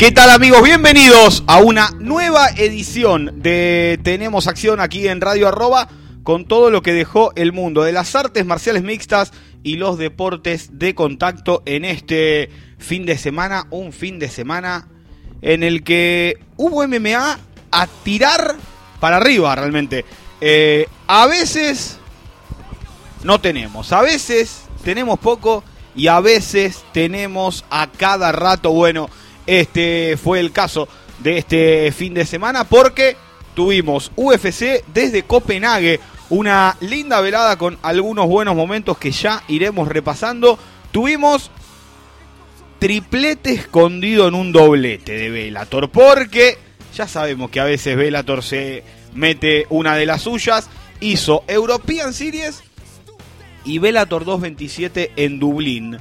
¿Qué 0.00 0.12
tal 0.12 0.30
amigos? 0.30 0.62
Bienvenidos 0.62 1.44
a 1.46 1.58
una 1.58 1.90
nueva 1.98 2.48
edición 2.56 3.42
de 3.42 4.00
Tenemos 4.02 4.46
Acción 4.46 4.80
aquí 4.80 5.06
en 5.06 5.20
Radio 5.20 5.46
Arroba 5.46 5.88
con 6.22 6.46
todo 6.46 6.70
lo 6.70 6.80
que 6.80 6.94
dejó 6.94 7.32
el 7.36 7.52
mundo 7.52 7.82
de 7.82 7.92
las 7.92 8.14
artes 8.14 8.46
marciales 8.46 8.82
mixtas 8.82 9.30
y 9.62 9.76
los 9.76 9.98
deportes 9.98 10.78
de 10.78 10.94
contacto 10.94 11.62
en 11.66 11.84
este 11.84 12.48
fin 12.78 13.04
de 13.04 13.18
semana, 13.18 13.66
un 13.68 13.92
fin 13.92 14.18
de 14.18 14.30
semana 14.30 14.88
en 15.42 15.62
el 15.62 15.84
que 15.84 16.38
hubo 16.56 16.82
MMA 16.88 17.38
a 17.70 17.86
tirar 18.02 18.56
para 19.00 19.18
arriba 19.18 19.54
realmente. 19.54 20.06
Eh, 20.40 20.86
a 21.08 21.26
veces 21.26 21.98
no 23.22 23.38
tenemos, 23.38 23.92
a 23.92 24.00
veces 24.00 24.62
tenemos 24.82 25.18
poco 25.18 25.62
y 25.94 26.06
a 26.06 26.20
veces 26.20 26.84
tenemos 26.94 27.66
a 27.68 27.86
cada 27.88 28.32
rato 28.32 28.72
bueno. 28.72 29.10
Este 29.46 30.16
fue 30.16 30.40
el 30.40 30.52
caso 30.52 30.88
de 31.18 31.38
este 31.38 31.92
fin 31.92 32.14
de 32.14 32.24
semana 32.24 32.64
porque 32.64 33.16
tuvimos 33.54 34.12
UFC 34.16 34.84
desde 34.92 35.24
Copenhague, 35.24 36.00
una 36.30 36.76
linda 36.80 37.20
velada 37.20 37.56
con 37.56 37.78
algunos 37.82 38.26
buenos 38.26 38.54
momentos 38.54 38.98
que 38.98 39.10
ya 39.10 39.42
iremos 39.48 39.88
repasando. 39.88 40.58
Tuvimos 40.92 41.50
triplete 42.78 43.52
escondido 43.52 44.28
en 44.28 44.34
un 44.34 44.52
doblete 44.52 45.12
de 45.12 45.30
Velator 45.30 45.90
porque 45.90 46.56
ya 46.94 47.06
sabemos 47.06 47.50
que 47.50 47.60
a 47.60 47.64
veces 47.64 47.96
Velator 47.96 48.42
se 48.42 48.82
mete 49.14 49.66
una 49.70 49.96
de 49.96 50.06
las 50.06 50.22
suyas. 50.22 50.68
Hizo 51.00 51.44
European 51.48 52.12
Series 52.12 52.62
y 53.64 53.78
Velator 53.78 54.24
227 54.24 55.12
en 55.16 55.38
Dublín. 55.38 55.98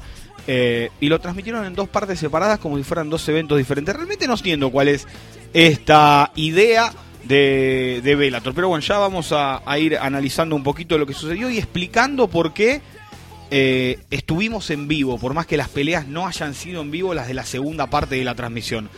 Eh, 0.52 0.90
y 1.00 1.10
lo 1.10 1.22
transmitieron 1.22 1.64
en 1.64 1.76
dos 1.76 1.88
partes 1.90 2.18
separadas 2.18 2.58
como 2.58 2.76
si 2.76 2.84
fueran 2.84 3.08
dos 3.08 3.30
eventos 3.30 3.56
diferentes. 3.56 3.96
Realmente 3.96 4.26
no 4.26 4.34
entiendo 4.34 4.72
cuál 4.72 4.88
es 4.88 5.06
esta 5.54 6.32
idea 6.34 6.92
de, 7.24 8.02
de. 8.04 8.42
Pero 8.56 8.68
bueno, 8.68 8.84
ya 8.84 8.98
vamos 8.98 9.32
a, 9.32 9.62
ir 9.78 9.96
analizando 10.00 10.56
un 10.56 10.64
poquito 10.64 10.98
lo 10.98 11.06
que 11.06 11.14
sucedió 11.14 11.52
y 11.52 11.60
explicando 11.60 12.30
por 12.30 12.52
qué 12.52 12.82
eh, 13.52 14.00
estuvimos 14.10 14.72
en 14.72 14.88
vivo, 14.88 15.20
por 15.20 15.36
más 15.36 15.46
que 15.46 15.56
las 15.56 15.70
peleas 15.70 16.08
no 16.08 16.26
hayan 16.26 16.56
sido 16.56 16.82
en 16.82 16.90
vivo 16.90 17.14
las 17.14 17.28
de 17.28 17.36
la 17.36 17.46
segunda 17.46 17.86
parte 17.86 18.16
de 18.16 18.24
la 18.24 18.34
transmisión. 18.34 18.90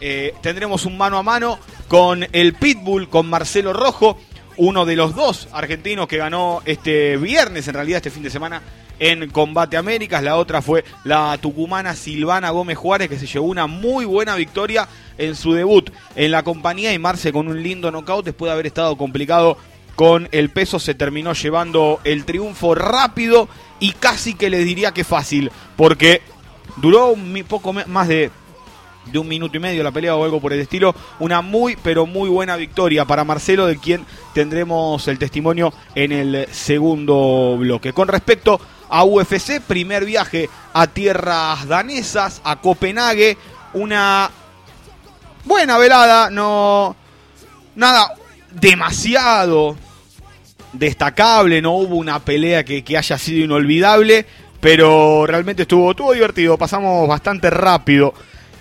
Eh, 0.00 0.34
tendremos 0.42 0.86
un 0.86 0.98
mano 0.98 1.18
a 1.18 1.22
mano 1.22 1.60
con 1.86 2.26
el 2.32 2.54
Pitbull, 2.54 3.08
con 3.08 3.30
Marcelo 3.30 3.72
Rojo, 3.72 4.18
uno 4.56 4.84
de 4.84 4.96
los 4.96 5.14
dos 5.14 5.46
argentinos 5.52 6.08
que 6.08 6.16
ganó 6.16 6.62
este 6.64 7.16
viernes, 7.16 7.68
en 7.68 7.74
realidad 7.74 7.98
este 7.98 8.10
fin 8.10 8.24
de 8.24 8.30
semana, 8.30 8.60
en 8.98 9.30
Combate 9.30 9.76
Américas. 9.76 10.22
La 10.22 10.36
otra 10.36 10.62
fue 10.62 10.84
la 11.04 11.38
tucumana 11.38 11.94
Silvana 11.94 12.50
Gómez 12.50 12.78
Juárez, 12.78 13.08
que 13.08 13.18
se 13.18 13.26
llevó 13.26 13.46
una 13.46 13.66
muy 13.66 14.04
buena 14.04 14.36
victoria 14.36 14.88
en 15.18 15.34
su 15.34 15.52
debut 15.52 15.90
en 16.14 16.30
la 16.30 16.42
compañía 16.42 16.92
y 16.92 16.98
Marce 16.98 17.32
con 17.32 17.48
un 17.48 17.62
lindo 17.62 17.90
knockout 17.90 18.24
después 18.24 18.48
de 18.48 18.52
haber 18.52 18.66
estado 18.66 18.96
complicado 18.96 19.56
con 19.96 20.28
el 20.30 20.50
peso 20.50 20.78
se 20.78 20.94
terminó 20.94 21.32
llevando 21.32 22.00
el 22.04 22.26
triunfo 22.26 22.74
rápido 22.74 23.48
y 23.80 23.92
casi 23.92 24.34
que 24.34 24.50
les 24.50 24.64
diría 24.64 24.92
que 24.92 25.04
fácil, 25.04 25.50
porque 25.74 26.20
duró 26.76 27.08
un 27.08 27.44
poco 27.48 27.72
más 27.72 28.06
de, 28.06 28.30
de 29.10 29.18
un 29.18 29.26
minuto 29.26 29.56
y 29.56 29.60
medio 29.60 29.82
la 29.82 29.92
pelea 29.92 30.14
o 30.14 30.22
algo 30.22 30.40
por 30.40 30.52
el 30.52 30.60
estilo. 30.60 30.94
Una 31.18 31.40
muy, 31.40 31.76
pero 31.82 32.04
muy 32.04 32.28
buena 32.28 32.56
victoria 32.56 33.06
para 33.06 33.24
Marcelo, 33.24 33.66
de 33.66 33.78
quien 33.78 34.04
tendremos 34.34 35.08
el 35.08 35.18
testimonio 35.18 35.72
en 35.94 36.12
el 36.12 36.46
segundo 36.52 37.56
bloque. 37.58 37.94
Con 37.94 38.08
respecto 38.08 38.60
a 38.88 39.04
UFC, 39.04 39.60
primer 39.60 40.04
viaje 40.04 40.48
a 40.72 40.86
tierras 40.86 41.66
danesas, 41.66 42.40
a 42.44 42.56
Copenhague, 42.60 43.36
una 43.74 44.30
buena 45.44 45.78
velada, 45.78 46.30
no 46.30 46.96
nada 47.74 48.14
demasiado 48.52 49.76
destacable, 50.72 51.62
no 51.62 51.72
hubo 51.72 51.96
una 51.96 52.20
pelea 52.20 52.64
que, 52.64 52.84
haya 52.96 53.18
sido 53.18 53.44
inolvidable, 53.44 54.26
pero 54.60 55.26
realmente 55.26 55.62
estuvo, 55.62 55.90
estuvo 55.90 56.12
divertido, 56.12 56.58
pasamos 56.58 57.08
bastante 57.08 57.50
rápido 57.50 58.14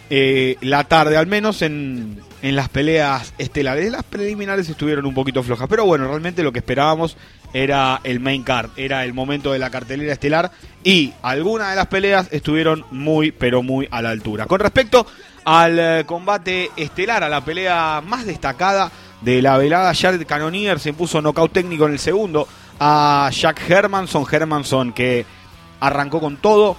eh, 0.10 0.58
la 0.62 0.84
tarde, 0.84 1.18
al 1.18 1.28
menos 1.28 1.62
en, 1.62 2.22
en 2.42 2.56
las 2.56 2.70
peleas 2.70 3.34
estelares. 3.38 3.92
Las 3.92 4.04
preliminares 4.04 4.70
estuvieron 4.70 5.06
un 5.06 5.16
poquito 5.16 5.42
flojas, 5.42 5.68
pero 5.68 5.86
bueno, 5.86 6.08
realmente 6.08 6.44
lo 6.44 6.52
que 6.52 6.60
esperábamos 6.60 7.18
era 7.56 8.02
el 8.04 8.20
main 8.20 8.44
card, 8.44 8.72
era 8.76 9.06
el 9.06 9.14
momento 9.14 9.54
de 9.54 9.60
la 9.60 9.70
cartelera 9.70 10.12
estelar 10.12 10.52
y 10.84 11.14
algunas 11.22 11.70
de 11.70 11.78
las 11.78 11.88
peleas 11.88 12.28
estuvieron 12.32 12.84
muy, 12.92 13.32
pero 13.32 13.64
muy 13.64 13.88
a 13.92 14.02
la 14.02 14.10
altura. 14.10 14.46
Con 14.46 14.60
respecto 14.60 15.08
al 15.46 15.80
eh, 15.80 16.04
combate 16.06 16.70
estelar, 16.76 17.24
a 17.24 17.30
la 17.30 17.46
pelea 17.46 18.04
más 18.06 18.26
destacada 18.26 18.92
de 19.22 19.42
la 19.42 19.58
velada, 19.58 19.94
Jared 19.96 20.28
Cannonier 20.28 20.82
se 20.82 20.90
impuso 20.90 21.22
nocaut 21.22 21.50
técnico 21.50 21.86
en 21.86 21.94
el 21.94 22.00
segundo 22.00 22.46
a 22.78 23.30
Jack 23.32 23.70
Hermanson, 23.70 24.26
Hermanson 24.30 24.92
que 24.92 25.26
arrancó 25.80 26.20
con 26.20 26.36
todo, 26.36 26.76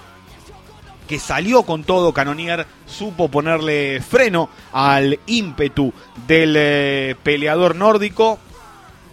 que 1.09 1.19
salió 1.19 1.63
con 1.63 1.85
todo, 1.85 2.13
Canonier 2.13 2.67
supo 2.85 3.31
ponerle 3.31 4.03
freno 4.03 4.51
al 4.75 5.21
ímpetu 5.25 5.91
del 6.27 6.55
eh, 6.55 7.17
peleador 7.23 7.77
nórdico. 7.77 8.39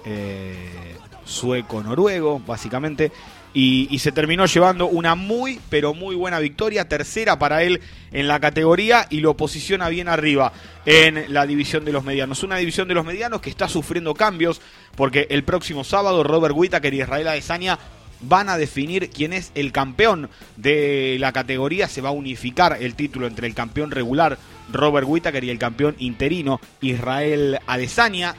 Eh, 0.03 0.82
sueco-noruego, 1.25 2.41
básicamente. 2.45 3.11
Y, 3.55 3.99
se 3.99 4.11
terminó 4.11 4.47
llevando 4.47 4.87
una 4.87 5.13
muy, 5.13 5.59
pero 5.69 5.93
muy 5.93 6.15
buena 6.15 6.39
victoria, 6.39 6.89
tercera 6.89 7.37
para 7.37 7.61
él 7.61 7.81
en 8.11 8.27
la 8.27 8.39
categoría 8.39 9.05
y 9.11 9.19
lo 9.19 9.37
posiciona 9.37 9.89
bien 9.89 10.07
arriba 10.07 10.51
en 10.85 11.31
la 11.31 11.45
división 11.45 11.85
de 11.85 11.91
los 11.91 12.03
medianos. 12.03 12.41
Una 12.41 12.57
división 12.57 12.87
de 12.87 12.95
los 12.95 13.05
medianos 13.05 13.41
que 13.41 13.51
está 13.51 13.67
sufriendo 13.67 14.15
cambios 14.15 14.59
porque 14.95 15.27
el 15.29 15.43
próximo 15.43 15.83
sábado 15.83 16.23
Robert 16.23 16.55
Whittaker 16.57 16.93
y 16.93 17.01
Israel 17.01 17.27
Adesanya 17.27 17.77
van 18.21 18.49
a 18.49 18.57
definir 18.57 19.09
quién 19.09 19.33
es 19.33 19.51
el 19.53 19.71
campeón 19.71 20.29
de 20.57 21.17
la 21.19 21.31
categoría. 21.31 21.87
Se 21.87 22.01
va 22.01 22.09
a 22.09 22.13
unificar 22.13 22.77
el 22.81 22.95
título 22.95 23.27
entre 23.27 23.47
el 23.47 23.53
campeón 23.53 23.91
regular 23.91 24.37
Robert 24.71 25.07
Whittaker 25.07 25.43
y 25.43 25.49
el 25.49 25.59
campeón 25.59 25.95
interino 25.99 26.59
Israel 26.81 27.59
Adesanya. 27.67 28.35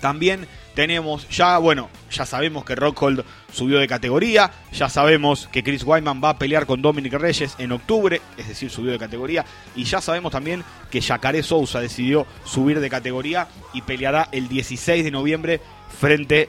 También 0.00 0.46
tenemos 0.74 1.28
ya, 1.28 1.58
bueno, 1.58 1.88
ya 2.10 2.26
sabemos 2.26 2.64
que 2.64 2.74
Rockhold 2.74 3.24
subió 3.52 3.78
de 3.78 3.88
categoría, 3.88 4.50
ya 4.72 4.88
sabemos 4.88 5.48
que 5.50 5.62
Chris 5.62 5.84
Wyman 5.84 6.20
va 6.22 6.30
a 6.30 6.38
pelear 6.38 6.66
con 6.66 6.82
Dominic 6.82 7.14
Reyes 7.14 7.54
en 7.58 7.72
octubre, 7.72 8.20
es 8.36 8.48
decir, 8.48 8.70
subió 8.70 8.92
de 8.92 8.98
categoría, 8.98 9.44
y 9.74 9.84
ya 9.84 10.00
sabemos 10.00 10.32
también 10.32 10.64
que 10.90 11.00
Yacaré 11.00 11.42
Sousa 11.42 11.80
decidió 11.80 12.26
subir 12.44 12.80
de 12.80 12.90
categoría 12.90 13.48
y 13.72 13.82
peleará 13.82 14.28
el 14.32 14.48
16 14.48 15.04
de 15.04 15.10
noviembre 15.10 15.60
frente 15.98 16.48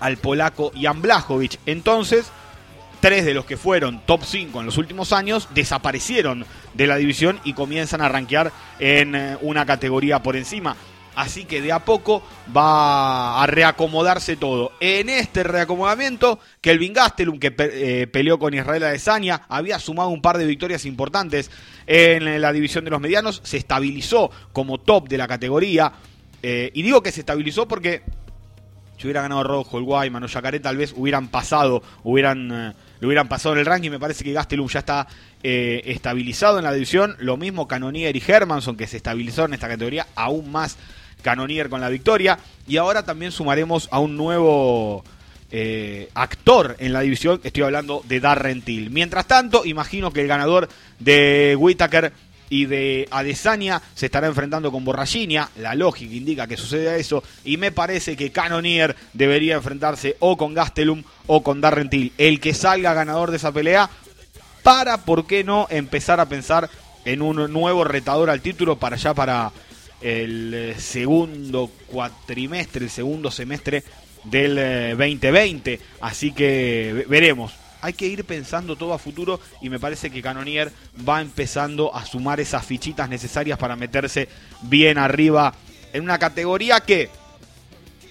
al 0.00 0.16
polaco 0.16 0.72
Jan 0.80 1.02
Blachowicz. 1.02 1.58
Entonces, 1.66 2.30
tres 3.00 3.24
de 3.24 3.34
los 3.34 3.44
que 3.44 3.56
fueron 3.56 4.00
top 4.06 4.22
5 4.24 4.60
en 4.60 4.66
los 4.66 4.78
últimos 4.78 5.12
años 5.12 5.48
desaparecieron 5.54 6.44
de 6.74 6.86
la 6.86 6.96
división 6.96 7.40
y 7.44 7.54
comienzan 7.54 8.00
a 8.00 8.08
rankear 8.08 8.52
en 8.78 9.14
eh, 9.14 9.36
una 9.40 9.66
categoría 9.66 10.22
por 10.22 10.36
encima. 10.36 10.76
Así 11.14 11.44
que 11.44 11.60
de 11.60 11.72
a 11.72 11.80
poco 11.80 12.22
va 12.56 13.42
a 13.42 13.46
reacomodarse 13.46 14.36
todo. 14.36 14.72
En 14.80 15.08
este 15.08 15.42
reacomodamiento, 15.42 16.38
Kelvin 16.60 16.92
Gastelum, 16.92 17.38
que 17.38 17.54
eh, 17.58 18.06
peleó 18.06 18.38
con 18.38 18.54
Israel 18.54 18.84
Adesanya, 18.84 19.42
había 19.48 19.78
sumado 19.78 20.10
un 20.10 20.22
par 20.22 20.38
de 20.38 20.46
victorias 20.46 20.84
importantes 20.84 21.50
en 21.86 22.40
la 22.40 22.52
división 22.52 22.84
de 22.84 22.90
los 22.90 23.00
medianos, 23.00 23.40
se 23.44 23.56
estabilizó 23.56 24.30
como 24.52 24.78
top 24.78 25.08
de 25.08 25.18
la 25.18 25.26
categoría. 25.26 25.92
Eh, 26.42 26.70
y 26.72 26.82
digo 26.82 27.02
que 27.02 27.12
se 27.12 27.20
estabilizó 27.20 27.66
porque 27.66 28.02
si 28.96 29.06
hubiera 29.06 29.22
ganado 29.22 29.42
Rojo, 29.42 29.78
el 29.78 29.84
Guayman 29.84 30.22
o 30.22 30.26
Yacaré, 30.26 30.60
tal 30.60 30.76
vez 30.76 30.94
hubieran 30.96 31.28
pasado, 31.28 31.82
hubieran, 32.04 32.50
eh, 32.52 32.72
lo 33.00 33.08
hubieran 33.08 33.28
pasado 33.28 33.54
en 33.54 33.60
el 33.60 33.66
ranking. 33.66 33.90
Me 33.90 33.98
parece 33.98 34.22
que 34.22 34.32
Gastelum 34.32 34.68
ya 34.68 34.78
está 34.78 35.08
estabilizado 35.42 36.58
en 36.58 36.64
la 36.64 36.72
división. 36.72 37.16
Lo 37.18 37.36
mismo 37.36 37.66
Canonier 37.66 38.14
y 38.14 38.22
Hermanson, 38.24 38.76
que 38.76 38.86
se 38.86 38.98
estabilizaron 38.98 39.50
en 39.50 39.54
esta 39.54 39.68
categoría 39.68 40.06
aún 40.14 40.52
más 40.52 40.78
Canonier 41.20 41.68
con 41.68 41.80
la 41.80 41.88
victoria. 41.88 42.38
Y 42.66 42.76
ahora 42.76 43.04
también 43.04 43.32
sumaremos 43.32 43.88
a 43.90 43.98
un 43.98 44.16
nuevo 44.16 45.04
eh, 45.50 46.08
actor 46.14 46.76
en 46.78 46.92
la 46.92 47.00
división. 47.00 47.40
Estoy 47.42 47.64
hablando 47.64 48.02
de 48.06 48.20
Darren 48.20 48.62
Till. 48.62 48.90
Mientras 48.90 49.26
tanto, 49.26 49.64
imagino 49.64 50.12
que 50.12 50.20
el 50.20 50.28
ganador 50.28 50.68
de 50.98 51.56
Whitaker 51.58 52.12
y 52.48 52.66
de 52.66 53.08
Adesanya 53.10 53.80
se 53.94 54.06
estará 54.06 54.26
enfrentando 54.26 54.70
con 54.70 54.84
Borraginia. 54.84 55.48
La 55.56 55.74
lógica 55.74 56.14
indica 56.14 56.46
que 56.46 56.56
suceda 56.56 56.96
eso. 56.96 57.22
Y 57.44 57.56
me 57.56 57.72
parece 57.72 58.16
que 58.16 58.32
Canonier 58.32 58.96
debería 59.12 59.54
enfrentarse 59.54 60.16
o 60.18 60.36
con 60.36 60.52
Gastelum 60.52 61.02
o 61.26 61.42
con 61.42 61.60
Darren 61.60 61.88
Till. 61.88 62.12
El 62.18 62.40
que 62.40 62.52
salga 62.52 62.92
ganador 62.92 63.30
de 63.30 63.38
esa 63.38 63.52
pelea 63.52 63.88
para, 64.62 64.98
¿por 64.98 65.26
qué 65.26 65.42
no?, 65.44 65.66
empezar 65.70 66.20
a 66.20 66.28
pensar 66.28 66.68
en 67.04 67.22
un 67.22 67.50
nuevo 67.52 67.84
retador 67.84 68.28
al 68.28 68.40
título 68.42 68.78
para 68.78 68.96
allá 68.96 69.14
para 69.14 69.52
el 70.00 70.54
eh, 70.54 70.74
segundo 70.78 71.70
cuatrimestre, 71.86 72.84
el 72.84 72.90
segundo 72.90 73.30
semestre 73.30 73.82
del 74.24 74.96
2020. 74.96 75.72
Eh, 75.72 75.80
Así 76.00 76.32
que 76.32 77.04
veremos. 77.08 77.52
Hay 77.82 77.94
que 77.94 78.06
ir 78.06 78.24
pensando 78.24 78.76
todo 78.76 78.92
a 78.92 78.98
futuro 78.98 79.40
y 79.62 79.70
me 79.70 79.80
parece 79.80 80.10
que 80.10 80.20
Canonier 80.20 80.70
va 81.08 81.22
empezando 81.22 81.94
a 81.94 82.04
sumar 82.04 82.38
esas 82.38 82.64
fichitas 82.66 83.08
necesarias 83.08 83.58
para 83.58 83.74
meterse 83.74 84.28
bien 84.62 84.98
arriba 84.98 85.54
en 85.94 86.02
una 86.02 86.18
categoría 86.18 86.80
que 86.80 87.08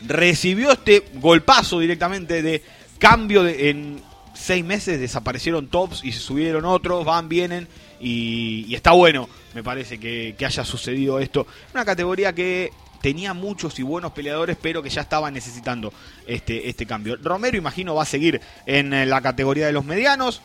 recibió 0.08 0.72
este 0.72 1.04
golpazo 1.16 1.80
directamente 1.80 2.42
de 2.42 2.64
cambio 2.98 3.44
de, 3.44 3.70
en 3.70 4.02
seis 4.40 4.64
meses 4.64 5.00
desaparecieron 5.00 5.68
tops 5.68 6.04
y 6.04 6.12
se 6.12 6.20
subieron 6.20 6.66
otros, 6.66 7.06
van, 7.06 7.30
vienen 7.30 7.68
y, 8.00 8.74
está 8.74 8.92
bueno, 8.92 9.28
me 9.54 9.64
parece 9.64 10.00
que, 10.00 10.36
que, 10.38 10.46
haya 10.46 10.64
sucedido 10.64 11.20
esto. 11.20 11.46
Una 11.74 11.84
categoría 11.84 12.34
que 12.34 12.72
tenía 13.02 13.34
muchos 13.34 13.80
y 13.80 13.84
buenos 13.84 14.12
peleadores, 14.12 14.58
pero 14.62 14.82
que 14.82 14.90
ya 14.90 15.02
estaba 15.02 15.32
necesitando 15.32 15.94
este, 16.28 16.70
este 16.70 16.86
cambio. 16.86 17.18
Romero, 17.22 17.58
imagino, 17.58 17.96
va 17.96 18.04
a 18.04 18.06
seguir 18.06 18.42
en 18.66 18.94
eh, 18.94 19.06
la 19.06 19.22
categoría 19.22 19.66
de 19.66 19.74
los 19.74 19.86
medianos. 19.86 20.42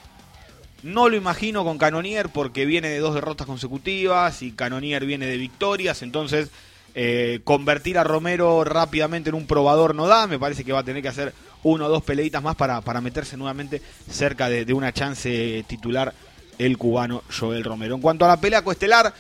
No 0.83 1.09
lo 1.09 1.17
imagino 1.17 1.65
con 1.65 1.79
Canonier 1.79 2.29
porque 2.29 2.67
viene 2.67 2.89
de 2.89 2.99
dos 2.99 3.15
derrotas 3.15 3.47
consecutivas 3.47 4.43
y 4.43 4.53
Canonier 4.53 5.07
viene 5.07 5.27
de 5.27 5.39
victorias, 5.39 6.03
entonces 6.03 6.51
eh, 6.95 7.41
convertir 7.43 7.97
a 7.97 8.05
Romero 8.05 8.63
rápidamente 8.65 9.31
en 9.31 9.35
un 9.35 9.47
probador 9.47 9.95
no 9.95 10.07
da, 10.07 10.27
me 10.27 10.39
parece 10.39 10.63
que 10.63 10.73
va 10.73 10.81
a 10.81 10.85
tener 10.85 11.03
que 11.03 11.09
hacer 11.09 11.33
uno 11.65 11.87
o 11.87 11.89
dos 11.89 12.03
peleitas 12.03 12.43
más 12.43 12.57
para, 12.57 12.81
para 12.81 13.01
meterse 13.01 13.37
nuevamente 13.37 13.83
cerca 14.09 14.49
de, 14.49 14.65
de 14.65 14.73
una 14.73 14.93
chance 14.93 15.65
titular 15.67 16.15
el 16.59 16.79
cubano 16.79 17.23
Joel 17.37 17.65
Romero. 17.65 17.95
En 17.95 18.01
cuanto 18.01 18.25
a 18.25 18.29
la 18.29 18.37
pelea 18.37 18.63
coestelar, 18.63 19.13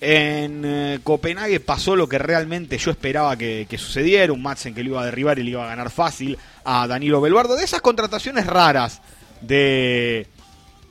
en 0.00 0.62
eh, 0.64 1.00
Copenhague 1.02 1.60
pasó 1.60 1.96
lo 1.96 2.08
que 2.08 2.18
realmente 2.18 2.78
yo 2.78 2.90
esperaba 2.90 3.36
que, 3.36 3.66
sucediera, 3.78 4.32
un 4.32 4.42
Madsen 4.42 4.74
que 4.74 4.84
lo 4.84 4.90
iba 4.90 5.02
a 5.02 5.06
derribar 5.06 5.38
y 5.38 5.42
le 5.42 5.50
iba 5.50 5.64
a 5.64 5.68
ganar 5.68 5.90
fácil 5.90 6.38
a 6.64 6.86
Danilo 6.86 7.20
Belvardo, 7.20 7.56
de 7.56 7.64
esas 7.64 7.80
contrataciones 7.80 8.46
raras 8.46 9.00
de, 9.40 10.28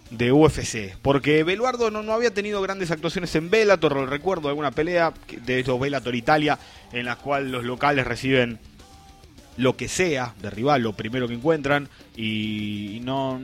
de 0.10 0.32
UFC, 0.32 0.98
porque 1.02 1.44
Belvardo 1.44 1.90
no, 1.90 2.04
no 2.04 2.14
había 2.14 2.34
tenido 2.34 2.62
grandes 2.62 2.92
actuaciones 2.92 3.34
en 3.36 3.50
Bellator, 3.50 4.10
recuerdo 4.10 4.50
alguna 4.50 4.72
pelea 4.72 5.14
de 5.46 5.60
estos 5.60 5.80
Bellator 5.80 6.16
Italia, 6.16 6.60
en 6.92 7.06
la 7.06 7.16
cual 7.16 7.52
los 7.52 7.64
locales 7.64 8.06
reciben 8.06 8.60
lo 9.58 9.76
que 9.76 9.88
sea 9.88 10.34
de 10.42 10.50
rival, 10.50 10.84
lo 10.84 10.94
primero 10.94 11.28
que 11.28 11.34
encuentran, 11.34 11.90
y 12.16 13.00
no, 13.04 13.40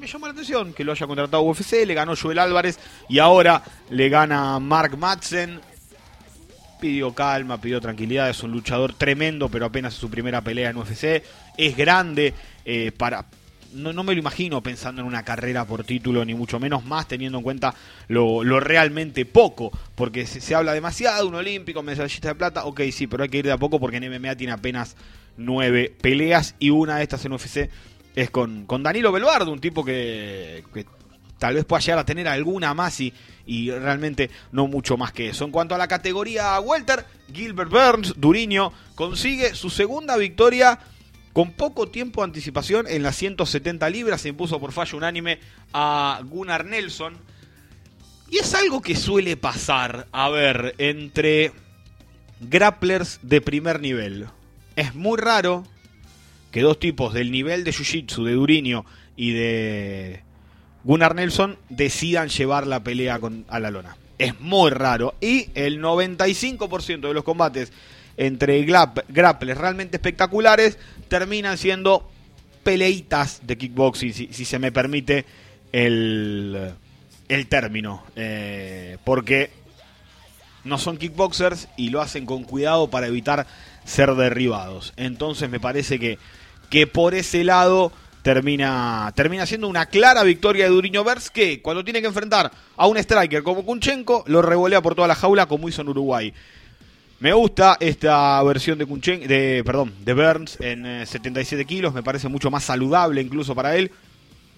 me 0.00 0.06
llama 0.06 0.26
la 0.26 0.32
atención 0.32 0.72
que 0.72 0.84
lo 0.84 0.92
haya 0.92 1.06
contratado 1.06 1.42
UFC, 1.42 1.86
le 1.86 1.94
ganó 1.94 2.14
Joel 2.16 2.40
Álvarez 2.40 2.78
y 3.08 3.18
ahora 3.18 3.62
le 3.90 4.08
gana 4.08 4.58
Mark 4.58 4.98
Madsen. 4.98 5.60
Pidió 6.80 7.14
calma, 7.14 7.60
pidió 7.60 7.80
tranquilidad, 7.80 8.28
es 8.28 8.42
un 8.42 8.50
luchador 8.50 8.94
tremendo, 8.94 9.48
pero 9.48 9.66
apenas 9.66 9.94
su 9.94 10.10
primera 10.10 10.40
pelea 10.40 10.70
en 10.70 10.76
UFC. 10.76 11.22
Es 11.56 11.76
grande, 11.76 12.34
eh, 12.64 12.90
para, 12.90 13.24
no, 13.72 13.92
no, 13.92 14.02
me 14.02 14.14
lo 14.14 14.18
imagino 14.18 14.60
pensando 14.62 15.00
en 15.00 15.06
una 15.06 15.22
carrera 15.22 15.64
por 15.64 15.84
título, 15.84 16.24
ni 16.24 16.34
mucho 16.34 16.58
menos 16.58 16.84
más 16.84 17.06
teniendo 17.06 17.38
en 17.38 17.44
cuenta 17.44 17.72
lo, 18.08 18.42
realmente 18.58 19.24
poco, 19.26 19.70
porque 19.94 20.26
se, 20.26 20.40
se, 20.40 20.56
habla 20.56 20.72
demasiado, 20.72 21.28
un 21.28 21.36
olímpico, 21.36 21.84
medallista 21.84 22.28
de 22.28 22.34
plata, 22.34 22.64
ok, 22.64 22.80
sí, 22.90 23.06
pero 23.06 23.22
hay 23.22 23.28
que 23.28 23.38
ir 23.38 23.44
de 23.44 23.52
a 23.52 23.58
poco 23.58 23.78
porque 23.78 23.98
en 23.98 24.10
MMA 24.10 24.34
tiene 24.34 24.52
apenas 24.52 24.96
nueve 25.36 25.94
peleas 26.00 26.54
y 26.58 26.70
una 26.70 26.96
de 26.96 27.02
estas 27.02 27.24
en 27.24 27.32
UFC 27.32 27.68
es 28.14 28.30
con, 28.30 28.66
con 28.66 28.82
Danilo 28.82 29.12
Belvardo, 29.12 29.52
un 29.52 29.60
tipo 29.60 29.84
que, 29.84 30.64
tal 31.38 31.54
vez 31.54 31.64
pueda 31.64 31.80
llegar 31.80 31.98
a 31.98 32.04
tener 32.04 32.28
alguna 32.28 32.74
más 32.74 33.00
y, 33.00 33.12
y, 33.46 33.70
realmente 33.70 34.30
no 34.52 34.66
mucho 34.66 34.96
más 34.96 35.12
que 35.12 35.30
eso. 35.30 35.44
En 35.44 35.50
cuanto 35.50 35.74
a 35.74 35.78
la 35.78 35.88
categoría 35.88 36.58
Welter, 36.60 37.04
Gilbert 37.32 37.70
Burns, 37.70 38.14
Duriño, 38.16 38.72
consigue 38.94 39.54
su 39.54 39.70
segunda 39.70 40.16
victoria 40.16 40.78
con 41.32 41.52
poco 41.52 41.88
tiempo 41.88 42.20
de 42.20 42.26
anticipación 42.26 42.86
en 42.86 43.02
las 43.02 43.16
170 43.16 43.88
libras. 43.90 44.20
Se 44.20 44.28
impuso 44.28 44.60
por 44.60 44.72
fallo 44.72 44.98
unánime 44.98 45.38
a 45.72 46.20
Gunnar 46.24 46.66
Nelson. 46.66 47.16
Y 48.30 48.38
es 48.38 48.54
algo 48.54 48.80
que 48.80 48.96
suele 48.96 49.36
pasar, 49.36 50.06
a 50.12 50.30
ver, 50.30 50.74
entre 50.78 51.52
grapplers 52.40 53.20
de 53.22 53.40
primer 53.40 53.80
nivel 53.80 54.28
es 54.76 54.94
muy 54.94 55.18
raro 55.18 55.64
que 56.50 56.60
dos 56.60 56.78
tipos 56.78 57.14
del 57.14 57.30
nivel 57.30 57.64
de 57.64 57.72
Jiu-Jitsu 57.72 58.24
de 58.24 58.32
Duriño 58.32 58.84
y 59.16 59.32
de 59.32 60.20
Gunnar 60.84 61.14
Nelson 61.14 61.58
decidan 61.68 62.28
llevar 62.28 62.66
la 62.66 62.82
pelea 62.82 63.18
con, 63.18 63.44
a 63.48 63.58
la 63.58 63.70
lona. 63.70 63.96
Es 64.18 64.40
muy 64.40 64.70
raro. 64.70 65.14
Y 65.20 65.48
el 65.54 65.80
95% 65.80 67.00
de 67.00 67.14
los 67.14 67.24
combates 67.24 67.72
entre 68.16 68.62
grapples 68.64 69.58
realmente 69.58 69.96
espectaculares 69.96 70.78
terminan 71.08 71.56
siendo 71.56 72.10
peleitas 72.62 73.40
de 73.44 73.56
kickboxing, 73.56 74.12
si, 74.12 74.28
si 74.30 74.44
se 74.44 74.58
me 74.58 74.70
permite 74.70 75.24
el, 75.72 76.72
el 77.28 77.46
término. 77.48 78.04
Eh, 78.14 78.98
porque 79.04 79.50
no 80.64 80.78
son 80.78 80.98
kickboxers 80.98 81.68
y 81.76 81.90
lo 81.90 82.00
hacen 82.00 82.26
con 82.26 82.44
cuidado 82.44 82.90
para 82.90 83.06
evitar 83.06 83.46
ser 83.84 84.14
derribados. 84.14 84.92
Entonces 84.96 85.50
me 85.50 85.60
parece 85.60 85.98
que, 85.98 86.18
que 86.70 86.86
por 86.86 87.14
ese 87.14 87.44
lado 87.44 87.92
termina, 88.22 89.12
termina 89.14 89.46
siendo 89.46 89.68
una 89.68 89.86
clara 89.86 90.22
victoria 90.22 90.64
de 90.64 90.70
Duriño 90.70 91.04
Vers 91.04 91.30
que 91.30 91.60
cuando 91.60 91.84
tiene 91.84 92.00
que 92.00 92.06
enfrentar 92.06 92.50
a 92.76 92.86
un 92.86 92.96
striker 92.96 93.42
como 93.42 93.64
Kunchenko 93.64 94.24
lo 94.26 94.42
revolea 94.42 94.80
por 94.80 94.94
toda 94.94 95.08
la 95.08 95.14
jaula 95.14 95.46
como 95.46 95.68
hizo 95.68 95.82
en 95.82 95.88
Uruguay. 95.88 96.32
Me 97.20 97.32
gusta 97.32 97.76
esta 97.78 98.42
versión 98.42 98.78
de 98.78 98.86
Kunchenko, 98.86 99.28
de, 99.28 99.62
perdón, 99.64 99.94
de 100.04 100.14
Burns 100.14 100.58
en 100.60 101.06
77 101.06 101.62
eh, 101.62 101.64
kilos, 101.66 101.94
me 101.94 102.02
parece 102.02 102.28
mucho 102.28 102.50
más 102.50 102.64
saludable 102.64 103.20
incluso 103.20 103.54
para 103.54 103.76
él. 103.76 103.92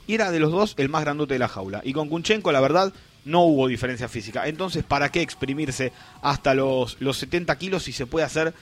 Y 0.06 0.14
era 0.14 0.30
de 0.30 0.38
los 0.38 0.52
dos 0.52 0.74
el 0.76 0.88
más 0.88 1.02
grandote 1.02 1.34
de 1.34 1.38
la 1.38 1.48
jaula. 1.48 1.80
Y 1.84 1.92
con 1.92 2.08
Kunchenko, 2.08 2.52
la 2.52 2.60
verdad, 2.60 2.92
no 3.24 3.42
hubo 3.42 3.68
diferencia 3.68 4.08
física. 4.08 4.46
Entonces, 4.48 4.84
¿para 4.84 5.10
qué 5.10 5.22
exprimirse 5.22 5.92
hasta 6.22 6.54
los, 6.54 6.96
los 7.00 7.16
70 7.18 7.56
kilos 7.56 7.84
si 7.84 7.92
se 7.92 8.06
puede 8.06 8.26
hacer 8.26 8.54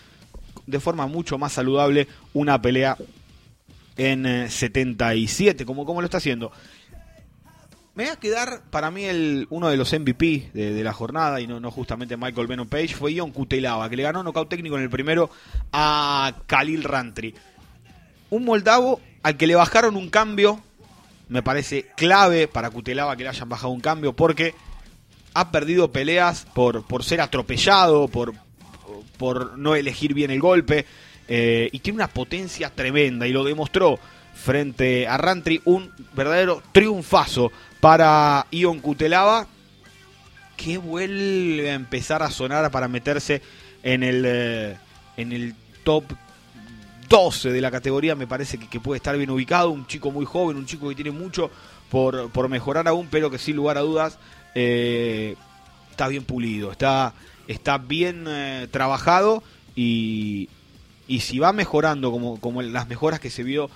de 0.67 0.81
forma 0.81 1.07
mucho 1.07 1.39
más 1.39 1.53
saludable 1.53 2.09
una 2.33 2.61
pelea 2.61 2.97
en 3.97 4.51
77, 4.51 5.63
eh, 5.63 5.67
como, 5.67 5.85
como 5.85 6.01
lo 6.01 6.07
está 6.07 6.19
haciendo. 6.19 6.53
Me 7.95 8.05
voy 8.05 8.13
a 8.13 8.17
quedar, 8.17 8.63
para 8.71 8.91
mí, 8.91 9.05
el, 9.05 9.47
uno 9.51 9.69
de 9.69 9.77
los 9.77 9.93
MVP 9.93 10.51
de, 10.55 10.83
la 10.83 10.95
jornada, 10.95 11.43
y 11.43 11.47
no, 11.47 11.61
no 11.61 11.71
justamente 11.71 12.17
Michael 12.17 12.47
Venom 12.47 12.67
Page, 12.67 12.95
fue 12.95 13.13
Ion 13.13 13.33
Kutelava, 13.33 13.91
que 13.91 13.97
le 13.97 14.03
ganó 14.03 14.23
nocaut 14.23 14.49
técnico 14.49 14.79
en 14.79 14.85
el 14.85 14.91
primero 14.91 15.29
a 15.73 16.33
Khalil 16.47 16.85
Rantri. 16.85 17.35
Un 18.31 18.47
moldavo 18.47 18.99
al 19.23 19.37
que 19.37 19.47
le 19.47 19.57
bajaron 19.57 19.97
un 19.97 20.09
cambio, 20.09 20.63
me 21.29 21.43
parece 21.43 21.91
clave 21.95 22.49
para 22.49 22.71
Kutelava 22.71 23.15
que 23.15 23.25
le 23.25 23.29
hayan 23.29 23.51
bajado 23.51 23.75
un 23.75 23.81
cambio, 23.81 24.15
porque 24.15 24.55
ha 25.35 25.51
perdido 25.51 25.93
peleas 25.93 26.47
por, 26.55 26.87
por 26.87 27.05
ser 27.05 27.21
atropellado, 27.21 28.09
por, 28.09 28.33
por 29.17 29.59
no 29.59 29.75
elegir 29.75 30.15
bien 30.15 30.31
el 30.31 30.41
golpe. 30.41 30.87
Eh, 31.29 31.69
y 31.73 31.79
tiene 31.79 31.97
una 31.97 32.09
potencia 32.09 32.71
tremenda 32.71 33.27
y 33.27 33.33
lo 33.33 33.45
demostró 33.45 33.99
frente 34.35 35.07
a 35.07 35.17
Rantri. 35.17 35.61
Un 35.65 35.91
verdadero 36.15 36.63
triunfazo 36.73 37.53
para 37.81 38.47
Ion 38.51 38.81
Kutelava 38.81 39.47
que 40.57 40.79
vuelve 40.79 41.71
a 41.71 41.75
empezar 41.75 42.23
a 42.23 42.31
sonar 42.31 42.71
para 42.71 42.89
meterse 42.89 43.43
en 43.83 44.03
el, 44.03 44.25
eh, 44.27 44.77
en 45.17 45.33
el 45.33 45.55
top 45.83 46.05
12 47.09 47.51
de 47.51 47.61
la 47.61 47.71
categoría. 47.71 48.15
Me 48.15 48.27
parece 48.27 48.59
que, 48.59 48.81
puede 48.81 48.99
estar 48.99 49.17
bien 49.17 49.31
ubicado. 49.31 49.71
Un 49.71 49.87
chico 49.87 50.11
muy 50.11 50.25
joven, 50.25 50.57
un 50.57 50.67
chico 50.67 50.89
que 50.89 50.95
tiene 50.95 51.11
mucho 51.11 51.51
por, 51.91 52.31
por 52.31 52.49
mejorar 52.49 52.87
aún, 52.89 53.09
pero 53.11 53.31
que 53.31 53.39
sin 53.39 53.57
lugar 53.57 53.79
a 53.79 53.81
dudas 53.81 54.19
eh, 54.55 55.37
está 55.91 56.09
bien 56.09 56.25
pulido. 56.25 56.73
Está 56.73 57.13
está 57.49 57.79
bien 57.79 58.25
eh, 58.29 58.69
trabajado 58.71 59.43
y, 59.75 60.49
y, 61.09 61.21
si 61.21 61.39
va 61.39 61.53
mejorando 61.53 62.11
como, 62.11 62.41
como 62.41 62.63
las 62.63 62.89
mejoras 62.89 63.21
que 63.21 63.31
se 63.31 63.43
vio 63.43 63.71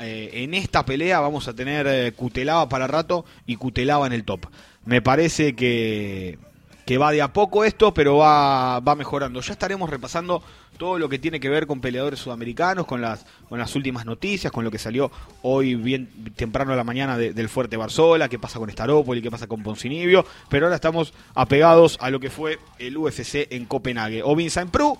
eh, 0.00 0.30
en 0.32 0.54
esta 0.54 0.84
pelea, 0.84 1.20
vamos 1.20 1.48
a 1.48 1.54
tener 1.54 1.86
eh, 1.86 2.12
Cutelaba 2.12 2.68
para 2.68 2.86
rato 2.86 3.24
y 3.46 3.56
Cutelaba 3.56 4.06
en 4.06 4.12
el 4.12 4.24
top. 4.24 4.46
Me 4.84 5.02
parece 5.02 5.54
que, 5.54 6.38
que 6.86 6.98
va 6.98 7.12
de 7.12 7.22
a 7.22 7.32
poco 7.32 7.64
esto, 7.64 7.92
pero 7.92 8.16
va, 8.16 8.80
va 8.80 8.94
mejorando. 8.94 9.40
Ya 9.40 9.52
estaremos 9.52 9.90
repasando 9.90 10.42
todo 10.76 10.98
lo 10.98 11.08
que 11.08 11.18
tiene 11.18 11.40
que 11.40 11.48
ver 11.48 11.66
con 11.66 11.80
peleadores 11.80 12.20
sudamericanos, 12.20 12.86
con 12.86 13.00
las, 13.00 13.24
con 13.48 13.58
las 13.58 13.74
últimas 13.76 14.04
noticias, 14.04 14.52
con 14.52 14.64
lo 14.64 14.70
que 14.70 14.78
salió 14.78 15.10
hoy 15.42 15.74
bien 15.74 16.08
temprano 16.34 16.72
a 16.72 16.76
la 16.76 16.84
mañana 16.84 17.16
del 17.16 17.48
Fuerte 17.48 17.76
Barzola, 17.76 18.28
qué 18.28 18.38
pasa 18.38 18.58
con 18.58 18.70
Staropoli, 18.70 19.22
qué 19.22 19.30
pasa 19.30 19.46
con 19.46 19.62
Poncinibio, 19.62 20.24
pero 20.48 20.66
ahora 20.66 20.76
estamos 20.76 21.12
apegados 21.34 21.98
a 22.00 22.10
lo 22.10 22.20
que 22.20 22.30
fue 22.30 22.58
el 22.78 22.96
UFC 22.96 23.46
en 23.50 23.66
Copenhague. 23.66 24.22
Ovin 24.22 24.50
Saint 24.50 24.70
Prou, 24.70 24.98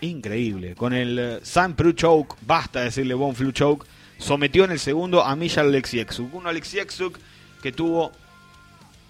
increíble, 0.00 0.74
con 0.74 0.92
el 0.92 1.18
eh, 1.18 1.40
Saint 1.42 1.76
Prou 1.76 1.92
Choke, 1.92 2.36
basta 2.42 2.80
decirle 2.80 3.14
Bon 3.14 3.34
Flu 3.34 3.52
Choke, 3.52 3.86
sometió 4.18 4.64
en 4.64 4.70
el 4.70 4.78
segundo 4.78 5.22
a 5.22 5.34
Michal 5.36 5.66
Alexiexuk, 5.66 6.34
un 6.34 6.46
Alexiexuk 6.46 7.18
que 7.62 7.72
tuvo 7.72 8.12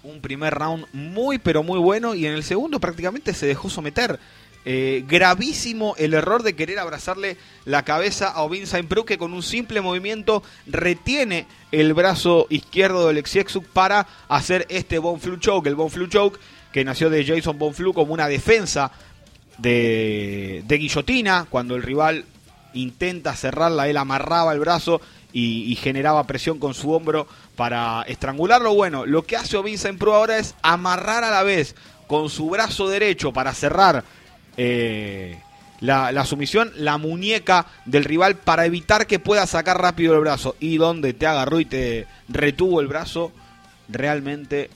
un 0.05 0.21
primer 0.21 0.53
round 0.53 0.85
muy 0.93 1.39
pero 1.39 1.63
muy 1.63 1.79
bueno 1.79 2.15
y 2.15 2.25
en 2.25 2.33
el 2.33 2.43
segundo 2.43 2.79
prácticamente 2.79 3.33
se 3.33 3.47
dejó 3.47 3.69
someter. 3.69 4.19
Eh, 4.67 5.03
gravísimo 5.07 5.93
el 5.99 6.15
error 6.15 6.41
de 6.41 6.55
querer 6.55 6.79
abrazarle 6.79 7.37
la 7.65 7.83
cabeza 7.83 8.29
a 8.29 8.41
Ovin 8.41 8.65
Saint 8.65 8.91
que 9.05 9.19
con 9.19 9.31
un 9.31 9.43
simple 9.43 9.79
movimiento 9.79 10.41
retiene 10.65 11.45
el 11.71 11.93
brazo 11.93 12.47
izquierdo 12.49 13.07
del 13.07 13.19
Exiexuk 13.19 13.63
para 13.67 14.07
hacer 14.27 14.65
este 14.69 14.97
Bonflu 14.97 15.37
Choke. 15.37 15.67
El 15.67 15.75
Bonflu 15.75 16.07
Choke 16.07 16.39
que 16.71 16.83
nació 16.83 17.11
de 17.11 17.23
Jason 17.23 17.59
Bonflu 17.59 17.93
como 17.93 18.11
una 18.11 18.27
defensa 18.27 18.91
de, 19.59 20.63
guillotina. 20.67 21.45
Cuando 21.49 21.75
el 21.75 21.83
rival 21.83 22.25
intenta 22.73 23.35
cerrarla, 23.35 23.87
él 23.87 23.97
amarraba 23.97 24.51
el 24.51 24.59
brazo 24.59 24.99
y, 25.31 25.75
generaba 25.75 26.25
presión 26.25 26.59
con 26.59 26.73
su 26.73 26.91
hombro 26.91 27.27
para 27.55 28.01
estrangularlo. 28.07 28.73
Bueno, 28.73 29.05
lo 29.05 29.21
que 29.21 29.37
hace 29.37 29.57
Ovin 29.57 29.77
Pro 29.99 30.15
ahora 30.15 30.37
es 30.37 30.55
amarrar 30.63 31.23
a 31.23 31.29
la 31.29 31.43
vez 31.43 31.75
con 32.07 32.29
su 32.29 32.49
brazo 32.49 32.89
derecho 32.89 33.31
para 33.31 33.53
cerrar 33.53 34.03
eh, 34.57 35.37
la, 35.81 36.25
sumisión, 36.25 36.71
la 36.75 36.97
muñeca 36.97 37.67
del 37.85 38.03
rival 38.03 38.35
para 38.35 38.65
evitar 38.65 39.07
que 39.07 39.19
pueda 39.19 39.45
sacar 39.47 39.81
rápido 39.81 40.13
el 40.13 40.21
brazo. 40.21 40.55
Y 40.59 40.77
donde 40.77 41.13
te 41.13 41.27
agarró 41.27 41.59
y 41.59 41.65
te 41.65 42.07
retuvo 42.27 42.81
el 42.81 42.87
brazo, 42.87 43.31
realmente 43.87 44.69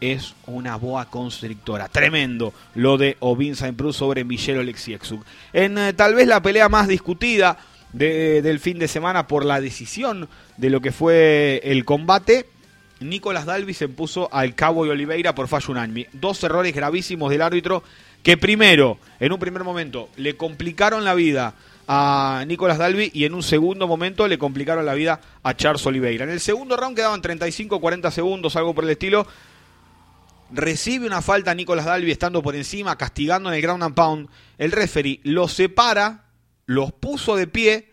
es 0.00 0.34
una 0.46 0.76
boa 0.76 1.06
constrictora. 1.06 1.88
Tremendo 1.88 2.52
lo 2.74 2.98
de 2.98 3.16
Ovin 3.20 3.56
Saint 3.56 3.80
sobre 3.92 4.24
Michel 4.24 4.58
Oleksiexuk. 4.58 5.24
En 5.52 5.76
eh, 5.78 5.92
tal 5.92 6.14
vez 6.14 6.28
la 6.28 6.42
pelea 6.42 6.68
más 6.68 6.88
discutida 6.88 7.58
del 7.92 8.60
fin 8.60 8.78
de 8.78 8.86
semana 8.86 9.26
por 9.26 9.46
la 9.46 9.62
decisión 9.62 10.28
de 10.58 10.70
lo 10.70 10.80
que 10.80 10.92
fue 10.92 11.60
el 11.64 11.84
combate. 11.84 12.46
Nicolás 13.00 13.46
Dalby 13.46 13.74
se 13.74 13.88
puso 13.88 14.28
al 14.32 14.54
Cabo 14.54 14.84
y 14.84 14.90
Oliveira 14.90 15.34
por 15.34 15.48
fallo 15.48 15.70
unánime. 15.70 16.08
Dos 16.12 16.42
errores 16.44 16.74
gravísimos 16.74 17.30
del 17.30 17.42
árbitro 17.42 17.82
que 18.22 18.36
primero, 18.36 18.98
en 19.20 19.32
un 19.32 19.38
primer 19.38 19.64
momento, 19.64 20.08
le 20.16 20.36
complicaron 20.36 21.04
la 21.04 21.14
vida 21.14 21.54
a 21.86 22.44
Nicolás 22.46 22.76
Dalby 22.76 23.10
y 23.14 23.24
en 23.24 23.34
un 23.34 23.42
segundo 23.42 23.88
momento 23.88 24.28
le 24.28 24.38
complicaron 24.38 24.84
la 24.84 24.94
vida 24.94 25.20
a 25.42 25.54
Charles 25.54 25.84
Oliveira. 25.86 26.24
En 26.24 26.30
el 26.30 26.40
segundo 26.40 26.76
round 26.76 26.94
quedaban 26.94 27.22
35-40 27.22 28.10
segundos, 28.10 28.56
algo 28.56 28.74
por 28.74 28.84
el 28.84 28.90
estilo. 28.90 29.26
Recibe 30.50 31.06
una 31.06 31.22
falta 31.22 31.50
a 31.50 31.54
Nicolás 31.54 31.86
Dalby 31.86 32.10
estando 32.10 32.42
por 32.42 32.54
encima, 32.54 32.96
castigando 32.96 33.48
en 33.48 33.56
el 33.56 33.62
ground 33.62 33.82
and 33.82 33.94
pound. 33.94 34.28
El 34.58 34.72
referee 34.72 35.20
lo 35.24 35.48
separa 35.48 36.24
los 36.66 36.92
puso 36.92 37.34
de 37.36 37.46
pie 37.46 37.90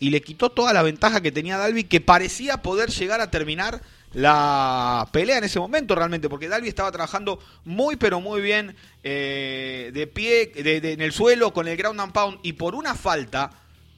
y 0.00 0.10
le 0.10 0.22
quitó 0.22 0.50
toda 0.50 0.72
la 0.72 0.82
ventaja 0.82 1.20
que 1.20 1.32
tenía 1.32 1.58
Dalby, 1.58 1.84
que 1.84 2.00
parecía 2.00 2.62
poder 2.62 2.90
llegar 2.90 3.20
a 3.20 3.30
terminar 3.30 3.80
la 4.12 5.08
pelea 5.12 5.38
en 5.38 5.44
ese 5.44 5.60
momento 5.60 5.94
realmente, 5.94 6.28
porque 6.28 6.48
Dalby 6.48 6.68
estaba 6.68 6.90
trabajando 6.92 7.38
muy 7.64 7.96
pero 7.96 8.20
muy 8.20 8.40
bien 8.40 8.74
eh, 9.02 9.90
de 9.92 10.06
pie, 10.06 10.52
en 10.54 11.00
el 11.00 11.12
suelo, 11.12 11.52
con 11.52 11.68
el 11.68 11.76
ground 11.76 12.00
and 12.00 12.12
pound, 12.12 12.38
y 12.42 12.54
por 12.54 12.74
una 12.74 12.94
falta, 12.94 13.50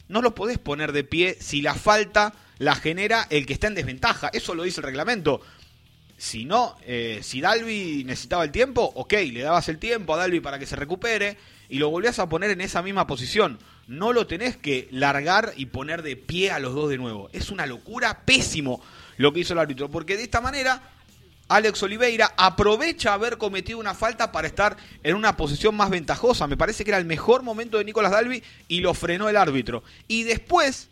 no 0.09 0.23
lo 0.23 0.35
podés 0.35 0.59
poner 0.59 0.92
de 0.92 1.04
pie 1.04 1.37
si 1.40 1.62
la 1.62 1.75
falta 1.75 2.35
la 2.59 2.75
genera 2.75 3.26
el 3.30 3.47
que 3.47 3.52
está 3.52 3.69
en 3.69 3.75
desventaja, 3.75 4.30
eso 4.33 4.54
lo 4.54 4.64
dice 4.64 4.80
el 4.80 4.87
reglamento. 4.87 5.40
Si 6.19 6.45
no, 6.45 6.76
eh, 6.85 7.21
si 7.23 7.40
Dalby 7.40 8.04
necesitaba 8.04 8.45
el 8.45 8.50
tiempo, 8.50 8.92
ok, 8.95 9.14
le 9.33 9.40
dabas 9.40 9.71
el 9.71 9.78
tiempo 9.78 10.12
a 10.12 10.19
Dalby 10.19 10.40
para 10.40 10.59
que 10.59 10.66
se 10.66 10.76
recupere 10.76 11.38
y 11.71 11.78
lo 11.78 11.88
volvías 11.88 12.19
a 12.19 12.28
poner 12.28 12.50
en 12.50 12.61
esa 12.61 12.83
misma 12.83 13.07
posición 13.07 13.59
no 13.90 14.12
lo 14.12 14.28
tenés 14.28 14.56
que 14.56 14.87
largar 14.92 15.52
y 15.56 15.66
poner 15.66 16.02
de 16.02 16.14
pie 16.14 16.52
a 16.52 16.61
los 16.61 16.76
dos 16.76 16.88
de 16.90 16.97
nuevo. 16.97 17.28
Es 17.32 17.50
una 17.50 17.66
locura, 17.66 18.20
pésimo 18.25 18.80
lo 19.16 19.32
que 19.32 19.40
hizo 19.40 19.52
el 19.52 19.59
árbitro, 19.59 19.90
porque 19.90 20.16
de 20.16 20.23
esta 20.23 20.40
manera 20.40 20.80
Alex 21.49 21.82
Oliveira 21.82 22.32
aprovecha 22.37 23.12
haber 23.12 23.37
cometido 23.37 23.80
una 23.80 23.94
falta 23.94 24.30
para 24.30 24.47
estar 24.47 24.76
en 25.02 25.16
una 25.16 25.37
posición 25.37 25.75
más 25.75 25.90
ventajosa. 25.90 26.47
Me 26.47 26.56
parece 26.56 26.85
que 26.85 26.92
era 26.92 26.99
el 26.99 27.04
mejor 27.04 27.42
momento 27.42 27.78
de 27.78 27.85
Nicolás 27.85 28.12
Dalby 28.12 28.44
y 28.68 28.80
lo 28.80 28.94
frenó 28.94 29.28
el 29.28 29.37
árbitro. 29.37 29.82
Y 30.06 30.23
después, 30.23 30.88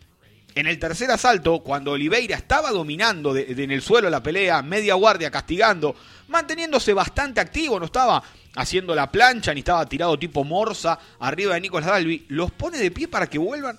en 0.56 0.66
el 0.66 0.80
tercer 0.80 1.12
asalto, 1.12 1.60
cuando 1.60 1.92
Oliveira 1.92 2.34
estaba 2.34 2.72
dominando 2.72 3.36
en 3.36 3.70
el 3.70 3.80
suelo 3.80 4.10
la 4.10 4.24
pelea, 4.24 4.60
media 4.62 4.94
guardia, 4.94 5.30
castigando, 5.30 5.94
manteniéndose 6.26 6.92
bastante 6.94 7.40
activo, 7.40 7.78
no 7.78 7.86
estaba 7.86 8.24
haciendo 8.58 8.92
la 8.92 9.10
plancha, 9.10 9.54
ni 9.54 9.60
estaba 9.60 9.86
tirado 9.86 10.18
tipo 10.18 10.42
morsa 10.42 10.98
arriba 11.20 11.54
de 11.54 11.60
Nicolás 11.60 11.90
Dalby, 11.90 12.26
los 12.28 12.50
pone 12.50 12.76
de 12.78 12.90
pie 12.90 13.06
para 13.06 13.28
que 13.28 13.38
vuelvan. 13.38 13.78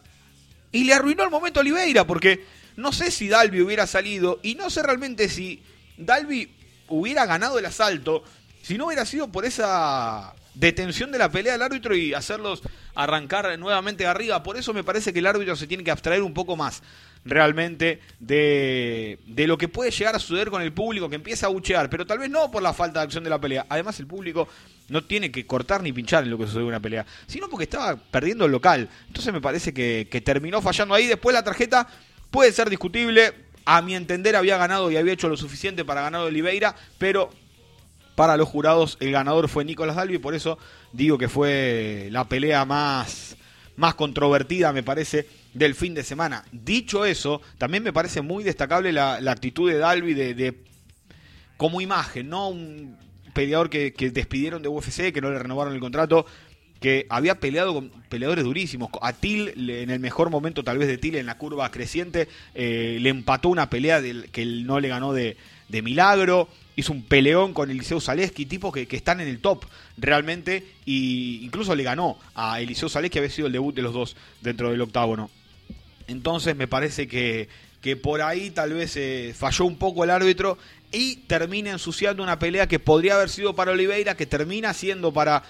Y 0.71 0.85
le 0.85 0.93
arruinó 0.93 1.25
el 1.25 1.29
momento 1.29 1.59
Oliveira, 1.59 2.07
porque 2.07 2.45
no 2.77 2.93
sé 2.93 3.11
si 3.11 3.27
Dalby 3.27 3.61
hubiera 3.61 3.85
salido, 3.85 4.39
y 4.41 4.55
no 4.55 4.69
sé 4.69 4.81
realmente 4.81 5.27
si 5.27 5.61
Dalby 5.97 6.49
hubiera 6.87 7.25
ganado 7.25 7.59
el 7.59 7.65
asalto, 7.65 8.23
si 8.61 8.77
no 8.77 8.85
hubiera 8.85 9.05
sido 9.05 9.27
por 9.27 9.43
esa 9.43 10.33
detención 10.53 11.11
de 11.11 11.17
la 11.17 11.29
pelea 11.29 11.53
del 11.53 11.61
árbitro 11.61 11.93
y 11.93 12.13
hacerlos 12.13 12.61
arrancar 12.95 13.59
nuevamente 13.59 14.07
arriba. 14.07 14.43
Por 14.43 14.55
eso 14.55 14.73
me 14.73 14.85
parece 14.85 15.11
que 15.11 15.19
el 15.19 15.27
árbitro 15.27 15.57
se 15.57 15.67
tiene 15.67 15.83
que 15.83 15.91
abstraer 15.91 16.23
un 16.23 16.33
poco 16.33 16.55
más 16.55 16.83
realmente 17.25 17.99
de, 18.19 19.19
de, 19.25 19.47
lo 19.47 19.57
que 19.57 19.67
puede 19.67 19.91
llegar 19.91 20.15
a 20.15 20.19
suceder 20.19 20.49
con 20.49 20.61
el 20.61 20.73
público 20.73 21.09
que 21.09 21.15
empieza 21.15 21.47
a 21.47 21.49
buchear, 21.49 21.89
pero 21.89 22.05
tal 22.05 22.19
vez 22.19 22.29
no 22.29 22.49
por 22.51 22.63
la 22.63 22.73
falta 22.73 22.99
de 22.99 23.05
acción 23.05 23.23
de 23.23 23.29
la 23.29 23.39
pelea. 23.39 23.65
Además, 23.69 23.99
el 23.99 24.07
público 24.07 24.47
no 24.87 25.03
tiene 25.03 25.31
que 25.31 25.45
cortar 25.45 25.83
ni 25.83 25.91
pinchar 25.91 26.23
en 26.23 26.31
lo 26.31 26.37
que 26.37 26.45
sucede 26.45 26.61
en 26.61 26.67
una 26.67 26.79
pelea, 26.79 27.05
sino 27.27 27.49
porque 27.49 27.63
estaba 27.63 27.95
perdiendo 27.95 28.45
el 28.45 28.51
local. 28.51 28.89
Entonces 29.07 29.33
me 29.33 29.41
parece 29.41 29.73
que, 29.73 30.07
que 30.09 30.21
terminó 30.21 30.61
fallando 30.61 30.95
ahí. 30.95 31.07
Después 31.07 31.33
la 31.33 31.43
tarjeta 31.43 31.87
puede 32.31 32.51
ser 32.51 32.69
discutible. 32.69 33.33
A 33.65 33.81
mi 33.83 33.93
entender 33.93 34.35
había 34.35 34.57
ganado 34.57 34.89
y 34.89 34.97
había 34.97 35.13
hecho 35.13 35.29
lo 35.29 35.37
suficiente 35.37 35.85
para 35.85 36.01
ganar 36.01 36.21
Oliveira, 36.21 36.75
pero 36.97 37.29
para 38.19 38.35
los 38.35 38.49
jurados 38.49 38.97
el 38.99 39.11
ganador 39.11 39.47
fue 39.47 39.63
Nicolás 39.63 39.95
Dalby, 39.95 40.17
por 40.17 40.35
eso 40.35 40.57
digo 40.91 41.17
que 41.17 41.29
fue 41.29 42.09
la 42.11 42.27
pelea 42.27 42.65
más, 42.65 43.37
más 43.79 43.95
controvertida, 43.95 44.73
me 44.73 44.83
parece, 44.83 45.25
del 45.53 45.73
fin 45.73 45.93
de 45.93 46.03
semana. 46.03 46.43
Dicho 46.51 47.05
eso, 47.05 47.41
también 47.57 47.81
me 47.81 47.93
parece 47.93 48.21
muy 48.21 48.43
destacable 48.43 48.91
la, 48.91 49.15
actitud 49.15 49.71
de 49.71 49.77
Dalby 49.77 50.13
de, 50.13 50.53
como 51.55 51.79
imagen, 51.79 52.29
¿no? 52.29 52.49
Un 52.49 52.97
peleador 53.33 53.69
que, 53.69 53.91
despidieron 54.13 54.61
de 54.61 54.67
UFC, 54.67 55.13
que 55.13 55.21
no 55.21 55.31
le 55.31 55.39
renovaron 55.39 55.73
el 55.73 55.79
contrato, 55.79 56.25
que 56.81 57.07
había 57.09 57.39
peleado 57.39 57.73
con 57.73 57.89
peleadores 58.09 58.43
durísimos. 58.43 58.89
A 59.01 59.13
Til, 59.13 59.69
en 59.69 59.89
el 59.89 59.99
mejor 59.99 60.29
momento 60.29 60.61
tal 60.63 60.77
vez 60.77 60.89
de 60.89 60.97
Til 60.97 61.15
en 61.15 61.25
la 61.25 61.37
curva 61.37 61.71
creciente, 61.71 62.27
eh, 62.55 62.97
le 62.99 63.09
empató 63.09 63.47
una 63.47 63.69
pelea 63.69 64.01
que 64.01 64.41
él 64.41 64.67
no 64.67 64.81
le 64.81 64.89
ganó 64.89 65.13
de, 65.13 65.37
de 65.69 65.81
milagro 65.81 66.49
hizo 66.79 66.93
un 66.93 67.03
peleón 67.03 67.53
con 67.53 67.69
Eliseo 67.69 67.99
Zaleski, 67.99 68.45
tipos 68.45 68.73
que, 68.73 68.87
están 68.89 69.19
en 69.19 69.27
el 69.27 69.39
top 69.39 69.65
realmente, 69.97 70.65
y 70.85 71.43
incluso 71.43 71.75
le 71.75 71.83
ganó 71.83 72.17
a 72.35 72.61
Eliseo 72.61 72.89
Zaleski, 72.89 73.19
había 73.19 73.29
sido 73.29 73.47
el 73.47 73.53
debut 73.53 73.75
de 73.75 73.81
los 73.81 73.93
dos 73.93 74.15
dentro 74.41 74.71
del 74.71 74.81
octágono. 74.81 75.29
Entonces 76.07 76.55
me 76.55 76.67
parece 76.67 77.07
que, 77.07 77.49
que 77.81 77.95
por 77.95 78.21
ahí 78.21 78.49
tal 78.49 78.73
vez 78.73 78.95
eh, 78.97 79.33
falló 79.37 79.65
un 79.65 79.77
poco 79.77 80.03
el 80.03 80.09
árbitro 80.09 80.57
y 80.91 81.17
termina 81.27 81.71
ensuciando 81.71 82.23
una 82.23 82.39
pelea 82.39 82.67
que 82.67 82.79
podría 82.79 83.15
haber 83.15 83.29
sido 83.29 83.55
para 83.55 83.71
Oliveira, 83.71 84.15
que 84.15 84.25
termina 84.25 84.73
siendo 84.73 85.13
para 85.13 85.43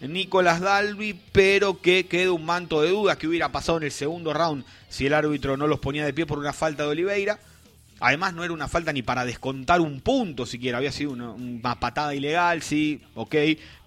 Nicolás 0.00 0.60
Dalby, 0.60 1.18
pero 1.32 1.80
que 1.80 2.06
queda 2.06 2.32
un 2.32 2.44
manto 2.44 2.82
de 2.82 2.90
dudas 2.90 3.16
que 3.16 3.26
hubiera 3.26 3.52
pasado 3.52 3.78
en 3.78 3.84
el 3.84 3.92
segundo 3.92 4.32
round 4.32 4.64
si 4.88 5.06
el 5.06 5.14
árbitro 5.14 5.56
no 5.56 5.66
los 5.66 5.80
ponía 5.80 6.04
de 6.04 6.12
pie 6.12 6.26
por 6.26 6.38
una 6.38 6.52
falta 6.52 6.84
de 6.84 6.90
Oliveira. 6.90 7.38
Además 7.98 8.34
no 8.34 8.44
era 8.44 8.52
una 8.52 8.68
falta 8.68 8.92
ni 8.92 9.02
para 9.02 9.24
descontar 9.24 9.80
un 9.80 10.00
punto 10.00 10.44
siquiera, 10.44 10.78
había 10.78 10.92
sido 10.92 11.12
una, 11.12 11.80
patada 11.80 12.14
ilegal, 12.14 12.62
sí, 12.62 13.00
ok, 13.14 13.34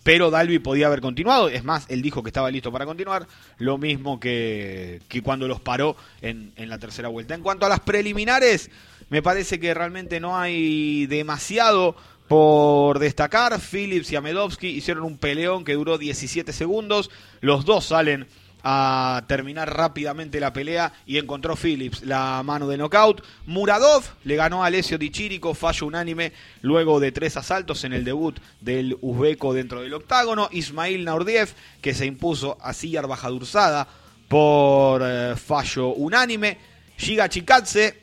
pero 0.03 0.31
Dalby 0.31 0.59
podía 0.59 0.87
haber 0.87 1.01
continuado, 1.01 1.47
es 1.49 1.63
más, 1.63 1.85
él 1.89 2.01
dijo 2.01 2.23
que 2.23 2.29
estaba 2.29 2.49
listo 2.49 2.71
para 2.71 2.85
continuar, 2.85 3.27
lo 3.59 3.77
mismo 3.77 4.19
que, 4.19 5.01
que 5.07 5.21
cuando 5.21 5.47
los 5.47 5.59
paró 5.59 5.95
en, 6.21 6.53
en 6.55 6.69
la 6.69 6.79
tercera 6.79 7.07
vuelta. 7.09 7.35
En 7.35 7.41
cuanto 7.41 7.67
a 7.67 7.69
las 7.69 7.81
preliminares, 7.81 8.71
me 9.09 9.21
parece 9.21 9.59
que 9.59 9.73
realmente 9.73 10.19
no 10.19 10.37
hay 10.37 11.05
demasiado 11.05 11.95
por 12.27 12.99
destacar. 12.99 13.59
Phillips 13.59 14.11
y 14.11 14.15
Amedovsky 14.15 14.67
hicieron 14.67 15.03
un 15.03 15.17
peleón 15.17 15.65
que 15.65 15.73
duró 15.73 15.97
17 15.97 16.53
segundos, 16.53 17.11
los 17.41 17.65
dos 17.65 17.85
salen 17.85 18.27
a 18.63 19.23
terminar 19.27 19.75
rápidamente 19.75 20.39
la 20.39 20.53
pelea 20.53 20.93
y 21.05 21.17
encontró 21.17 21.55
Phillips 21.55 22.03
la 22.03 22.41
mano 22.43 22.67
de 22.67 22.77
knockout. 22.77 23.23
Muradov 23.45 24.03
le 24.23 24.35
ganó 24.35 24.63
a 24.63 24.67
Alessio 24.67 24.97
Di 24.97 25.11
Chirico, 25.11 25.53
fallo 25.53 25.87
unánime 25.87 26.33
luego 26.61 26.99
de 26.99 27.11
tres 27.11 27.37
asaltos 27.37 27.83
en 27.83 27.93
el 27.93 28.03
debut 28.03 28.39
del 28.61 28.97
uzbeco 29.01 29.53
dentro 29.53 29.81
del 29.81 29.93
octágono. 29.93 30.49
Ismail 30.51 31.05
Naurdiev 31.05 31.53
que 31.81 31.93
se 31.93 32.05
impuso 32.05 32.57
a 32.61 32.73
Siyar 32.73 33.07
Bajadurzada 33.07 33.87
por 34.27 35.01
eh, 35.03 35.35
fallo 35.35 35.89
unánime. 35.89 36.57
Giga 36.97 37.29
Chikadze 37.29 38.01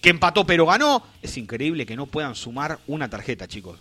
que 0.00 0.10
empató 0.10 0.46
pero 0.46 0.66
ganó. 0.66 1.02
Es 1.22 1.36
increíble 1.36 1.86
que 1.86 1.96
no 1.96 2.06
puedan 2.06 2.34
sumar 2.34 2.78
una 2.86 3.08
tarjeta, 3.08 3.48
chicos. 3.48 3.78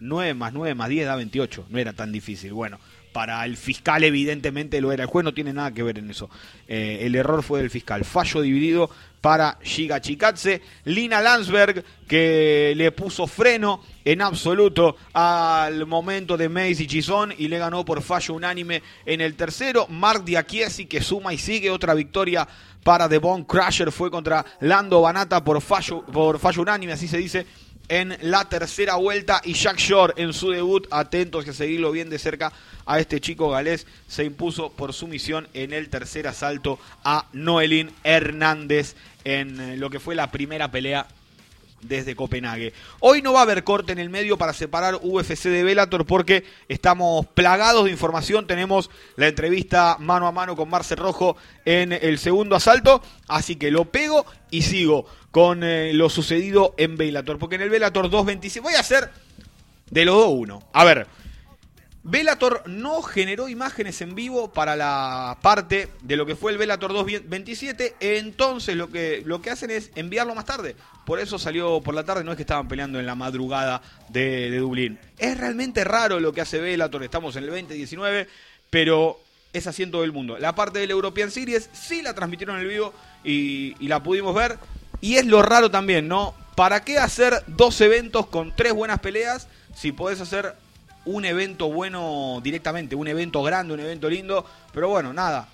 9 0.00 0.34
más 0.34 0.52
9 0.52 0.74
más 0.74 0.88
10 0.88 1.06
da 1.06 1.16
28. 1.16 1.66
No 1.70 1.78
era 1.78 1.92
tan 1.92 2.12
difícil. 2.12 2.52
Bueno, 2.52 2.78
para 3.12 3.44
el 3.44 3.56
fiscal 3.56 4.04
evidentemente 4.04 4.80
lo 4.80 4.92
era. 4.92 5.04
El 5.04 5.10
juez 5.10 5.24
no 5.24 5.34
tiene 5.34 5.52
nada 5.52 5.72
que 5.72 5.82
ver 5.82 5.98
en 5.98 6.10
eso. 6.10 6.30
Eh, 6.66 7.00
el 7.02 7.14
error 7.14 7.42
fue 7.42 7.60
del 7.60 7.70
fiscal. 7.70 8.04
Fallo 8.04 8.40
dividido 8.40 8.90
para 9.20 9.58
Giga 9.62 10.00
Chikatse. 10.00 10.62
Lina 10.84 11.20
Landsberg 11.20 11.84
que 12.08 12.74
le 12.76 12.92
puso 12.92 13.26
freno 13.26 13.80
en 14.04 14.20
absoluto 14.20 14.96
al 15.12 15.86
momento 15.86 16.36
de 16.36 16.48
Macy 16.48 16.86
Chison 16.86 17.32
y 17.36 17.48
le 17.48 17.58
ganó 17.58 17.84
por 17.84 18.02
fallo 18.02 18.34
unánime 18.34 18.82
en 19.06 19.20
el 19.20 19.34
tercero. 19.34 19.86
Mark 19.88 20.24
Diakiesi 20.24 20.86
que 20.86 21.00
suma 21.00 21.32
y 21.32 21.38
sigue 21.38 21.70
otra 21.70 21.94
victoria 21.94 22.48
para 22.82 23.08
The 23.08 23.18
Bone 23.18 23.46
Crusher 23.46 23.92
fue 23.92 24.10
contra 24.10 24.44
Lando 24.60 25.00
Banata 25.00 25.44
por 25.44 25.60
fallo, 25.60 26.04
por 26.04 26.38
fallo 26.38 26.62
unánime, 26.62 26.92
así 26.92 27.06
se 27.06 27.18
dice 27.18 27.46
en 27.88 28.16
la 28.20 28.48
tercera 28.48 28.96
vuelta 28.96 29.40
y 29.44 29.54
Jack 29.54 29.78
Shore 29.78 30.14
en 30.16 30.32
su 30.32 30.50
debut, 30.50 30.86
atentos 30.90 31.46
a 31.48 31.52
seguirlo 31.52 31.92
bien 31.92 32.10
de 32.10 32.18
cerca 32.18 32.52
a 32.86 32.98
este 32.98 33.20
chico 33.20 33.50
galés, 33.50 33.86
se 34.08 34.24
impuso 34.24 34.70
por 34.70 34.92
sumisión 34.92 35.48
en 35.54 35.72
el 35.72 35.88
tercer 35.88 36.26
asalto 36.26 36.78
a 37.04 37.26
Noelín 37.32 37.90
Hernández 38.04 38.96
en 39.24 39.60
eh, 39.60 39.76
lo 39.76 39.90
que 39.90 40.00
fue 40.00 40.14
la 40.14 40.30
primera 40.30 40.70
pelea 40.70 41.06
desde 41.82 42.14
Copenhague. 42.14 42.72
Hoy 43.00 43.22
no 43.22 43.32
va 43.32 43.40
a 43.40 43.42
haber 43.42 43.64
corte 43.64 43.92
en 43.92 43.98
el 43.98 44.08
medio 44.08 44.38
para 44.38 44.52
separar 44.52 45.00
UFC 45.02 45.44
de 45.44 45.64
Bellator 45.64 46.06
porque 46.06 46.44
estamos 46.68 47.26
plagados 47.26 47.84
de 47.84 47.90
información. 47.90 48.46
Tenemos 48.46 48.88
la 49.16 49.28
entrevista 49.28 49.96
mano 49.98 50.26
a 50.26 50.32
mano 50.32 50.56
con 50.56 50.70
Marcel 50.70 50.98
Rojo 50.98 51.36
en 51.64 51.92
el 51.92 52.18
segundo 52.18 52.56
asalto, 52.56 53.02
así 53.28 53.56
que 53.56 53.70
lo 53.70 53.86
pego 53.86 54.24
y 54.50 54.62
sigo 54.62 55.06
con 55.32 55.64
eh, 55.64 55.92
lo 55.94 56.10
sucedido 56.10 56.74
en 56.76 56.96
Bellator, 56.96 57.38
porque 57.38 57.56
en 57.56 57.62
el 57.62 57.70
Bellator 57.70 58.04
226 58.04 58.62
voy 58.62 58.74
a 58.74 58.80
hacer 58.80 59.10
de 59.90 60.04
los 60.04 60.14
dos 60.14 60.28
uno. 60.30 60.62
A 60.74 60.84
ver, 60.84 61.08
Velator 62.04 62.64
no 62.66 63.00
generó 63.00 63.48
imágenes 63.48 64.02
en 64.02 64.14
vivo 64.14 64.52
para 64.52 64.76
la 64.76 65.38
parte 65.40 65.88
de 66.02 66.16
lo 66.16 66.26
que 66.26 66.36
fue 66.36 66.52
el 66.52 66.58
Velator 66.58 66.92
227, 66.92 67.94
entonces 68.00 68.76
lo 68.76 68.90
que, 68.90 69.22
lo 69.24 69.40
que 69.40 69.50
hacen 69.50 69.70
es 69.70 69.90
enviarlo 69.94 70.34
más 70.34 70.44
tarde. 70.44 70.76
Por 71.06 71.18
eso 71.18 71.38
salió 71.38 71.80
por 71.80 71.94
la 71.94 72.04
tarde, 72.04 72.24
no 72.24 72.32
es 72.32 72.36
que 72.36 72.42
estaban 72.42 72.68
peleando 72.68 73.00
en 73.00 73.06
la 73.06 73.14
madrugada 73.14 73.80
de, 74.10 74.54
Dublín. 74.58 74.98
Es 75.16 75.38
realmente 75.38 75.82
raro 75.82 76.20
lo 76.20 76.32
que 76.32 76.42
hace 76.42 76.60
Velator, 76.60 77.04
estamos 77.04 77.36
en 77.36 77.44
el 77.44 77.50
2019, 77.50 78.28
pero 78.68 79.18
es 79.54 79.66
así 79.66 79.82
en 79.82 79.92
todo 79.92 80.04
el 80.04 80.12
mundo. 80.12 80.38
La 80.38 80.54
parte 80.54 80.80
del 80.80 80.90
European 80.90 81.30
Series 81.30 81.70
sí 81.72 82.02
la 82.02 82.14
transmitieron 82.14 82.60
en 82.60 82.68
vivo 82.68 82.92
y 83.24 83.76
la 83.86 84.02
pudimos 84.02 84.34
ver. 84.34 84.58
Y 85.02 85.16
es 85.16 85.26
lo 85.26 85.42
raro 85.42 85.70
también, 85.70 86.08
¿no? 86.08 86.34
¿Para 86.54 86.84
qué 86.84 86.98
hacer 86.98 87.42
dos 87.48 87.78
eventos 87.82 88.28
con 88.28 88.54
tres 88.56 88.72
buenas 88.72 89.00
peleas 89.00 89.48
si 89.74 89.92
podés 89.92 90.20
hacer 90.20 90.54
un 91.04 91.24
evento 91.24 91.70
bueno 91.70 92.40
directamente, 92.42 92.94
un 92.94 93.08
evento 93.08 93.42
grande, 93.42 93.74
un 93.74 93.80
evento 93.80 94.08
lindo, 94.08 94.46
pero 94.72 94.88
bueno, 94.88 95.12
nada. 95.12 95.48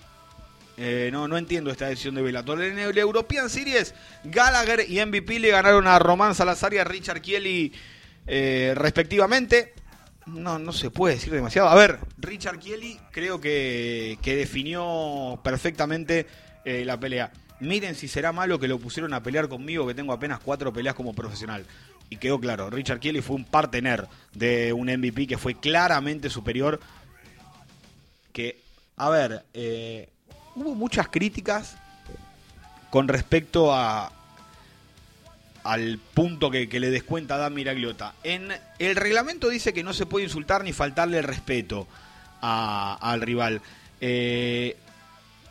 Eh, 0.77 1.09
no, 1.11 1.27
no 1.27 1.37
entiendo 1.39 1.71
esta 1.71 1.89
decisión 1.89 2.15
de 2.15 2.23
Bellator. 2.23 2.63
En 2.63 2.79
el 2.79 2.97
European 2.97 3.51
Series, 3.51 3.95
Gallagher 4.23 4.85
y 4.89 5.05
MVP 5.05 5.41
le 5.41 5.49
ganaron 5.49 5.87
a 5.89 5.99
Román 5.99 6.35
Salazar 6.35 6.75
y 6.75 6.79
a 6.79 6.85
Richard 6.85 7.21
Kieli 7.21 7.73
eh, 8.27 8.75
respectivamente. 8.77 9.73
No, 10.27 10.59
no 10.59 10.73
se 10.73 10.91
puede 10.91 11.15
decir 11.15 11.33
demasiado. 11.33 11.69
A 11.69 11.75
ver, 11.75 11.99
Richard 12.19 12.59
Kieli 12.59 13.01
creo 13.11 13.41
que, 13.41 14.19
que 14.23 14.37
definió 14.37 15.41
perfectamente 15.43 16.27
eh, 16.65 16.85
la 16.85 17.01
pelea. 17.01 17.33
Miren 17.61 17.95
si 17.95 18.09
será 18.09 18.33
malo 18.33 18.59
que 18.59 18.69
lo 18.69 18.79
pusieron 18.79 19.15
a 19.15 19.23
pelear 19.23 19.49
conmigo, 19.49 19.87
que 19.87 19.95
tengo 19.95 20.13
apenas 20.13 20.41
cuatro 20.41 20.73
peleas 20.73 20.95
como 20.95 21.15
profesional 21.15 21.65
y 22.11 22.17
quedó 22.17 22.41
claro, 22.41 22.71
Richard 22.71 23.01
Kelly 23.01 23.21
fue 23.21 23.37
un 23.37 23.45
partener 23.45 24.07
de 24.33 24.73
un 24.73 24.89
MVP 24.89 25.27
que 25.27 25.39
fue 25.39 25.55
claramente 25.55 26.31
superior. 26.31 26.81
Que, 28.33 28.61
a 28.97 29.11
ver, 29.11 29.45
eh, 29.53 30.09
hubo 30.55 30.75
muchas 30.75 31.09
críticas 31.09 31.77
con 32.91 33.09
respecto 33.09 33.75
a 33.75 34.13
al 35.65 35.99
punto 35.99 36.51
que, 36.51 36.67
le 36.67 36.91
descuenta 36.91 37.37
Dan 37.37 37.53
Miragliota. 37.53 38.15
En 38.23 38.49
el 38.79 38.97
reglamento 38.97 39.51
dice 39.51 39.75
que 39.75 39.85
no 39.85 39.93
se 39.93 40.07
puede 40.07 40.25
insultar 40.25 40.65
ni 40.65 40.73
faltarle 40.73 41.19
el 41.19 41.25
respeto 41.25 41.87
al 42.41 43.21
rival. 43.21 43.61
Eh, 44.01 44.77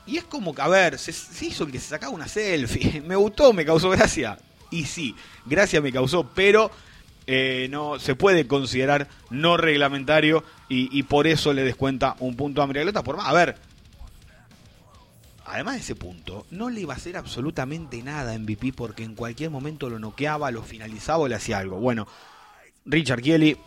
y 0.07 0.17
es 0.17 0.23
como 0.23 0.55
que, 0.55 0.61
a 0.61 0.69
ver, 0.69 0.97
se, 0.97 1.11
hizo 1.45 1.65
el 1.65 1.71
que 1.71 1.79
se 1.79 1.89
sacaba 1.89 2.13
una 2.13 2.29
selfie. 2.29 3.01
Me 3.05 3.15
gustó, 3.15 3.51
me 3.53 3.65
causó 3.65 3.89
gracia. 3.89 4.37
Y 4.71 4.85
sí, 4.85 5.15
gracia 5.45 5.79
me 5.79 5.93
causó, 5.93 6.27
pero 6.27 6.71
eh, 7.25 7.67
no 7.69 7.99
se 7.99 8.15
puede 8.15 8.47
considerar 8.47 9.07
no 9.29 9.55
reglamentario 9.55 10.43
y, 10.67 11.03
por 11.03 11.25
eso 11.25 11.53
le 11.53 11.63
descuenta 11.63 12.15
un 12.19 12.35
punto 12.35 12.61
a 12.61 12.67
Miraglota. 12.67 13.01
Por 13.03 13.15
más, 13.15 13.27
a 13.27 13.33
ver, 13.33 13.55
además 15.45 15.75
de 15.75 15.81
ese 15.81 15.95
punto, 15.95 16.45
no 16.51 16.69
le 16.69 16.81
iba 16.81 16.93
a 16.93 16.97
hacer 16.97 17.15
absolutamente 17.15 18.03
nada 18.03 18.33
a 18.33 18.39
MVP 18.39 18.73
porque 18.73 19.03
en 19.03 19.15
cualquier 19.15 19.51
momento 19.51 19.89
lo 19.89 19.99
noqueaba, 19.99 20.51
lo 20.51 20.63
finalizaba 20.63 21.19
o 21.19 21.27
le 21.29 21.35
hacía 21.35 21.59
algo. 21.59 21.79
Bueno, 21.79 22.07
Richard 22.85 23.21
Kelly, 23.21 23.57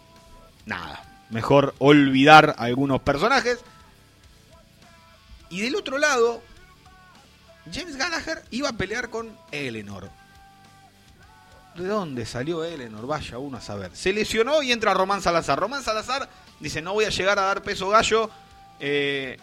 nada. 0.67 1.03
Mejor 1.31 1.75
olvidar 1.79 2.57
algunos 2.59 3.01
personajes. 3.01 3.61
Y 5.51 5.61
del 5.61 5.77
otro 5.77 5.99
lado, 5.99 6.43
James 7.73 7.97
Gallagher 7.97 8.43
iba 8.51 8.69
a 8.69 8.73
pelear 8.73 9.11
con 9.11 9.37
Eleanor. 9.51 10.09
¿De 11.75 11.87
dónde 11.87 12.27
salió 12.27 12.65
Eleanor? 12.65 13.07
Vaya 13.07 13.39
uno 13.39 13.59
a 13.59 13.61
saber. 13.61 13.91
Se 13.95 14.13
lesionó 14.13 14.63
y 14.63 14.73
entra 14.73 14.95
Román 14.95 15.23
Salazar. 15.23 15.59
Román 15.59 15.83
Salazar 15.83 16.29
dice, 16.59 16.81
no 16.83 16.93
voy 16.95 17.05
a 17.05 17.11
llegar 17.11 17.39
a 17.39 17.43
dar 17.43 17.63
peso 17.63 17.89
gallo. 17.89 18.31
Eh, 18.79 19.39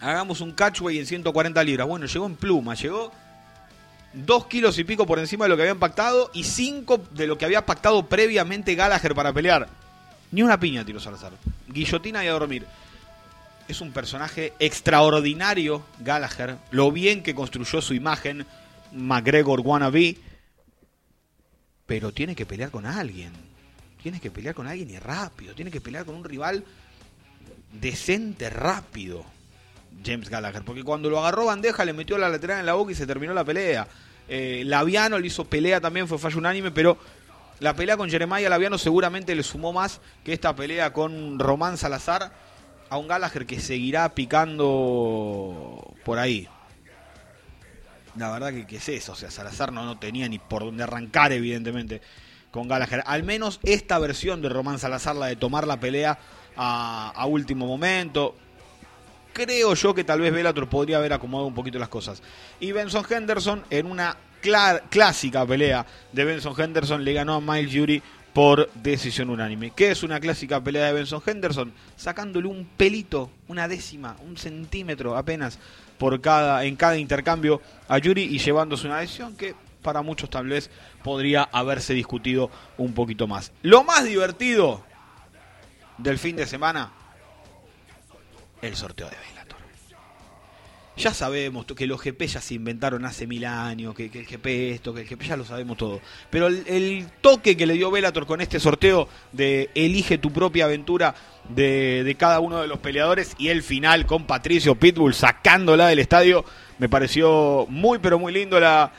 hagamos 0.00 0.40
un 0.40 0.52
catchway 0.52 0.98
en 0.98 1.06
140 1.06 1.62
libras. 1.64 1.86
Bueno, 1.86 2.06
llegó 2.06 2.26
en 2.26 2.36
pluma. 2.36 2.74
Llegó 2.74 3.12
dos 4.12 4.46
kilos 4.46 4.78
y 4.78 4.84
pico 4.84 5.06
por 5.06 5.18
encima 5.18 5.44
de 5.44 5.50
lo 5.50 5.56
que 5.56 5.62
habían 5.62 5.78
pactado 5.78 6.30
y 6.32 6.44
cinco 6.44 7.00
de 7.10 7.26
lo 7.26 7.36
que 7.36 7.44
había 7.44 7.66
pactado 7.66 8.06
previamente 8.06 8.74
Gallagher 8.74 9.14
para 9.14 9.32
pelear. 9.32 9.68
Ni 10.32 10.42
una 10.42 10.58
piña 10.58 10.84
tiró 10.84 11.00
Salazar. 11.00 11.32
Guillotina 11.68 12.24
y 12.24 12.28
a 12.28 12.32
dormir. 12.32 12.66
Es 13.68 13.80
un 13.80 13.92
personaje 13.92 14.52
extraordinario, 14.58 15.84
Gallagher. 16.00 16.56
Lo 16.70 16.92
bien 16.92 17.22
que 17.22 17.34
construyó 17.34 17.82
su 17.82 17.94
imagen, 17.94 18.46
McGregor 18.92 19.60
wannabe 19.60 20.16
pero 21.86 22.12
tiene 22.12 22.34
que 22.34 22.44
pelear 22.44 22.70
con 22.70 22.84
alguien. 22.84 23.30
Tienes 24.02 24.20
que 24.20 24.30
pelear 24.30 24.54
con 24.54 24.66
alguien 24.66 24.90
y 24.90 24.98
rápido. 24.98 25.54
Tiene 25.54 25.70
que 25.70 25.80
pelear 25.80 26.04
con 26.04 26.16
un 26.16 26.24
rival 26.24 26.64
decente 27.72 28.50
rápido. 28.50 29.24
James 30.04 30.28
Gallagher. 30.28 30.64
Porque 30.64 30.82
cuando 30.82 31.08
lo 31.08 31.20
agarró 31.20 31.46
bandeja 31.46 31.84
le 31.84 31.92
metió 31.92 32.18
la 32.18 32.28
lateral 32.28 32.60
en 32.60 32.66
la 32.66 32.74
boca 32.74 32.92
y 32.92 32.96
se 32.96 33.06
terminó 33.06 33.32
la 33.32 33.44
pelea. 33.44 33.86
Eh, 34.28 34.64
Laviano 34.66 35.18
le 35.18 35.28
hizo 35.28 35.44
pelea 35.44 35.80
también, 35.80 36.08
fue 36.08 36.18
fallo 36.18 36.38
unánime, 36.38 36.72
pero 36.72 36.98
la 37.60 37.74
pelea 37.74 37.96
con 37.96 38.10
Jeremiah 38.10 38.48
Laviano 38.48 38.76
seguramente 38.76 39.34
le 39.34 39.44
sumó 39.44 39.72
más 39.72 40.00
que 40.24 40.32
esta 40.32 40.54
pelea 40.56 40.92
con 40.92 41.38
Román 41.38 41.76
Salazar 41.76 42.32
a 42.88 42.98
un 42.98 43.08
Gallagher 43.08 43.46
que 43.46 43.60
seguirá 43.60 44.14
picando 44.14 45.94
por 46.04 46.18
ahí 46.18 46.48
la 48.18 48.30
verdad 48.30 48.52
que, 48.52 48.66
que, 48.66 48.76
es 48.76 48.88
eso. 48.88 49.12
O 49.12 49.16
sea, 49.16 49.30
Salazar 49.30 49.72
no, 49.72 49.84
no 49.84 49.98
tenía 49.98 50.28
ni 50.28 50.38
por 50.38 50.64
dónde 50.64 50.82
arrancar, 50.82 51.32
evidentemente, 51.32 52.00
con 52.50 52.68
Gallagher. 52.68 53.02
Al 53.06 53.22
menos 53.22 53.60
esta 53.62 53.98
versión 53.98 54.42
de 54.42 54.48
Román 54.48 54.78
Salazar, 54.78 55.16
la 55.16 55.26
de 55.26 55.36
tomar 55.36 55.66
la 55.66 55.78
pelea 55.78 56.18
a, 56.56 57.26
último 57.26 57.66
momento. 57.66 58.34
Creo 59.32 59.74
yo 59.74 59.94
que 59.94 60.04
tal 60.04 60.20
vez 60.20 60.32
Bellator 60.32 60.68
podría 60.68 60.96
haber 60.96 61.12
acomodado 61.12 61.46
un 61.46 61.54
poquito 61.54 61.78
las 61.78 61.90
cosas. 61.90 62.22
Y 62.58 62.72
Benson 62.72 63.04
Henderson, 63.08 63.64
en 63.68 63.86
una 63.86 64.16
clásica 64.88 65.44
pelea 65.44 65.84
de 66.12 66.24
Benson 66.24 66.54
Henderson, 66.58 67.04
le 67.04 67.12
ganó 67.12 67.34
a 67.34 67.40
Miles 67.40 67.74
Jury 67.74 68.02
por 68.36 68.70
decisión 68.74 69.30
unánime. 69.30 69.70
¿Qué 69.70 69.90
es 69.90 70.02
una 70.02 70.20
clásica 70.20 70.62
pelea 70.62 70.84
de 70.84 70.92
Benson 70.92 71.22
Henderson? 71.24 71.72
Sacándole 71.96 72.48
un 72.48 72.66
pelito, 72.66 73.30
una 73.48 73.66
décima, 73.66 74.14
un 74.26 74.36
centímetro 74.36 75.16
apenas 75.16 75.58
por 75.96 76.20
cada, 76.20 76.62
en 76.64 76.76
cada 76.76 76.98
intercambio 76.98 77.62
a 77.88 77.96
Yuri 77.96 78.24
y 78.24 78.38
llevándose 78.38 78.88
una 78.88 78.98
decisión 78.98 79.38
que 79.38 79.54
para 79.80 80.02
muchos 80.02 80.28
tal 80.28 80.48
vez 80.48 80.70
podría 81.02 81.44
haberse 81.44 81.94
discutido 81.94 82.50
un 82.76 82.92
poquito 82.92 83.26
más. 83.26 83.52
Lo 83.62 83.84
más 83.84 84.04
divertido 84.04 84.84
del 85.96 86.18
fin 86.18 86.36
de 86.36 86.46
semana, 86.46 86.92
el 88.60 88.76
sorteo 88.76 89.08
de 89.08 89.16
Bellator. 89.16 89.35
Ya 90.96 91.12
sabemos 91.12 91.66
que 91.66 91.86
los 91.86 92.02
GP 92.02 92.22
ya 92.26 92.40
se 92.40 92.54
inventaron 92.54 93.04
hace 93.04 93.26
mil 93.26 93.44
años, 93.44 93.94
que, 93.94 94.06
el 94.06 94.26
GP 94.26 94.46
esto, 94.72 94.94
que 94.94 95.02
el 95.02 95.06
GP 95.06 95.22
ya 95.22 95.36
lo 95.36 95.44
sabemos 95.44 95.76
todo. 95.76 96.00
Pero 96.30 96.46
el, 96.46 97.06
toque 97.20 97.56
que 97.56 97.66
le 97.66 97.74
dio 97.74 97.90
Velator 97.90 98.26
con 98.26 98.40
este 98.40 98.58
sorteo 98.60 99.08
de 99.32 99.70
elige 99.74 100.18
tu 100.18 100.32
propia 100.32 100.64
aventura 100.64 101.14
de, 101.50 102.16
cada 102.18 102.40
uno 102.40 102.62
de 102.62 102.68
los 102.68 102.78
peleadores 102.78 103.34
y 103.38 103.48
el 103.48 103.62
final 103.62 104.06
con 104.06 104.26
Patricio 104.26 104.74
Pitbull 104.74 105.14
sacándola 105.14 105.88
del 105.88 105.98
estadio, 105.98 106.44
me 106.78 106.88
pareció 106.88 107.66
muy 107.68 107.98
pero 107.98 108.18
muy 108.18 108.32
lindo 108.32 108.58
la, 108.58 108.92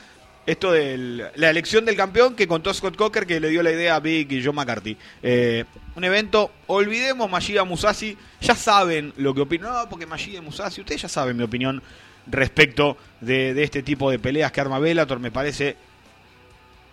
esto 0.48 0.72
de 0.72 1.30
la 1.36 1.50
elección 1.50 1.84
del 1.84 1.94
campeón 1.94 2.34
que 2.34 2.48
contó 2.48 2.72
Scott 2.72 2.96
Cocker 2.96 3.26
que 3.26 3.38
le 3.38 3.50
dio 3.50 3.62
la 3.62 3.70
idea 3.70 3.96
a 3.96 4.00
Big 4.00 4.32
y 4.32 4.42
John 4.42 4.54
McCarthy. 4.54 4.96
Eh, 5.22 5.66
un 5.94 6.04
evento, 6.04 6.50
olvidemos 6.68 7.30
Mashida 7.30 7.64
Musashi, 7.64 8.16
ya 8.40 8.54
saben 8.54 9.12
lo 9.18 9.34
que 9.34 9.42
opino, 9.42 9.70
no, 9.70 9.88
porque 9.90 10.06
Mashida 10.06 10.40
Musashi, 10.40 10.80
ustedes 10.80 11.02
ya 11.02 11.08
saben 11.08 11.36
mi 11.36 11.42
opinión 11.42 11.82
respecto 12.26 12.96
de, 13.20 13.62
este 13.62 13.82
tipo 13.82 14.10
de 14.10 14.18
peleas 14.18 14.50
que 14.50 14.62
arma 14.62 14.78
Bellator, 14.78 15.20
me 15.20 15.30
parece 15.30 15.76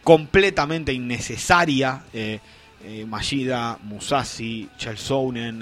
completamente 0.04 0.92
innecesaria. 0.92 2.04
Eh, 2.14 2.40
eh, 2.84 3.06
Mashida, 3.06 3.80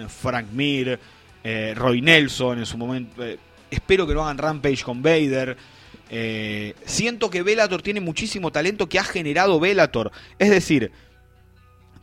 Frank 0.10 0.48
Mir, 0.52 1.00
eh, 1.44 1.74
Roy 1.76 2.02
Nelson 2.02 2.58
en 2.58 2.66
su 2.66 2.76
momento. 2.76 3.24
espero 3.70 4.08
que 4.08 4.14
lo 4.14 4.24
hagan 4.24 4.40
Rampage 4.40 4.84
con 4.84 5.04
Vader. 5.04 5.56
Siento 6.86 7.30
que 7.30 7.44
Bellator 7.44 7.82
tiene 7.82 8.02
muchísimo 8.02 8.52
talento 8.52 8.88
que 8.88 9.00
ha 9.00 9.04
generado 9.04 9.60
Bellator. 9.60 10.12
Es 10.40 10.50
decir, 10.50 10.92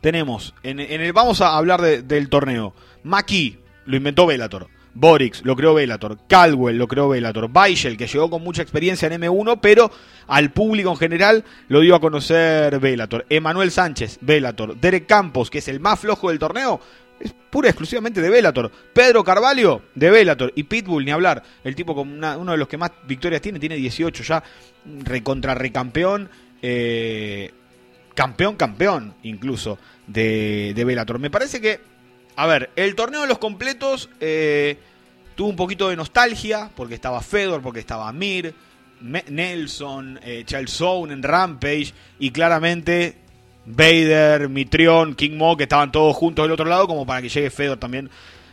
tenemos, 0.01 0.55
en, 0.62 0.81
el, 0.81 1.12
vamos 1.12 1.40
a 1.40 1.57
hablar 1.57 1.81
del 1.81 2.29
torneo. 2.29 2.75
Maki 3.03 3.59
lo 3.87 3.96
inventó 3.96 4.27
Bellator. 4.27 4.68
Borix 4.94 5.44
lo 5.44 5.55
creó 5.55 5.75
Bellator, 5.75 6.18
Caldwell 6.27 6.77
lo 6.77 6.88
creó 6.88 7.09
Bellator, 7.09 7.49
Baichel 7.49 7.96
que 7.96 8.07
llegó 8.07 8.29
con 8.29 8.42
mucha 8.42 8.62
experiencia 8.62 9.07
en 9.07 9.23
M1, 9.23 9.61
pero 9.62 9.90
al 10.27 10.51
público 10.51 10.90
en 10.90 10.96
general 10.96 11.44
lo 11.68 11.81
dio 11.81 11.94
a 11.94 12.01
conocer 12.01 12.81
Bellator. 12.81 13.25
Emanuel 13.31 13.70
Sánchez, 13.70 14.18
Bellator, 14.20 14.77
Derek 14.77 15.07
Campos, 15.07 15.49
que 15.49 15.59
es 15.59 15.68
el 15.68 15.81
más 15.81 16.01
flojo 16.01 16.31
del 16.31 16.38
torneo, 16.38 16.81
es 17.20 17.33
pura 17.50 17.68
exclusivamente 17.68 18.20
de 18.20 18.30
Bellator. 18.30 18.70
Pedro 18.92 19.22
Carvalho, 19.22 19.83
de 19.94 20.11
Bellator. 20.11 20.52
Y 20.56 20.64
Pitbull, 20.64 21.04
ni 21.04 21.11
hablar. 21.11 21.42
El 21.62 21.74
tipo 21.74 21.94
con 21.94 22.22
uno 22.22 22.52
de 22.52 22.59
los 22.59 22.68
que 22.68 22.78
más 22.78 22.90
victorias 23.06 23.40
tiene, 23.42 23.59
tiene 23.59 23.76
18 23.76 24.22
ya. 24.22 24.42
Recontra 25.04 25.54
recampeón. 25.54 26.28
Eh, 26.62 27.52
campeón, 28.14 28.56
campeón, 28.56 29.14
incluso 29.22 29.78
de, 30.06 30.72
de 30.74 30.85
Bellator. 30.85 31.18
Me 31.18 31.30
parece 31.30 31.61
que, 31.61 31.80
a 32.37 32.46
ver, 32.46 32.70
el 32.76 32.94
torneo 32.94 33.22
de 33.22 33.26
los 33.26 33.38
completos 33.38 34.11
eh, 34.20 34.78
tuvo 35.35 35.48
un 35.48 35.56
poquito 35.56 35.88
de 35.88 35.96
nostalgia, 35.96 36.70
porque 36.74 36.94
estaba 36.94 37.22
Fedor, 37.22 37.62
porque 37.62 37.80
estaba 37.80 38.12
Mir, 38.12 38.54
Nelson, 39.00 40.20
eh, 40.22 40.42
Charles 40.44 40.80
en 41.09 41.22
Rampage, 41.22 41.94
y 42.18 42.30
claramente 42.30 43.16
Vader, 43.66 44.49
Mitrión, 44.49 45.14
King 45.14 45.37
Mo, 45.37 45.57
que 45.57 45.64
estaban 45.64 45.92
todos 45.92 46.16
juntos 46.16 46.44
del 46.44 46.53
otro 46.53 46.66
lado, 46.66 46.87
como 46.87 47.07
para 47.07 47.23
que 47.23 47.29
llegue 47.29 47.51
Fedor 47.51 47.79
también 47.79 48.11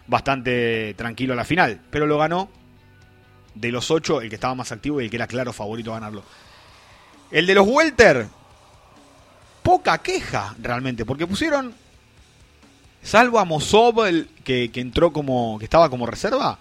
bastante 0.07 0.93
tranquilo 0.95 1.33
a 1.33 1.35
la 1.35 1.45
final. 1.45 1.79
Pero 1.89 2.07
lo 2.07 2.17
ganó 2.17 2.49
de 3.55 3.71
los 3.71 3.89
ocho, 3.91 4.21
el 4.21 4.29
que 4.29 4.35
estaba 4.35 4.55
más 4.55 4.71
activo 4.71 5.01
y 5.01 5.05
el 5.05 5.09
que 5.09 5.17
era 5.17 5.27
claro 5.27 5.53
favorito 5.53 5.91
a 5.91 5.95
ganarlo. 5.95 6.23
El 7.31 7.45
de 7.45 7.55
los 7.55 7.67
Welter, 7.67 8.27
poca 9.63 9.97
queja 9.97 10.55
realmente, 10.61 11.05
porque 11.05 11.27
pusieron, 11.27 11.73
salvo 13.01 13.39
a 13.39 13.45
Mosov, 13.45 14.05
el 14.05 14.29
que, 14.43 14.71
entró 14.75 15.11
como, 15.11 15.57
que 15.59 15.65
estaba 15.65 15.89
como 15.89 16.05
reserva, 16.05 16.57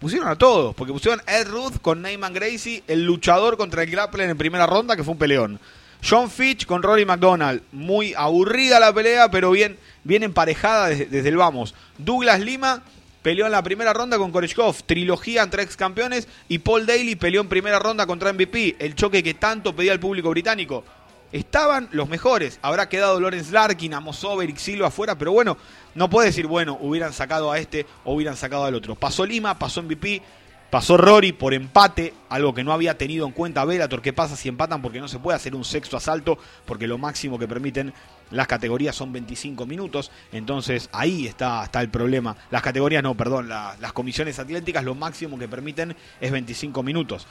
pusieron 0.00 0.28
a 0.28 0.36
todos, 0.36 0.74
porque 0.74 0.92
pusieron 0.92 1.22
Ed 1.26 1.46
Ruth 1.46 1.76
con 1.80 2.02
Neyman 2.02 2.32
Gracie, 2.32 2.82
el 2.88 3.04
luchador 3.04 3.56
contra 3.56 3.82
el 3.82 3.90
grappler 3.90 4.30
en 4.30 4.38
primera 4.38 4.66
ronda, 4.66 4.96
que 4.96 5.04
fue 5.04 5.12
un 5.12 5.18
peleón. 5.18 5.60
John 6.08 6.30
Fitch 6.30 6.66
con 6.66 6.82
Rory 6.82 7.04
McDonald, 7.04 7.62
muy 7.72 8.14
aburrida 8.14 8.80
la 8.80 8.92
pelea, 8.92 9.30
pero 9.30 9.50
bien, 9.50 9.78
bien 10.04 10.22
emparejada 10.22 10.88
desde, 10.88 11.28
el 11.28 11.36
vamos. 11.36 11.74
Douglas 11.98 12.40
Lima 12.40 12.82
peleó 13.22 13.46
en 13.46 13.52
la 13.52 13.62
primera 13.62 13.92
ronda 13.92 14.18
con 14.18 14.32
Korechkov, 14.32 14.82
trilogía 14.84 15.42
entre 15.42 15.62
ex 15.62 15.76
campeones, 15.76 16.26
y 16.48 16.58
Paul 16.58 16.86
Daly 16.86 17.16
peleó 17.16 17.42
en 17.42 17.48
primera 17.48 17.78
ronda 17.78 18.06
contra 18.06 18.32
MVP, 18.32 18.76
el 18.78 18.94
choque 18.94 19.22
que 19.22 19.34
tanto 19.34 19.76
pedía 19.76 19.92
el 19.92 20.00
público 20.00 20.30
británico 20.30 20.84
estaban 21.32 21.88
los 21.92 22.08
mejores. 22.08 22.58
Habrá 22.62 22.88
quedado 22.88 23.20
Lorenz 23.20 23.50
Larkin, 23.50 23.94
Amos 23.94 24.24
Over, 24.24 24.56
Silva 24.58 24.88
afuera, 24.88 25.16
pero 25.16 25.32
bueno, 25.32 25.56
no 25.94 26.10
puede 26.10 26.28
decir, 26.28 26.46
bueno, 26.46 26.78
hubieran 26.80 27.12
sacado 27.12 27.52
a 27.52 27.58
este 27.58 27.86
o 28.04 28.14
hubieran 28.14 28.36
sacado 28.36 28.64
al 28.64 28.74
otro. 28.74 28.94
Pasó 28.94 29.24
Lima, 29.24 29.58
pasó 29.58 29.82
MVP, 29.82 30.22
pasó 30.70 30.96
Rory 30.96 31.32
por 31.32 31.52
empate, 31.52 32.14
algo 32.28 32.54
que 32.54 32.64
no 32.64 32.72
había 32.72 32.96
tenido 32.96 33.26
en 33.26 33.32
cuenta 33.32 33.64
Velator. 33.64 34.00
¿Qué 34.00 34.12
pasa 34.12 34.36
si 34.36 34.48
empatan? 34.48 34.80
Porque 34.80 35.00
no 35.00 35.08
se 35.08 35.18
puede 35.18 35.36
hacer 35.36 35.54
un 35.54 35.64
sexto 35.64 35.96
asalto, 35.96 36.38
porque 36.64 36.86
lo 36.86 36.96
máximo 36.96 37.38
que 37.38 37.48
permiten 37.48 37.92
las 38.30 38.46
categorías 38.46 38.94
son 38.94 39.12
25 39.12 39.66
minutos. 39.66 40.10
Entonces 40.32 40.88
ahí 40.92 41.26
está, 41.26 41.64
está 41.64 41.80
el 41.80 41.88
problema. 41.88 42.36
Las 42.50 42.62
categorías, 42.62 43.02
no, 43.02 43.16
perdón, 43.16 43.48
las 43.48 43.92
comisiones 43.92 44.38
atléticas, 44.38 44.84
lo 44.84 44.94
máximo 44.94 45.38
que 45.38 45.48
permiten 45.48 45.96
es 46.20 46.30
25 46.30 46.82
minutos. 46.82 47.26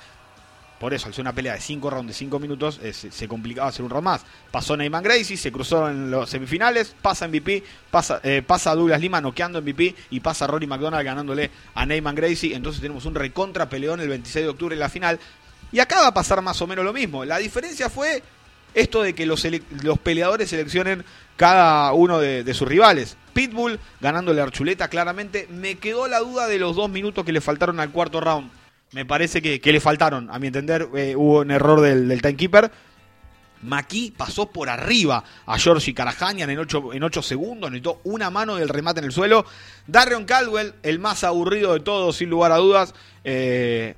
Por 0.80 0.94
eso, 0.94 1.08
al 1.08 1.14
ser 1.14 1.24
una 1.24 1.34
pelea 1.34 1.54
de 1.54 1.60
5 1.60 1.90
rounds 1.90 2.08
de 2.08 2.14
5 2.14 2.40
minutos, 2.40 2.80
se 2.94 3.28
complicaba 3.28 3.68
hacer 3.68 3.84
un 3.84 3.90
round 3.90 4.06
más. 4.06 4.26
Pasó 4.50 4.78
Neyman 4.78 5.04
Gracie, 5.04 5.36
se 5.36 5.52
cruzó 5.52 5.90
en 5.90 6.10
los 6.10 6.30
semifinales, 6.30 6.96
pasa 7.02 7.28
MVP, 7.28 7.64
pasa, 7.92 8.22
eh, 8.24 8.42
pasa 8.46 8.74
Douglas 8.76 9.02
Lima 9.02 9.20
noqueando 9.20 9.62
MVP 9.62 9.94
y 10.10 10.22
pasa 10.22 10.48
Rory 10.48 10.68
McDonald 10.68 11.04
ganándole 11.04 11.52
a 11.76 11.86
Neyman 11.86 12.16
Gracie. 12.16 12.56
Entonces 12.56 12.82
tenemos 12.82 13.06
un 13.06 13.14
recontra 13.14 13.68
peleón 13.68 14.00
el 14.00 14.08
26 14.08 14.46
de 14.46 14.50
octubre 14.50 14.74
en 14.74 14.80
la 14.80 14.88
final. 14.88 15.20
Y 15.74 15.80
acá 15.80 16.00
va 16.00 16.08
a 16.08 16.14
pasar 16.14 16.42
más 16.42 16.62
o 16.62 16.68
menos 16.68 16.86
lo 16.86 16.94
mismo. 16.94 17.26
La 17.26 17.40
diferencia 17.40 17.90
fue 17.90 18.24
esto 18.74 19.04
de 19.04 19.14
que 19.14 19.26
los, 19.26 19.46
los 19.84 20.00
peleadores 20.00 20.50
seleccionen 20.50 21.04
cada 21.36 21.92
uno 21.92 22.20
de, 22.20 22.46
de, 22.46 22.54
sus 22.54 22.68
rivales. 22.68 23.18
Pitbull 23.34 23.80
ganándole 24.00 24.40
a 24.40 24.46
Archuleta 24.46 24.88
claramente. 24.88 25.48
Me 25.52 25.76
quedó 25.76 26.08
la 26.08 26.20
duda 26.20 26.48
de 26.48 26.58
los 26.58 26.78
dos 26.78 26.90
minutos 26.90 27.26
que 27.26 27.34
le 27.34 27.42
faltaron 27.42 27.82
al 27.82 27.92
cuarto 27.92 28.22
round 28.22 28.50
me 28.92 29.06
parece 29.06 29.42
que, 29.42 29.72
le 29.72 29.80
faltaron. 29.80 30.30
A 30.32 30.40
mi 30.40 30.48
entender, 30.48 30.88
eh, 30.96 31.16
hubo 31.16 31.40
un 31.40 31.52
error 31.52 31.82
del, 31.82 32.22
timekeeper. 32.22 32.72
Maki 33.62 34.14
pasó 34.16 34.50
por 34.50 34.70
arriba 34.70 35.24
a 35.46 35.60
Georgie 35.60 35.94
Carajanian 35.94 36.50
en 36.50 36.60
8 36.60 36.94
en 36.94 37.04
ocho 37.04 37.22
segundos, 37.22 37.70
necesitó 37.70 38.00
una 38.06 38.30
mano 38.30 38.56
del 38.56 38.70
remate 38.70 39.00
en 39.00 39.06
el 39.06 39.12
suelo. 39.12 39.46
Darion 39.86 40.24
Caldwell, 40.24 40.76
el 40.82 41.00
más 41.00 41.26
aburrido 41.26 41.74
de 41.74 41.82
todos, 41.82 42.16
sin 42.16 42.30
lugar 42.30 42.54
a 42.54 42.58
dudas. 42.58 42.94
Eh, 43.26 43.96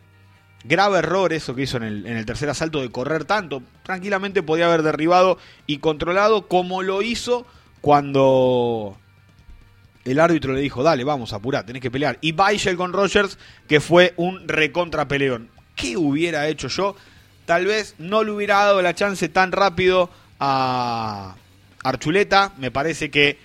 grave 0.64 1.00
error 1.00 1.32
eso 1.32 1.54
que 1.54 1.64
hizo 1.64 1.78
en 1.78 1.84
el, 1.84 2.06
en 2.08 2.18
el, 2.18 2.26
tercer 2.26 2.50
asalto 2.50 2.82
de 2.82 2.90
correr 2.90 3.26
tanto. 3.26 3.62
Tranquilamente 3.84 4.42
podía 4.42 4.66
haber 4.66 4.82
derribado 4.82 5.38
y 5.68 5.78
controlado 5.78 6.48
como 6.48 6.82
lo 6.82 7.04
hizo 7.04 7.46
cuando 7.82 8.98
el 10.06 10.20
árbitro 10.20 10.54
le 10.54 10.62
dijo, 10.62 10.84
dale, 10.84 11.04
vamos, 11.04 11.34
apurá, 11.34 11.66
tenés 11.66 11.82
que 11.82 11.92
pelear. 11.92 12.18
Y 12.22 12.32
Baichel 12.32 12.78
con 12.78 12.94
Rogers, 12.94 13.38
que 13.68 13.80
fue 13.80 14.14
un 14.18 14.48
recontra 14.48 15.08
peleón. 15.08 15.50
¿Qué 15.76 15.98
hubiera 15.98 16.48
hecho 16.48 16.68
yo? 16.68 16.96
Tal 17.46 17.66
vez 17.66 17.96
no 17.98 18.24
le 18.24 18.32
hubiera 18.32 18.58
dado 18.58 18.82
la 18.82 18.96
chance 18.96 19.30
tan 19.30 19.52
rápido 19.52 20.10
a 20.40 21.36
Archuleta. 21.84 22.54
Me 22.58 22.72
parece 22.72 23.12
que 23.12 23.38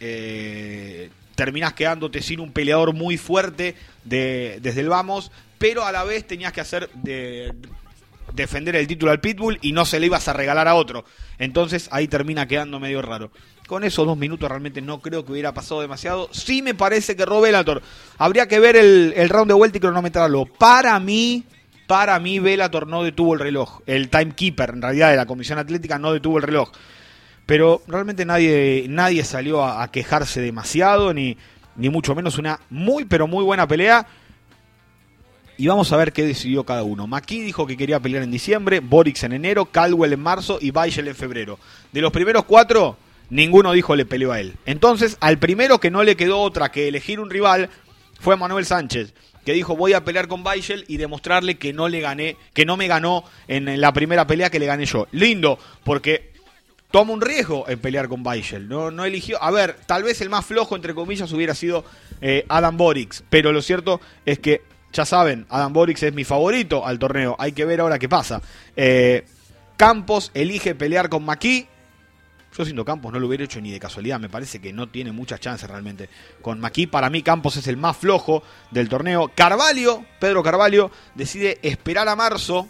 eh, 0.00 1.10
terminás 1.34 1.74
quedándote 1.74 2.22
sin 2.22 2.40
un 2.40 2.52
peleador 2.52 2.92
muy 2.92 3.16
fuerte 3.16 3.74
de, 4.04 4.58
desde 4.62 4.80
el 4.80 4.88
vamos, 4.88 5.30
pero 5.58 5.84
a 5.84 5.92
la 5.92 6.04
vez 6.04 6.26
tenías 6.26 6.52
que 6.52 6.60
hacer 6.60 6.90
de, 6.94 7.54
defender 8.32 8.76
el 8.76 8.86
título 8.86 9.12
al 9.12 9.20
Pitbull 9.20 9.58
y 9.60 9.72
no 9.72 9.84
se 9.84 10.00
le 10.00 10.06
ibas 10.06 10.28
a 10.28 10.32
regalar 10.32 10.68
a 10.68 10.74
otro. 10.74 11.04
Entonces 11.38 11.88
ahí 11.92 12.08
termina 12.08 12.46
quedando 12.46 12.80
medio 12.80 13.02
raro. 13.02 13.30
Con 13.70 13.84
esos 13.84 14.04
dos 14.04 14.18
minutos 14.18 14.48
realmente 14.48 14.82
no 14.82 15.00
creo 15.00 15.24
que 15.24 15.30
hubiera 15.30 15.54
pasado 15.54 15.80
demasiado. 15.80 16.28
Sí 16.32 16.60
me 16.60 16.74
parece 16.74 17.14
que 17.14 17.24
Velator. 17.24 17.80
Habría 18.18 18.48
que 18.48 18.58
ver 18.58 18.74
el, 18.74 19.28
round 19.28 19.46
de 19.46 19.54
vuelta 19.54 19.78
y 19.78 19.80
cronometrarlo. 19.80 20.46
Para 20.46 20.98
mí, 20.98 21.44
para 21.86 22.18
mí 22.18 22.40
Velator 22.40 22.88
no 22.88 23.04
detuvo 23.04 23.34
el 23.34 23.38
reloj. 23.38 23.82
El 23.86 24.08
timekeeper, 24.08 24.70
en 24.70 24.82
realidad, 24.82 25.10
de 25.10 25.16
la 25.16 25.26
Comisión 25.26 25.60
Atlética 25.60 26.00
no 26.00 26.12
detuvo 26.12 26.38
el 26.38 26.42
reloj. 26.42 26.72
Pero 27.46 27.80
realmente 27.86 28.24
nadie, 28.24 28.86
nadie 28.88 29.22
salió 29.22 29.64
a, 29.64 29.88
quejarse 29.92 30.40
demasiado, 30.40 31.14
ni, 31.14 31.36
ni 31.76 31.90
mucho 31.90 32.16
menos 32.16 32.38
una 32.38 32.58
muy, 32.70 33.04
pero 33.04 33.28
muy 33.28 33.44
buena 33.44 33.68
pelea. 33.68 34.04
Y 35.56 35.68
vamos 35.68 35.92
a 35.92 35.96
ver 35.96 36.12
qué 36.12 36.24
decidió 36.24 36.64
cada 36.64 36.82
uno. 36.82 37.06
Maki 37.06 37.40
dijo 37.40 37.68
que 37.68 37.76
quería 37.76 38.00
pelear 38.00 38.24
en 38.24 38.32
diciembre, 38.32 38.80
Borix 38.80 39.22
en 39.22 39.32
enero, 39.32 39.66
Caldwell 39.66 40.14
en 40.14 40.20
marzo 40.20 40.58
y 40.60 40.72
Baichel 40.72 41.06
en 41.06 41.14
febrero. 41.14 41.60
De 41.92 42.00
los 42.00 42.10
primeros 42.10 42.42
cuatro, 42.46 42.96
ninguno 43.30 43.72
dijo 43.72 43.96
le 43.96 44.04
peleó 44.04 44.32
a 44.32 44.40
él. 44.40 44.54
Entonces, 44.66 45.16
al 45.20 45.38
primero 45.38 45.80
que 45.80 45.90
no 45.90 46.02
le 46.02 46.16
quedó 46.16 46.40
otra 46.40 46.70
que 46.70 46.88
elegir 46.88 47.20
un 47.20 47.30
rival 47.30 47.70
fue 48.18 48.36
Manuel 48.36 48.66
Sánchez, 48.66 49.14
que 49.44 49.52
dijo 49.52 49.76
voy 49.76 49.94
a 49.94 50.04
pelear 50.04 50.28
con 50.28 50.44
Baichel 50.44 50.84
y 50.88 50.98
demostrarle 50.98 51.56
que 51.56 51.72
no 51.72 51.88
le 51.88 52.00
gané, 52.00 52.36
que 52.52 52.66
no 52.66 52.76
me 52.76 52.88
ganó 52.88 53.24
en 53.48 53.80
la 53.80 53.92
primera 53.92 54.26
pelea 54.26 54.50
que 54.50 54.58
le 54.58 54.66
gané 54.66 54.84
yo. 54.84 55.06
Lindo, 55.12 55.58
porque 55.84 56.32
toma 56.90 57.12
un 57.12 57.20
riesgo 57.20 57.68
en 57.68 57.78
pelear 57.78 58.08
con 58.08 58.22
Baichel. 58.22 58.68
No, 58.68 58.90
no 58.90 59.04
eligió. 59.04 59.42
A 59.42 59.50
ver, 59.50 59.76
tal 59.86 60.02
vez 60.02 60.20
el 60.20 60.30
más 60.30 60.44
flojo, 60.44 60.76
entre 60.76 60.94
comillas, 60.94 61.32
hubiera 61.32 61.54
sido 61.54 61.84
eh, 62.20 62.44
Adam 62.48 62.76
Borix. 62.76 63.22
Pero 63.30 63.52
lo 63.52 63.62
cierto 63.62 64.00
es 64.26 64.38
que 64.38 64.62
ya 64.92 65.04
saben, 65.04 65.46
Adam 65.48 65.72
Borix 65.72 66.02
es 66.02 66.12
mi 66.12 66.24
favorito 66.24 66.84
al 66.84 66.98
torneo. 66.98 67.36
Hay 67.38 67.52
que 67.52 67.64
ver 67.64 67.80
ahora 67.80 67.98
qué 67.98 68.08
pasa. 68.08 68.42
Eh, 68.76 69.24
Campos 69.76 70.30
elige 70.34 70.74
pelear 70.74 71.08
con 71.08 71.24
Maquis. 71.24 71.66
Yo 72.56 72.64
siendo 72.64 72.84
Campos 72.84 73.12
no 73.12 73.20
lo 73.20 73.28
hubiera 73.28 73.44
hecho 73.44 73.60
ni 73.60 73.70
de 73.70 73.78
casualidad. 73.78 74.18
Me 74.18 74.28
parece 74.28 74.60
que 74.60 74.72
no 74.72 74.88
tiene 74.88 75.12
muchas 75.12 75.40
chances 75.40 75.68
realmente. 75.70 76.08
Con 76.42 76.58
Maquis, 76.58 76.88
para 76.88 77.08
mí 77.08 77.22
Campos 77.22 77.56
es 77.56 77.66
el 77.68 77.76
más 77.76 77.96
flojo 77.96 78.42
del 78.70 78.88
torneo. 78.88 79.30
Carvalho, 79.34 80.04
Pedro 80.18 80.42
Carvalho, 80.42 80.90
decide 81.14 81.58
esperar 81.62 82.08
a 82.08 82.16
marzo 82.16 82.68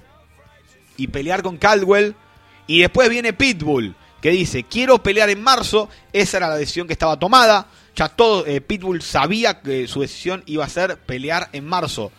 y 0.96 1.08
pelear 1.08 1.42
con 1.42 1.56
Caldwell. 1.56 2.14
Y 2.66 2.80
después 2.80 3.08
viene 3.08 3.32
Pitbull, 3.32 3.96
que 4.20 4.30
dice, 4.30 4.64
quiero 4.64 5.02
pelear 5.02 5.30
en 5.30 5.42
marzo. 5.42 5.88
Esa 6.12 6.36
era 6.36 6.48
la 6.48 6.56
decisión 6.56 6.86
que 6.86 6.92
estaba 6.92 7.18
tomada. 7.18 7.66
Ya 7.96 8.08
todo, 8.08 8.46
eh, 8.46 8.60
Pitbull 8.60 9.02
sabía 9.02 9.62
que 9.62 9.88
su 9.88 10.02
decisión 10.02 10.42
iba 10.46 10.64
a 10.64 10.68
ser 10.68 10.98
pelear 10.98 11.48
en 11.52 11.66
marzo. 11.66 12.12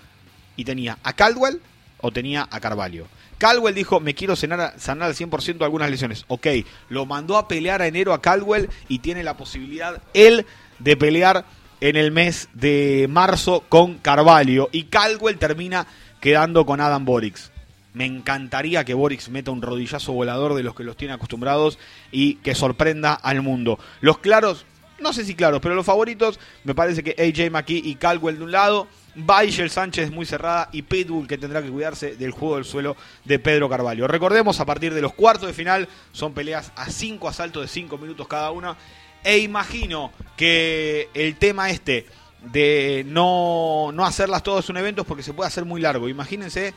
Y 0.55 0.65
tenía 0.65 0.97
a 1.03 1.13
Caldwell 1.13 1.61
o 1.99 2.11
tenía 2.11 2.47
a 2.49 2.59
Carvalho. 2.59 3.07
Caldwell 3.41 3.73
dijo, 3.73 3.99
me 3.99 4.13
quiero 4.13 4.35
sanar, 4.35 4.75
sanar 4.77 5.07
al 5.07 5.15
100% 5.15 5.63
algunas 5.63 5.89
lesiones. 5.89 6.25
Ok, 6.27 6.45
lo 6.89 7.07
mandó 7.07 7.37
a 7.37 7.47
pelear 7.47 7.81
a 7.81 7.87
enero 7.87 8.13
a 8.13 8.21
Caldwell 8.21 8.69
y 8.87 8.99
tiene 8.99 9.23
la 9.23 9.35
posibilidad 9.35 9.99
él 10.13 10.45
de 10.77 10.95
pelear 10.95 11.43
en 11.79 11.95
el 11.95 12.11
mes 12.11 12.49
de 12.53 13.07
marzo 13.09 13.63
con 13.67 13.97
Carvalho. 13.97 14.69
Y 14.71 14.83
Caldwell 14.83 15.39
termina 15.39 15.87
quedando 16.19 16.67
con 16.67 16.81
Adam 16.81 17.03
Borix. 17.03 17.49
Me 17.95 18.05
encantaría 18.05 18.85
que 18.85 18.93
Borix 18.93 19.29
meta 19.29 19.49
un 19.49 19.63
rodillazo 19.63 20.13
volador 20.13 20.53
de 20.53 20.61
los 20.61 20.75
que 20.75 20.83
los 20.83 20.95
tiene 20.95 21.15
acostumbrados 21.15 21.79
y 22.11 22.35
que 22.35 22.53
sorprenda 22.53 23.15
al 23.15 23.41
mundo. 23.41 23.79
Los 24.01 24.19
claros, 24.19 24.67
no 24.99 25.13
sé 25.13 25.25
si 25.25 25.33
claros, 25.33 25.61
pero 25.61 25.73
los 25.73 25.87
favoritos 25.87 26.39
me 26.63 26.75
parece 26.75 27.01
que 27.01 27.15
AJ 27.17 27.49
McKee 27.49 27.81
y 27.83 27.95
Caldwell 27.95 28.37
de 28.37 28.43
un 28.43 28.51
lado. 28.51 28.87
Baishel 29.15 29.69
Sánchez 29.69 30.11
muy 30.11 30.25
cerrada 30.25 30.69
y 30.71 30.83
Pitbull 30.83 31.27
que 31.27 31.37
tendrá 31.37 31.61
que 31.61 31.69
cuidarse 31.69 32.15
del 32.15 32.31
juego 32.31 32.55
del 32.55 32.65
suelo 32.65 32.95
de 33.25 33.39
Pedro 33.39 33.69
Carvalho. 33.69 34.07
Recordemos, 34.07 34.59
a 34.59 34.65
partir 34.65 34.93
de 34.93 35.01
los 35.01 35.13
cuartos 35.13 35.47
de 35.47 35.53
final 35.53 35.87
son 36.11 36.33
peleas 36.33 36.71
a 36.75 36.89
cinco 36.89 37.27
asaltos 37.27 37.61
de 37.63 37.67
cinco 37.67 37.97
minutos 37.97 38.27
cada 38.27 38.51
una. 38.51 38.77
E 39.23 39.37
imagino 39.39 40.11
que 40.37 41.09
el 41.13 41.35
tema 41.35 41.69
este 41.69 42.07
de 42.41 43.03
no, 43.07 43.91
no 43.93 44.05
hacerlas 44.05 44.43
todas 44.43 44.69
un 44.69 44.77
evento 44.77 45.01
es 45.01 45.07
porque 45.07 45.23
se 45.23 45.33
puede 45.33 45.47
hacer 45.47 45.65
muy 45.65 45.81
largo. 45.81 46.09
Imagínense 46.09 46.73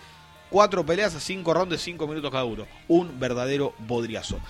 cuatro 0.50 0.84
peleas 0.84 1.14
a 1.14 1.20
cinco 1.20 1.54
rounds 1.54 1.70
de 1.70 1.78
cinco 1.78 2.06
minutos 2.06 2.30
cada 2.30 2.44
uno. 2.44 2.66
Un 2.88 3.18
verdadero 3.18 3.74
bodriazo. 3.78 4.40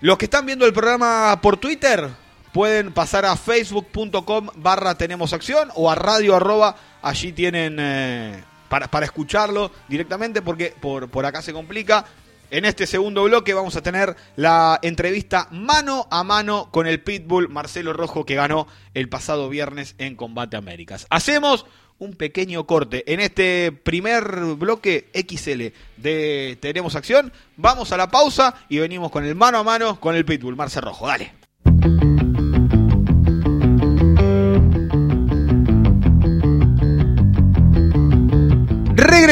Los 0.00 0.18
que 0.18 0.26
están 0.26 0.44
viendo 0.44 0.66
el 0.66 0.72
programa 0.72 1.40
por 1.40 1.56
Twitter, 1.56 2.10
pueden 2.54 2.92
pasar 2.92 3.26
a 3.26 3.34
facebook.com 3.34 4.48
barra 4.54 4.94
tenemos 4.94 5.32
acción 5.32 5.70
o 5.74 5.90
a 5.90 5.96
radio 5.96 6.36
arroba, 6.36 6.76
allí 7.02 7.32
tienen 7.32 7.78
eh, 7.80 8.44
para, 8.68 8.86
para, 8.86 9.04
escucharlo 9.04 9.72
directamente 9.88 10.40
porque 10.40 10.72
por, 10.80 11.10
por 11.10 11.26
acá 11.26 11.42
se 11.42 11.52
complica. 11.52 12.04
En 12.52 12.64
este 12.64 12.86
segundo 12.86 13.24
bloque 13.24 13.54
vamos 13.54 13.74
a 13.74 13.82
tener 13.82 14.14
la 14.36 14.78
entrevista 14.82 15.48
mano 15.50 16.06
a 16.12 16.22
mano 16.22 16.68
con 16.70 16.86
el 16.86 17.02
Pitbull 17.02 17.48
Marcelo 17.48 17.92
Rojo 17.92 18.24
que 18.24 18.36
ganó 18.36 18.68
el 18.94 19.08
pasado 19.08 19.48
viernes 19.48 19.96
en 19.98 20.14
Combate 20.14 20.56
Américas. 20.56 21.08
Hacemos 21.10 21.66
un 21.98 22.14
pequeño 22.14 22.66
corte 22.66 23.12
en 23.12 23.18
este 23.18 23.72
primer 23.72 24.24
bloque 24.54 25.10
XL 25.12 25.76
de 25.96 26.56
Tenemos 26.60 26.94
Acción. 26.94 27.32
Vamos 27.56 27.90
a 27.90 27.96
la 27.96 28.10
pausa 28.10 28.54
y 28.68 28.78
venimos 28.78 29.10
con 29.10 29.24
el 29.24 29.34
mano 29.34 29.58
a 29.58 29.64
mano 29.64 29.98
con 29.98 30.14
el 30.14 30.24
Pitbull 30.24 30.54
Marcelo 30.54 30.86
Rojo. 30.86 31.08
Dale. 31.08 31.43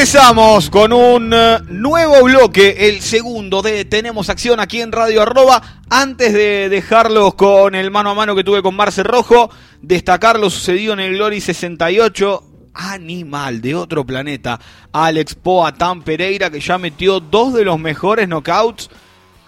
Regresamos 0.03 0.69
con 0.69 0.91
un 0.91 1.33
nuevo 1.69 2.23
bloque, 2.25 2.89
el 2.89 2.99
segundo 2.99 3.61
de 3.61 3.85
Tenemos 3.85 4.29
Acción 4.29 4.59
aquí 4.59 4.81
en 4.81 4.91
Radio 4.91 5.21
Arroba. 5.21 5.79
Antes 5.89 6.33
de 6.33 6.67
dejarlos 6.67 7.35
con 7.35 7.73
el 7.73 7.89
mano 7.89 8.09
a 8.09 8.13
mano 8.13 8.35
que 8.35 8.43
tuve 8.43 8.61
con 8.61 8.75
Marce 8.75 9.01
Rojo, 9.01 9.49
destacar 9.81 10.37
lo 10.37 10.49
sucedido 10.49 10.91
en 10.91 10.99
el 10.99 11.13
Glory 11.15 11.39
68. 11.39 12.43
Animal 12.73 13.61
de 13.61 13.75
otro 13.75 14.05
planeta, 14.05 14.59
Alex 14.91 15.35
Poatan 15.35 16.01
Pereira, 16.01 16.49
que 16.49 16.59
ya 16.59 16.77
metió 16.77 17.21
dos 17.21 17.53
de 17.53 17.63
los 17.63 17.79
mejores 17.79 18.27
knockouts 18.27 18.89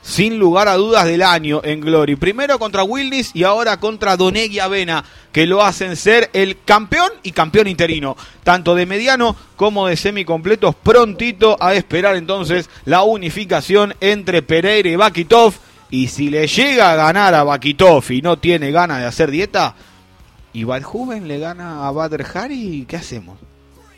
sin 0.06 0.38
lugar 0.38 0.68
a 0.68 0.76
dudas 0.76 1.06
del 1.06 1.24
año 1.24 1.62
en 1.64 1.82
Glory. 1.82 2.16
Primero 2.16 2.60
contra 2.60 2.84
Wildis 2.84 3.32
y 3.34 3.44
ahora 3.44 3.80
contra 3.80 4.16
Donegui 4.16 4.60
Avena, 4.60 5.04
que 5.32 5.48
lo 5.48 5.64
hacen 5.64 5.96
ser 5.96 6.30
el 6.34 6.62
campeón 6.64 7.10
y 7.24 7.32
campeón 7.32 7.68
interino, 7.68 8.16
tanto 8.44 8.76
de 8.76 8.86
mediano 8.86 9.36
como 9.56 9.88
de 9.88 9.98
semicompletos. 9.98 10.76
Prontito 10.76 11.58
a 11.60 11.74
esperar 11.74 12.16
entonces 12.18 12.70
la 12.86 13.02
unificación 13.02 13.96
entre 14.00 14.44
Pereira 14.44 14.90
y 14.90 14.96
Bakitov. 14.96 15.56
Y 15.90 16.08
si 16.08 16.30
le 16.30 16.46
llega 16.46 16.92
a 16.92 16.96
ganar 16.96 17.34
a 17.34 17.44
Bakitov 17.44 18.04
y 18.12 18.22
no 18.22 18.38
tiene 18.38 18.72
ganas 18.72 19.00
de 19.00 19.06
hacer 19.06 19.32
dieta, 19.32 19.76
y 20.54 20.66
Valjuven 20.66 21.28
le 21.28 21.40
gana 21.40 21.88
a 21.88 21.92
Badr 21.92 22.26
Hari, 22.32 22.86
¿qué 22.88 22.96
hacemos? 22.96 23.40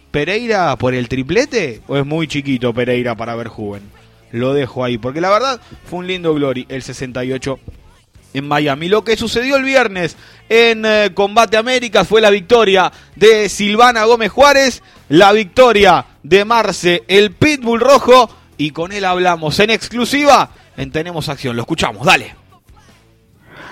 ¿Pereira 0.09 0.73
por 0.77 0.93
el 0.93 1.09
triplete 1.09 1.81
o 1.87 1.97
es 1.97 2.05
muy 2.05 2.27
chiquito 2.27 2.73
Pereira 2.73 3.13
para 3.13 3.35
Verjuven? 3.35 3.96
Lo 4.31 4.53
dejo 4.53 4.83
ahí. 4.83 4.97
Porque 4.97 5.21
la 5.21 5.29
verdad 5.29 5.59
fue 5.85 5.99
un 5.99 6.07
lindo 6.07 6.33
Glory 6.33 6.65
el 6.69 6.83
68 6.83 7.59
en 8.33 8.47
Miami. 8.47 8.87
Lo 8.87 9.03
que 9.03 9.17
sucedió 9.17 9.55
el 9.55 9.63
viernes 9.63 10.17
en 10.49 10.85
eh, 10.85 11.11
Combate 11.13 11.57
Américas 11.57 12.07
fue 12.07 12.21
la 12.21 12.29
victoria 12.29 12.91
de 13.15 13.49
Silvana 13.49 14.05
Gómez 14.05 14.31
Juárez, 14.31 14.83
la 15.09 15.31
victoria 15.31 16.05
de 16.23 16.45
Marce, 16.45 17.03
el 17.07 17.31
Pitbull 17.31 17.79
Rojo. 17.79 18.29
Y 18.57 18.71
con 18.71 18.91
él 18.91 19.05
hablamos 19.05 19.59
en 19.59 19.69
exclusiva 19.69 20.49
en 20.77 20.91
Tenemos 20.91 21.29
Acción. 21.29 21.55
Lo 21.55 21.63
escuchamos, 21.63 22.05
dale. 22.05 22.35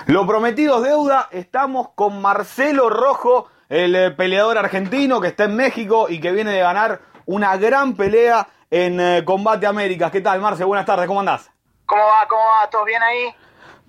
Lo 0.06 0.26
prometido 0.26 0.80
deuda. 0.80 1.28
Estamos 1.32 1.88
con 1.94 2.20
Marcelo 2.22 2.88
Rojo, 2.90 3.48
el 3.68 3.94
eh, 3.96 4.10
peleador 4.12 4.58
argentino 4.58 5.20
que 5.20 5.28
está 5.28 5.44
en 5.44 5.56
México 5.56 6.06
y 6.08 6.20
que 6.20 6.30
viene 6.30 6.52
de 6.52 6.60
ganar 6.60 7.00
una 7.26 7.56
gran 7.56 7.94
pelea 7.94 8.46
en 8.70 9.00
eh, 9.00 9.24
Combate 9.24 9.66
Américas. 9.66 10.10
¿Qué 10.10 10.20
tal, 10.20 10.40
Marce? 10.40 10.64
Buenas 10.64 10.86
tardes, 10.86 11.06
¿cómo 11.06 11.20
andás? 11.20 11.50
¿Cómo 11.86 12.02
va? 12.02 12.26
¿Cómo 12.28 12.42
va? 12.42 12.68
¿Todo 12.70 12.84
bien 12.84 13.02
ahí? 13.02 13.34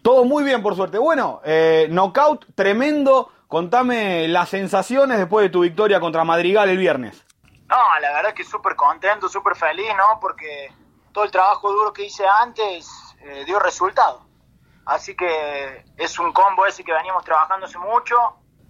Todo 0.03 0.23
muy 0.23 0.43
bien, 0.43 0.61
por 0.61 0.75
suerte. 0.75 0.97
Bueno, 0.97 1.41
eh, 1.43 1.87
knockout 1.89 2.45
tremendo. 2.55 3.31
Contame 3.47 4.27
las 4.27 4.49
sensaciones 4.49 5.17
después 5.17 5.43
de 5.43 5.49
tu 5.49 5.61
victoria 5.61 5.99
contra 5.99 6.23
Madrigal 6.23 6.69
el 6.69 6.77
viernes. 6.77 7.25
No, 7.67 7.77
la 7.99 8.13
verdad 8.13 8.29
es 8.29 8.33
que 8.35 8.43
súper 8.43 8.75
contento, 8.75 9.27
súper 9.27 9.55
feliz, 9.55 9.89
¿no? 9.97 10.19
Porque 10.19 10.71
todo 11.11 11.23
el 11.23 11.31
trabajo 11.31 11.71
duro 11.71 11.91
que 11.91 12.05
hice 12.05 12.25
antes 12.41 12.89
eh, 13.21 13.43
dio 13.45 13.59
resultado. 13.59 14.25
Así 14.85 15.15
que 15.15 15.83
es 15.97 16.19
un 16.19 16.31
combo 16.31 16.65
ese 16.65 16.83
que 16.83 16.93
veníamos 16.93 17.23
trabajando 17.25 17.65
hace 17.65 17.77
mucho. 17.77 18.15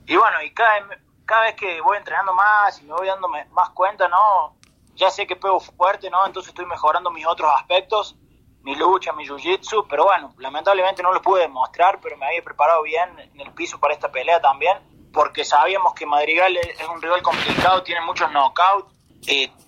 Y 0.06 0.15
bueno, 0.15 0.41
y 0.41 0.52
cada, 0.54 0.88
cada 1.26 1.41
vez 1.41 1.56
que 1.56 1.82
voy 1.82 1.98
entrenando 1.98 2.34
más 2.34 2.80
y 2.82 2.86
me 2.86 2.93
voy 2.93 3.08
dando 3.08 3.28
más 3.28 3.70
cuenta, 3.72 4.08
¿no? 4.08 4.57
Ya 4.98 5.10
sé 5.10 5.26
que 5.26 5.36
pego 5.36 5.60
fuerte, 5.60 6.10
¿no? 6.10 6.26
Entonces 6.26 6.50
estoy 6.50 6.66
mejorando 6.66 7.12
mis 7.12 7.26
otros 7.26 7.50
aspectos, 7.56 8.18
mi 8.64 8.76
lucha, 8.76 9.14
mi 9.14 9.26
jiu-jitsu, 9.26 9.86
pero 9.88 10.04
bueno, 10.06 10.34
lamentablemente 10.40 11.02
no 11.02 11.14
lo 11.14 11.22
pude 11.22 11.44
demostrar, 11.44 12.00
pero 12.02 12.18
me 12.18 12.26
había 12.26 12.44
preparado 12.44 12.84
bien 12.84 13.08
en 13.18 13.40
el 13.40 13.54
piso 13.54 13.80
para 13.80 13.94
esta 13.94 14.12
pelea 14.12 14.42
también, 14.42 14.78
porque 15.14 15.46
sabíamos 15.46 15.94
que 15.94 16.06
Madrigal 16.06 16.58
es 16.58 16.88
un 16.94 17.02
rival 17.02 17.22
complicado, 17.22 17.84
tiene 17.84 18.02
muchos 18.02 18.30
knockouts, 18.32 18.94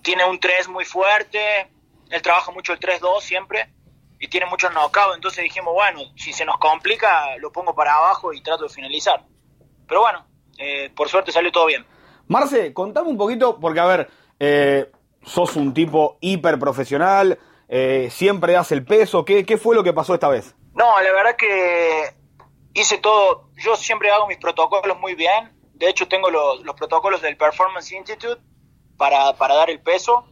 tiene 0.02 0.24
un 0.28 0.38
3 0.38 0.68
muy 0.68 0.84
fuerte, 0.84 1.72
él 2.10 2.22
trabaja 2.22 2.50
mucho 2.50 2.72
el 2.72 2.80
3-2 2.80 3.20
siempre, 3.20 3.72
y 4.18 4.28
tiene 4.28 4.46
muchos 4.46 4.70
knockouts, 4.72 5.14
entonces 5.14 5.44
dijimos, 5.44 5.72
bueno, 5.72 6.00
si 6.16 6.34
se 6.34 6.44
nos 6.44 6.58
complica, 6.58 7.36
lo 7.38 7.50
pongo 7.50 7.74
para 7.74 7.94
abajo 7.94 8.34
y 8.34 8.42
trato 8.42 8.64
de 8.64 8.68
finalizar. 8.68 9.24
Pero 9.88 10.02
bueno, 10.02 10.26
eh, 10.58 10.90
por 10.94 11.08
suerte 11.08 11.32
salió 11.32 11.50
todo 11.50 11.66
bien. 11.66 11.86
Marce, 12.28 12.74
contame 12.74 13.08
un 13.08 13.16
poquito, 13.16 13.58
porque 13.58 13.80
a 13.80 13.86
ver, 13.86 14.10
eh, 14.38 14.92
sos 15.24 15.56
un 15.56 15.74
tipo 15.74 16.18
hiper 16.20 16.58
profesional, 16.58 17.38
eh, 17.68 18.08
siempre 18.10 18.52
das 18.52 18.72
el 18.72 18.84
peso. 18.84 19.24
¿Qué, 19.24 19.44
¿Qué 19.44 19.56
fue 19.56 19.76
lo 19.76 19.84
que 19.84 19.92
pasó 19.92 20.14
esta 20.14 20.28
vez? 20.28 20.56
No, 20.74 21.00
la 21.00 21.12
verdad 21.12 21.36
que 21.36 22.14
hice 22.74 22.98
todo, 22.98 23.50
yo 23.56 23.76
siempre 23.76 24.10
hago 24.10 24.26
mis 24.26 24.38
protocolos 24.38 24.98
muy 24.98 25.14
bien. 25.14 25.52
De 25.74 25.88
hecho, 25.88 26.08
tengo 26.08 26.30
los, 26.30 26.62
los 26.62 26.74
protocolos 26.74 27.22
del 27.22 27.36
Performance 27.36 27.92
Institute 27.92 28.40
para, 28.96 29.32
dar 29.32 29.70
el 29.70 29.80
peso, 29.80 30.26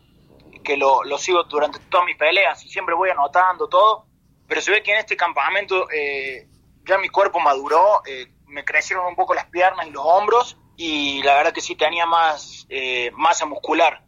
que 0.64 0.76
lo, 0.76 1.04
lo, 1.04 1.16
sigo 1.16 1.44
durante 1.44 1.78
todas 1.78 2.04
mis 2.04 2.16
peleas 2.16 2.62
y 2.64 2.68
siempre 2.68 2.94
voy 2.94 3.10
anotando 3.10 3.68
todo. 3.68 4.06
Pero 4.46 4.60
se 4.60 4.70
ve 4.70 4.82
que 4.82 4.92
en 4.92 4.98
este 4.98 5.16
campamento 5.16 5.88
eh, 5.90 6.48
ya 6.86 6.98
mi 6.98 7.08
cuerpo 7.08 7.38
maduró, 7.38 8.02
eh, 8.06 8.26
me 8.46 8.64
crecieron 8.64 9.06
un 9.06 9.14
poco 9.14 9.34
las 9.34 9.46
piernas 9.46 9.86
y 9.86 9.90
los 9.90 10.02
hombros 10.04 10.58
y 10.76 11.22
la 11.22 11.34
verdad 11.34 11.52
que 11.52 11.60
sí 11.60 11.76
tenía 11.76 12.06
más 12.06 12.66
masa 13.12 13.46
muscular 13.46 14.07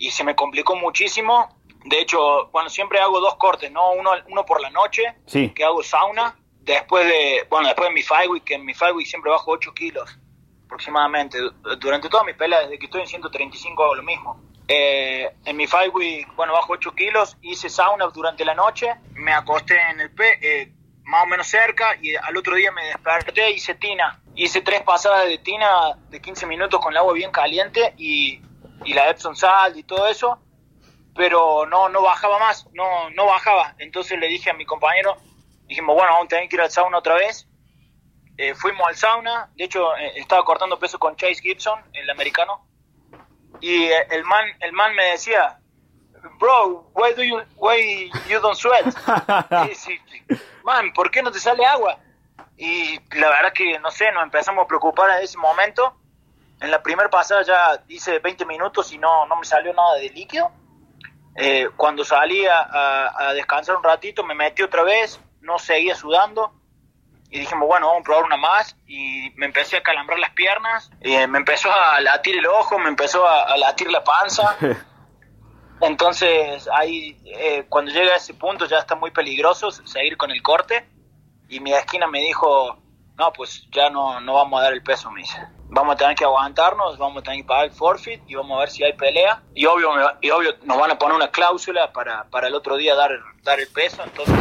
y 0.00 0.10
se 0.10 0.24
me 0.24 0.34
complicó 0.34 0.74
muchísimo. 0.74 1.56
De 1.84 2.00
hecho, 2.00 2.48
bueno, 2.48 2.68
siempre 2.68 2.98
hago 2.98 3.20
dos 3.20 3.36
cortes, 3.36 3.70
¿no? 3.70 3.92
Uno, 3.92 4.10
uno 4.28 4.44
por 4.44 4.60
la 4.60 4.70
noche, 4.70 5.14
que 5.54 5.64
hago 5.64 5.82
sauna, 5.82 6.36
después 6.60 7.06
de, 7.06 7.46
bueno, 7.48 7.68
después 7.68 7.90
de 7.90 7.94
mi 7.94 8.02
five 8.02 8.28
week, 8.28 8.44
que 8.44 8.54
en 8.54 8.64
mi 8.64 8.74
five 8.74 8.92
week 8.92 9.06
siempre 9.06 9.30
bajo 9.30 9.52
8 9.52 9.72
kilos. 9.72 10.18
aproximadamente. 10.64 11.38
Durante 11.78 12.08
toda 12.08 12.24
mi 12.24 12.32
pelea, 12.32 12.60
desde 12.60 12.78
que 12.78 12.86
estoy 12.86 13.02
en 13.02 13.08
135 13.08 13.84
hago 13.84 13.94
lo 13.94 14.02
mismo. 14.02 14.40
Eh, 14.66 15.30
en 15.44 15.56
mi 15.56 15.66
five 15.66 15.90
week, 15.90 16.34
bueno, 16.34 16.54
bajo 16.54 16.72
8 16.72 16.92
kilos, 16.94 17.36
hice 17.42 17.68
sauna 17.68 18.06
durante 18.06 18.44
la 18.44 18.54
noche, 18.54 18.94
me 19.14 19.32
acosté 19.32 19.78
en 19.90 20.00
el 20.00 20.10
pe 20.12 20.38
eh, 20.40 20.72
más 21.04 21.24
o 21.24 21.26
menos 21.26 21.46
cerca 21.46 21.96
y 22.00 22.14
al 22.14 22.36
otro 22.36 22.54
día 22.54 22.72
me 22.72 22.86
desperté, 22.86 23.50
hice 23.50 23.74
tina. 23.74 24.22
Hice 24.34 24.62
tres 24.62 24.82
pasadas 24.82 25.26
de 25.26 25.38
tina 25.38 25.98
de 26.08 26.20
15 26.20 26.46
minutos 26.46 26.80
con 26.80 26.92
el 26.92 26.98
agua 26.98 27.12
bien 27.12 27.32
caliente 27.32 27.94
y, 27.98 28.40
y 28.84 28.94
la 28.94 29.08
Epsom 29.08 29.34
Salt 29.34 29.76
y 29.76 29.82
todo 29.82 30.06
eso, 30.08 30.38
pero 31.14 31.66
no, 31.66 31.88
no 31.88 32.02
bajaba 32.02 32.38
más, 32.38 32.66
no, 32.72 33.10
no 33.10 33.26
bajaba. 33.26 33.74
Entonces 33.78 34.18
le 34.18 34.28
dije 34.28 34.50
a 34.50 34.54
mi 34.54 34.64
compañero, 34.64 35.16
dijimos, 35.66 35.94
bueno, 35.94 36.12
vamos 36.12 36.26
a 36.26 36.28
tener 36.28 36.48
que 36.48 36.56
ir 36.56 36.62
al 36.62 36.70
sauna 36.70 36.98
otra 36.98 37.14
vez. 37.14 37.46
Eh, 38.36 38.54
fuimos 38.54 38.86
al 38.86 38.96
sauna, 38.96 39.50
de 39.54 39.64
hecho 39.64 39.94
eh, 39.96 40.12
estaba 40.16 40.44
cortando 40.44 40.78
peso 40.78 40.98
con 40.98 41.14
Chase 41.16 41.42
Gibson, 41.42 41.78
el 41.92 42.08
americano, 42.08 42.66
y 43.60 43.84
eh, 43.84 44.06
el 44.10 44.24
man, 44.24 44.44
el 44.60 44.72
man 44.72 44.94
me 44.94 45.04
decía, 45.10 45.58
bro, 46.38 46.90
why 46.94 47.12
do 47.14 47.22
you, 47.22 47.40
why 47.56 48.10
you 48.28 48.40
don't 48.40 48.56
sweat? 48.56 48.86
y, 49.68 50.34
man, 50.64 50.92
¿por 50.94 51.10
qué 51.10 51.22
no 51.22 51.30
te 51.30 51.38
sale 51.38 51.64
agua? 51.66 51.98
Y 52.56 52.98
la 53.16 53.28
verdad 53.28 53.52
que, 53.52 53.78
no 53.78 53.90
sé, 53.90 54.10
nos 54.12 54.22
empezamos 54.22 54.64
a 54.64 54.68
preocupar 54.68 55.10
en 55.18 55.24
ese 55.24 55.38
momento. 55.38 55.96
En 56.60 56.70
la 56.70 56.82
primera 56.82 57.08
pasada 57.08 57.42
ya 57.42 57.82
hice 57.88 58.18
20 58.18 58.44
minutos 58.44 58.92
y 58.92 58.98
no, 58.98 59.26
no 59.26 59.36
me 59.36 59.44
salió 59.44 59.72
nada 59.72 59.94
de 59.96 60.10
líquido. 60.10 60.50
cuando 61.76 62.04
salí 62.04 62.46
a, 62.46 63.28
a 63.28 63.32
descansar 63.34 63.76
un 63.76 63.82
ratito 63.82 64.22
me 64.24 64.34
metí 64.34 64.62
otra 64.62 64.82
vez, 64.82 65.20
no 65.40 65.58
seguía 65.58 65.94
sudando 65.94 66.60
y 67.30 67.38
dijimos, 67.38 67.66
bueno, 67.68 67.86
vamos 67.86 68.00
a 68.00 68.04
probar 68.04 68.24
una 68.24 68.36
más 68.36 68.76
y 68.86 69.30
me 69.36 69.46
empecé 69.46 69.76
a 69.76 69.82
calambrar 69.82 70.18
las 70.18 70.30
piernas, 70.30 70.90
y 71.00 71.10
me 71.28 71.38
empezó 71.38 71.70
a 71.72 72.00
latir 72.00 72.36
el 72.36 72.46
ojo, 72.46 72.78
me 72.78 72.88
empezó 72.88 73.26
a, 73.26 73.56
latir 73.56 73.90
la 73.90 74.02
panza. 74.02 74.56
Entonces 75.80 76.68
ahí, 76.74 77.16
eh, 77.24 77.64
cuando 77.68 77.92
llega 77.92 78.12
a 78.12 78.16
ese 78.16 78.34
punto 78.34 78.66
ya 78.66 78.78
está 78.78 78.96
muy 78.96 79.12
peligroso 79.12 79.70
seguir 79.70 80.16
con 80.16 80.30
el 80.30 80.42
corte 80.42 80.86
y 81.48 81.60
mi 81.60 81.72
esquina 81.72 82.06
me 82.06 82.20
dijo, 82.20 82.79
no, 83.20 83.34
pues 83.34 83.66
ya 83.70 83.90
no, 83.90 84.18
no 84.22 84.32
vamos 84.32 84.58
a 84.58 84.64
dar 84.64 84.72
el 84.72 84.82
peso, 84.82 85.10
me 85.10 85.20
dice. 85.20 85.38
Vamos 85.68 85.94
a 85.94 85.98
tener 85.98 86.16
que 86.16 86.24
aguantarnos, 86.24 86.96
vamos 86.96 87.18
a 87.18 87.22
tener 87.22 87.40
que 87.40 87.46
pagar 87.46 87.66
el 87.66 87.70
forfeit 87.70 88.22
y 88.26 88.34
vamos 88.34 88.56
a 88.56 88.60
ver 88.60 88.70
si 88.70 88.82
hay 88.82 88.94
pelea. 88.94 89.42
Y 89.54 89.66
obvio, 89.66 89.90
y 90.22 90.30
obvio 90.30 90.54
nos 90.62 90.78
van 90.78 90.90
a 90.90 90.98
poner 90.98 91.16
una 91.16 91.30
cláusula 91.30 91.92
para, 91.92 92.24
para 92.30 92.48
el 92.48 92.54
otro 92.54 92.78
día 92.78 92.94
dar, 92.94 93.10
dar 93.42 93.60
el 93.60 93.68
peso, 93.68 94.02
entonces 94.02 94.34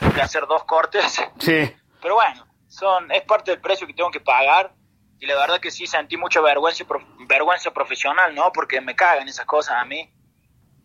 tengo 0.00 0.12
que 0.12 0.20
hacer 0.20 0.44
dos 0.46 0.64
cortes. 0.64 1.22
Sí. 1.38 1.72
Pero 2.02 2.14
bueno, 2.16 2.46
son, 2.68 3.12
es 3.12 3.22
parte 3.22 3.52
del 3.52 3.60
precio 3.60 3.86
que 3.86 3.94
tengo 3.94 4.10
que 4.10 4.20
pagar. 4.20 4.72
Y 5.20 5.26
la 5.26 5.36
verdad 5.36 5.60
que 5.60 5.70
sí 5.70 5.86
sentí 5.86 6.16
mucha 6.16 6.40
vergüenza, 6.40 6.84
vergüenza 7.28 7.70
profesional, 7.70 8.34
¿no? 8.34 8.50
Porque 8.52 8.80
me 8.80 8.96
cagan 8.96 9.28
esas 9.28 9.46
cosas 9.46 9.76
a 9.76 9.84
mí. 9.84 10.10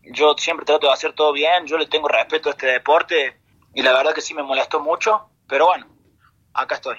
Yo 0.02 0.34
siempre 0.38 0.64
trato 0.64 0.86
de 0.86 0.92
hacer 0.92 1.12
todo 1.14 1.32
bien, 1.32 1.66
yo 1.66 1.76
le 1.76 1.86
tengo 1.86 2.06
respeto 2.06 2.50
a 2.50 2.52
este 2.52 2.66
deporte 2.66 3.40
y 3.74 3.82
la 3.82 3.92
verdad 3.92 4.14
que 4.14 4.20
sí 4.20 4.34
me 4.34 4.42
molestó 4.42 4.78
mucho, 4.78 5.30
pero 5.48 5.66
bueno, 5.66 5.86
acá 6.54 6.76
estoy. 6.76 6.96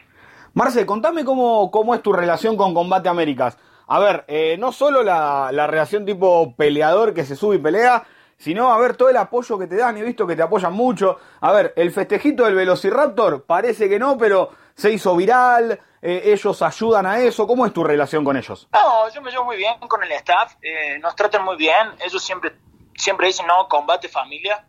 Marce, 0.58 0.88
contame 0.88 1.24
cómo, 1.24 1.70
cómo 1.70 1.93
es 1.93 2.02
tu 2.02 2.12
relación 2.12 2.58
con 2.58 2.74
Combate 2.74 3.08
Américas. 3.08 3.60
A 3.86 4.00
ver, 4.00 4.26
eh, 4.28 4.56
no 4.58 4.72
solo 4.72 5.04
la, 5.04 5.52
la 5.52 5.67
relación 5.67 6.04
tipo 6.04 6.56
peleador 6.56 7.13
que 7.13 7.26
se 7.26 7.36
sube 7.36 7.58
y 7.58 7.60
pelea, 7.60 8.04
sino 8.39 8.74
a 8.74 8.78
ver 8.80 8.98
todo 8.98 9.10
el 9.10 9.17
apoyo 9.17 9.60
que 9.60 9.67
te 9.67 9.76
dan. 9.76 9.98
He 9.98 10.02
visto 10.02 10.26
que 10.26 10.36
te 10.36 10.41
apoyan 10.41 10.74
mucho. 10.74 11.20
A 11.41 11.52
ver, 11.52 11.74
el 11.76 11.91
festejito 11.91 12.43
del 12.43 12.56
Velociraptor 12.56 13.46
parece 13.46 13.88
que 13.88 14.00
no, 14.00 14.17
pero 14.17 14.50
se 14.74 14.89
hizo 14.89 15.15
viral. 15.15 15.80
Eh, 16.02 16.24
ellos 16.26 16.60
ayudan 16.63 17.06
a 17.06 17.20
eso. 17.20 17.46
¿Cómo 17.46 17.63
es 17.63 17.72
tu 17.72 17.84
relación 17.84 18.26
con 18.26 18.36
ellos? 18.36 18.67
No, 18.74 19.13
yo 19.13 19.22
me 19.22 19.30
llevo 19.30 19.46
muy 19.46 19.58
bien 19.58 19.78
con 19.88 20.04
el 20.04 20.12
staff. 20.13 20.56
Eh, 20.63 20.98
nos 20.98 21.15
tratan 21.15 21.46
muy 21.46 21.56
bien. 21.56 21.89
Ellos 22.04 22.24
siempre, 22.24 22.56
siempre 22.96 23.28
dicen, 23.28 23.46
no, 23.46 23.67
combate 23.67 24.10
familia. 24.10 24.65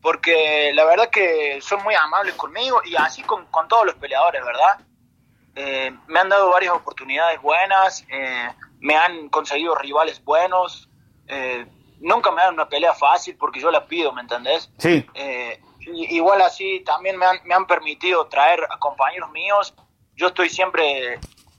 Porque 0.00 0.72
la 0.74 0.84
verdad 0.84 1.10
que 1.10 1.60
son 1.62 1.80
muy 1.84 1.94
amables 1.94 2.34
conmigo 2.34 2.80
y 2.84 2.96
así 2.96 3.22
con, 3.22 3.46
con 3.46 3.68
todos 3.68 3.86
los 3.86 3.94
peleadores, 3.94 4.44
¿verdad? 4.44 4.80
Eh, 5.54 5.92
me 6.06 6.20
han 6.20 6.28
dado 6.28 6.50
varias 6.50 6.74
oportunidades 6.74 7.40
buenas, 7.42 8.04
me 8.82 8.96
han 8.96 9.28
conseguido 9.28 9.74
rivales 9.76 10.22
buenos. 10.22 10.88
Eh, 11.28 11.64
nunca 12.00 12.30
me 12.30 12.42
dan 12.42 12.54
una 12.54 12.68
pelea 12.68 12.92
fácil 12.92 13.36
porque 13.36 13.60
yo 13.60 13.70
la 13.70 13.86
pido, 13.86 14.12
¿me 14.12 14.20
entendés? 14.20 14.70
Sí. 14.78 15.06
Eh, 15.14 15.60
igual 15.80 16.42
así 16.42 16.80
también 16.80 17.16
me 17.16 17.24
han, 17.24 17.38
me 17.44 17.54
han 17.54 17.66
permitido 17.66 18.26
traer 18.26 18.60
a 18.68 18.78
compañeros 18.78 19.30
míos. 19.30 19.74
Yo 20.16 20.28
estoy 20.28 20.48
siempre, 20.48 21.18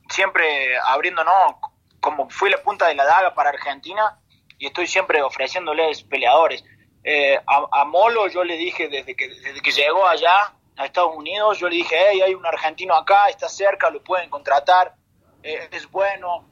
siempre 0.09 0.77
abriendo, 0.85 1.23
¿no? 1.23 1.59
Como 1.99 2.29
fui 2.29 2.49
la 2.49 2.61
punta 2.61 2.87
de 2.87 2.95
la 2.95 3.05
daga 3.05 3.33
para 3.33 3.49
Argentina 3.49 4.19
y 4.59 4.67
estoy 4.67 4.87
siempre 4.87 5.23
ofreciéndoles 5.23 6.03
peleadores. 6.03 6.63
Eh, 7.05 7.39
a, 7.47 7.85
Molo 7.85 8.27
yo 8.27 8.43
le 8.43 8.55
dije 8.57 8.87
desde 8.87 9.15
que, 9.15 9.27
desde 9.27 9.61
que 9.61 9.71
llegó 9.71 10.05
allá 10.07 10.53
a 10.77 10.85
Estados 10.85 11.15
Unidos, 11.15 11.59
yo 11.59 11.69
le 11.69 11.75
dije, 11.75 11.95
hey, 12.09 12.21
hay 12.21 12.33
un 12.33 12.45
argentino 12.45 12.95
acá, 12.95 13.29
está 13.29 13.47
cerca, 13.47 13.89
lo 13.89 14.03
pueden 14.03 14.29
contratar, 14.29 14.95
eh, 15.41 15.69
es 15.71 15.89
bueno. 15.89 16.47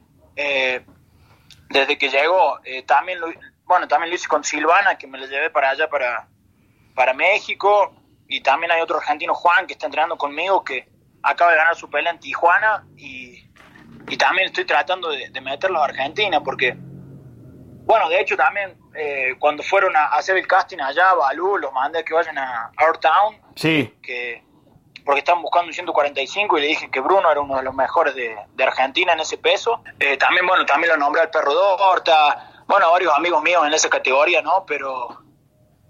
desde 1.68 1.96
que 1.98 2.08
llegó, 2.08 2.58
también 2.86 3.20
lo, 3.20 3.28
bueno, 3.72 3.88
también 3.88 4.10
lo 4.10 4.16
hice 4.16 4.28
con 4.28 4.44
Silvana, 4.44 4.98
que 4.98 5.06
me 5.06 5.18
la 5.18 5.26
llevé 5.26 5.48
para 5.48 5.70
allá, 5.70 5.88
para, 5.88 6.28
para 6.94 7.14
México. 7.14 7.94
Y 8.28 8.42
también 8.42 8.70
hay 8.70 8.80
otro 8.80 8.98
argentino, 8.98 9.34
Juan, 9.34 9.66
que 9.66 9.72
está 9.72 9.86
entrenando 9.86 10.16
conmigo, 10.16 10.62
que 10.64 10.88
acaba 11.22 11.52
de 11.52 11.56
ganar 11.56 11.76
su 11.76 11.88
pelea 11.88 12.12
en 12.12 12.20
Tijuana. 12.20 12.84
Y, 12.96 13.48
también 14.18 14.48
estoy 14.48 14.66
tratando 14.66 15.08
de, 15.08 15.40
meterlos 15.40 15.80
a 15.80 15.86
Argentina, 15.86 16.42
porque, 16.42 16.76
bueno, 17.84 18.08
de 18.08 18.20
hecho 18.20 18.36
también 18.36 18.76
eh, 18.94 19.34
cuando 19.38 19.62
fueron 19.62 19.96
a 19.96 20.06
hacer 20.06 20.36
el 20.36 20.46
casting 20.46 20.78
allá, 20.78 21.14
Balú, 21.14 21.58
los 21.58 21.72
mandé 21.72 22.00
a 22.00 22.02
que 22.04 22.14
vayan 22.14 22.38
a 22.38 22.70
Our 22.80 22.98
Town. 22.98 23.40
Sí. 23.56 23.94
Que, 24.02 24.44
porque 25.04 25.20
estaban 25.20 25.42
buscando 25.42 25.68
un 25.68 25.74
145 25.74 26.58
y 26.58 26.60
le 26.60 26.66
dije 26.68 26.90
que 26.90 27.00
Bruno 27.00 27.30
era 27.30 27.40
uno 27.40 27.56
de 27.56 27.62
los 27.62 27.74
mejores 27.74 28.14
de, 28.14 28.36
Argentina 28.62 29.12
en 29.12 29.20
ese 29.20 29.38
peso. 29.38 29.82
Eh, 29.98 30.16
también, 30.16 30.46
bueno, 30.46 30.64
también 30.64 30.92
lo 30.92 30.96
nombré 30.96 31.22
al 31.22 31.30
perro 31.30 31.52
Dorta, 31.52 32.64
bueno, 32.66 32.90
varios 32.90 33.14
amigos 33.14 33.42
míos 33.42 33.66
en 33.66 33.74
esa 33.74 33.90
categoría, 33.90 34.40
¿no? 34.42 34.64
Pero, 34.66 35.18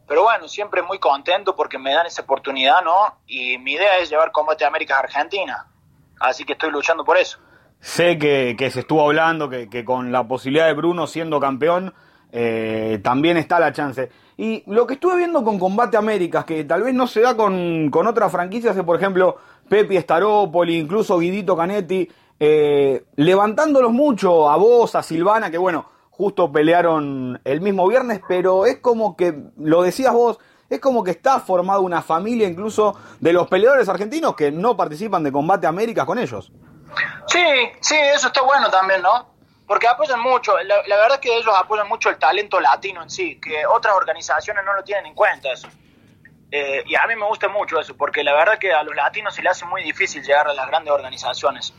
pero 0.06 0.22
bueno, 0.22 0.48
siempre 0.48 0.82
muy 0.82 0.98
contento 0.98 1.54
porque 1.54 1.78
me 1.78 1.92
dan 1.92 2.06
esa 2.06 2.22
oportunidad, 2.22 2.82
¿no? 2.82 3.18
Y 3.26 3.58
mi 3.58 3.74
idea 3.74 3.98
es 3.98 4.08
llevar 4.08 4.32
Combate 4.32 4.64
a 4.64 4.68
América 4.68 4.96
a 4.96 5.00
Argentina. 5.00 5.66
Así 6.20 6.44
que 6.44 6.52
estoy 6.52 6.70
luchando 6.70 7.04
por 7.04 7.18
eso. 7.18 7.38
Sé 7.82 8.16
que, 8.16 8.70
se 8.70 8.80
estuvo 8.80 9.02
hablando 9.02 9.50
que, 9.50 9.84
con 9.84 10.12
la 10.12 10.26
posibilidad 10.28 10.66
de 10.66 10.72
Bruno 10.72 11.08
siendo 11.08 11.40
campeón, 11.40 11.92
eh, 12.30 13.00
también 13.02 13.36
está 13.36 13.58
la 13.58 13.72
chance. 13.72 14.08
Y 14.36 14.62
lo 14.70 14.86
que 14.86 14.94
estuve 14.94 15.16
viendo 15.16 15.42
con 15.42 15.58
Combate 15.58 15.96
Américas, 15.96 16.44
que 16.44 16.62
tal 16.62 16.84
vez 16.84 16.94
no 16.94 17.08
se 17.08 17.22
da 17.22 17.36
con, 17.36 17.90
con 17.90 18.06
otras 18.06 18.30
franquicias, 18.30 18.76
es 18.76 18.84
por 18.84 18.96
ejemplo 18.96 19.36
Pepi 19.68 19.98
Staropoli, 19.98 20.78
incluso 20.78 21.18
Guidito 21.18 21.56
Canetti, 21.56 22.08
eh, 22.38 23.04
levantándolos 23.16 23.92
mucho 23.92 24.48
a 24.48 24.56
vos, 24.56 24.94
a 24.94 25.02
Silvana, 25.02 25.50
que 25.50 25.58
bueno, 25.58 25.86
justo 26.10 26.52
pelearon 26.52 27.40
el 27.42 27.60
mismo 27.60 27.88
viernes, 27.88 28.20
pero 28.28 28.64
es 28.64 28.78
como 28.78 29.16
que, 29.16 29.36
lo 29.56 29.82
decías 29.82 30.14
vos, 30.14 30.38
es 30.70 30.78
como 30.78 31.02
que 31.02 31.10
está 31.10 31.40
formada 31.40 31.80
una 31.80 32.00
familia 32.00 32.48
incluso 32.48 32.94
de 33.18 33.32
los 33.32 33.48
peleadores 33.48 33.88
argentinos 33.88 34.36
que 34.36 34.52
no 34.52 34.76
participan 34.76 35.24
de 35.24 35.32
Combate 35.32 35.66
América 35.66 36.06
con 36.06 36.20
ellos. 36.20 36.52
Sí, 37.26 37.44
sí, 37.80 37.96
eso 37.96 38.28
está 38.28 38.42
bueno 38.42 38.70
también, 38.70 39.02
¿no? 39.02 39.32
Porque 39.66 39.88
apoyan 39.88 40.20
mucho, 40.20 40.58
la, 40.62 40.82
verdad 40.82 41.14
es 41.14 41.18
que 41.18 41.34
ellos 41.34 41.54
apoyan 41.56 41.88
mucho 41.88 42.10
el 42.10 42.18
talento 42.18 42.60
latino 42.60 43.02
en 43.02 43.08
sí, 43.08 43.40
que 43.40 43.64
otras 43.64 43.94
organizaciones 43.94 44.64
no 44.64 44.74
lo 44.74 44.84
tienen 44.84 45.06
en 45.06 45.14
cuenta 45.14 45.52
eso. 45.52 45.68
Eh, 46.50 46.82
y 46.86 46.94
a 46.94 47.06
mí 47.06 47.16
me 47.16 47.24
gusta 47.26 47.48
mucho 47.48 47.80
eso, 47.80 47.96
porque 47.96 48.22
la 48.22 48.34
verdad 48.34 48.58
que 48.58 48.72
a 48.72 48.82
los 48.82 48.94
latinos 48.94 49.34
se 49.34 49.42
les 49.42 49.52
hace 49.52 49.64
muy 49.64 49.82
difícil 49.82 50.22
llegar 50.22 50.46
a 50.48 50.52
las 50.52 50.66
grandes 50.66 50.92
organizaciones. 50.92 51.72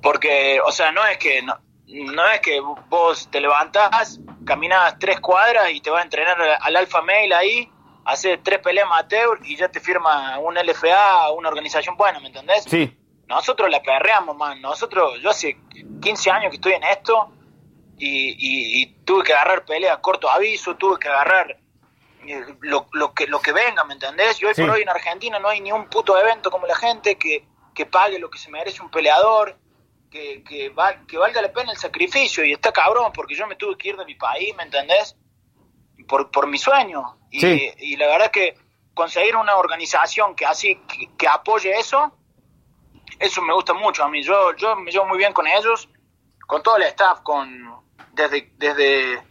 Porque, 0.00 0.60
o 0.64 0.70
sea, 0.70 0.92
no 0.92 1.04
es 1.06 1.18
que 1.18 1.42
no 1.42 2.26
es 2.30 2.40
que 2.40 2.60
vos 2.60 3.28
te 3.30 3.40
levantás, 3.40 4.20
caminas 4.46 4.96
tres 4.98 5.20
cuadras 5.20 5.70
y 5.70 5.80
te 5.80 5.90
vas 5.90 6.00
a 6.00 6.04
entrenar 6.04 6.36
al 6.60 6.76
Alfa 6.76 7.02
Mail 7.02 7.32
ahí, 7.32 7.70
haces 8.04 8.38
tres 8.42 8.60
peleas 8.60 8.86
amateur 8.86 9.38
y 9.42 9.56
ya 9.56 9.68
te 9.68 9.80
firma 9.80 10.38
un 10.38 10.54
LFA, 10.54 11.30
una 11.32 11.48
organización 11.48 11.96
buena, 11.96 12.20
¿me 12.20 12.28
entendés? 12.28 12.64
Sí. 12.64 12.96
Nosotros 13.32 13.70
la 13.70 13.82
perreamos, 13.82 14.36
man. 14.36 14.60
Nosotros, 14.60 15.20
yo 15.22 15.30
hace 15.30 15.56
15 16.02 16.30
años 16.30 16.50
que 16.50 16.56
estoy 16.56 16.72
en 16.74 16.84
esto 16.84 17.32
y, 17.98 18.86
tuve 19.04 19.24
que 19.24 19.32
agarrar 19.32 19.64
peleas 19.64 19.96
a 19.96 20.00
corto 20.00 20.28
aviso, 20.30 20.76
tuve 20.76 20.98
que 20.98 21.08
agarrar 21.08 21.56
eh, 22.26 22.44
lo, 22.60 22.86
lo, 22.92 23.14
que, 23.14 23.26
lo 23.26 23.40
que 23.40 23.52
venga, 23.52 23.84
¿me 23.84 23.94
entendés? 23.94 24.40
Y 24.40 24.44
hoy 24.44 24.54
por 24.54 24.70
hoy 24.70 24.82
en 24.82 24.88
Argentina 24.88 25.38
no 25.38 25.48
hay 25.48 25.60
ni 25.60 25.72
un 25.72 25.88
puto 25.88 26.18
evento 26.18 26.50
como 26.50 26.66
la 26.66 26.76
gente 26.76 27.16
que, 27.16 27.46
que 27.74 27.86
pague 27.86 28.18
lo 28.18 28.28
que 28.28 28.38
se 28.38 28.50
merece 28.50 28.82
un 28.82 28.90
peleador 28.90 29.56
que, 30.10 30.44
que, 30.44 30.68
valga 30.68 31.40
la 31.40 31.52
pena 31.52 31.72
el 31.72 31.78
sacrificio 31.78 32.44
y 32.44 32.52
está 32.52 32.70
cabrón 32.70 33.12
porque 33.14 33.34
yo 33.34 33.46
me 33.46 33.56
tuve 33.56 33.78
que 33.78 33.88
ir 33.88 33.96
de 33.96 34.04
mi 34.04 34.14
país, 34.14 34.54
¿me 34.56 34.64
entendés? 34.64 35.16
Por, 36.06 36.30
por 36.30 36.46
mi 36.46 36.58
sueño. 36.58 37.16
Y, 37.30 37.46
y 37.46 37.96
la 37.96 38.08
verdad 38.08 38.30
que 38.30 38.56
conseguir 38.92 39.36
una 39.36 39.56
organización 39.56 40.34
que 40.36 40.44
así 40.44 40.78
que, 41.16 41.26
apoye 41.26 41.72
eso 41.78 42.12
eso 43.22 43.40
me 43.40 43.54
gusta 43.54 43.72
mucho 43.72 44.04
a 44.04 44.08
mí. 44.08 44.22
Yo, 44.22 44.54
yo 44.56 44.76
me 44.76 44.90
llevo 44.90 45.06
muy 45.06 45.18
bien 45.18 45.32
con 45.32 45.46
ellos, 45.46 45.88
con 46.46 46.62
todo 46.62 46.76
el 46.76 46.82
staff, 46.82 47.20
con 47.20 47.48
desde, 48.12 48.52
desde 48.56 49.22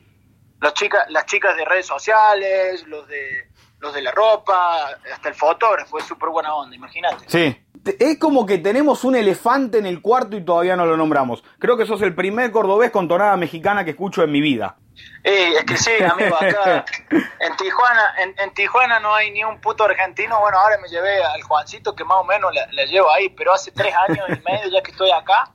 las 0.59 0.73
chicas, 0.73 1.03
las 1.09 1.25
chicas 1.25 1.55
de 1.57 1.65
redes 1.65 1.85
sociales, 1.85 2.87
los 2.87 3.07
de 3.07 3.51
los 3.79 3.93
de 3.93 4.01
la 4.01 4.11
ropa, 4.11 4.89
hasta 5.11 5.29
el 5.29 5.35
fotógrafo, 5.35 5.97
es 5.97 6.05
súper 6.05 6.29
buena 6.29 6.53
onda, 6.53 6.75
imagínate. 6.75 7.25
Sí. 7.27 7.57
Es 7.99 8.19
como 8.19 8.45
que 8.45 8.59
tenemos 8.59 9.03
un 9.03 9.15
elefante 9.15 9.79
en 9.79 9.87
el 9.87 10.03
cuarto 10.03 10.37
y 10.37 10.45
todavía 10.45 10.75
no 10.75 10.85
lo 10.85 10.95
nombramos. 10.95 11.43
Creo 11.57 11.77
que 11.77 11.87
sos 11.87 11.99
el 12.03 12.13
primer 12.13 12.51
cordobés 12.51 12.91
con 12.91 13.07
tonada 13.07 13.35
mexicana 13.37 13.83
que 13.83 13.91
escucho 13.91 14.21
en 14.21 14.31
mi 14.31 14.39
vida. 14.39 14.77
Eh, 15.23 15.53
es 15.57 15.63
que 15.65 15.77
sí, 15.77 15.91
amigo, 16.03 16.35
acá 16.35 16.85
en 17.39 17.55
Tijuana, 17.57 18.15
en, 18.17 18.53
Tijuana 18.53 18.99
no 18.99 19.13
hay 19.13 19.31
ni 19.31 19.43
un 19.43 19.61
puto 19.61 19.83
argentino. 19.83 20.39
Bueno, 20.39 20.57
ahora 20.57 20.77
me 20.77 20.87
llevé 20.87 21.23
al 21.23 21.41
Juancito 21.43 21.95
que 21.95 22.03
más 22.03 22.17
o 22.17 22.23
menos 22.23 22.51
le, 22.71 22.87
llevo 22.87 23.11
ahí, 23.11 23.29
pero 23.29 23.53
hace 23.53 23.71
tres 23.71 23.93
años 24.07 24.25
y 24.29 24.41
medio 24.49 24.69
ya 24.71 24.81
que 24.81 24.91
estoy 24.91 25.11
acá 25.11 25.51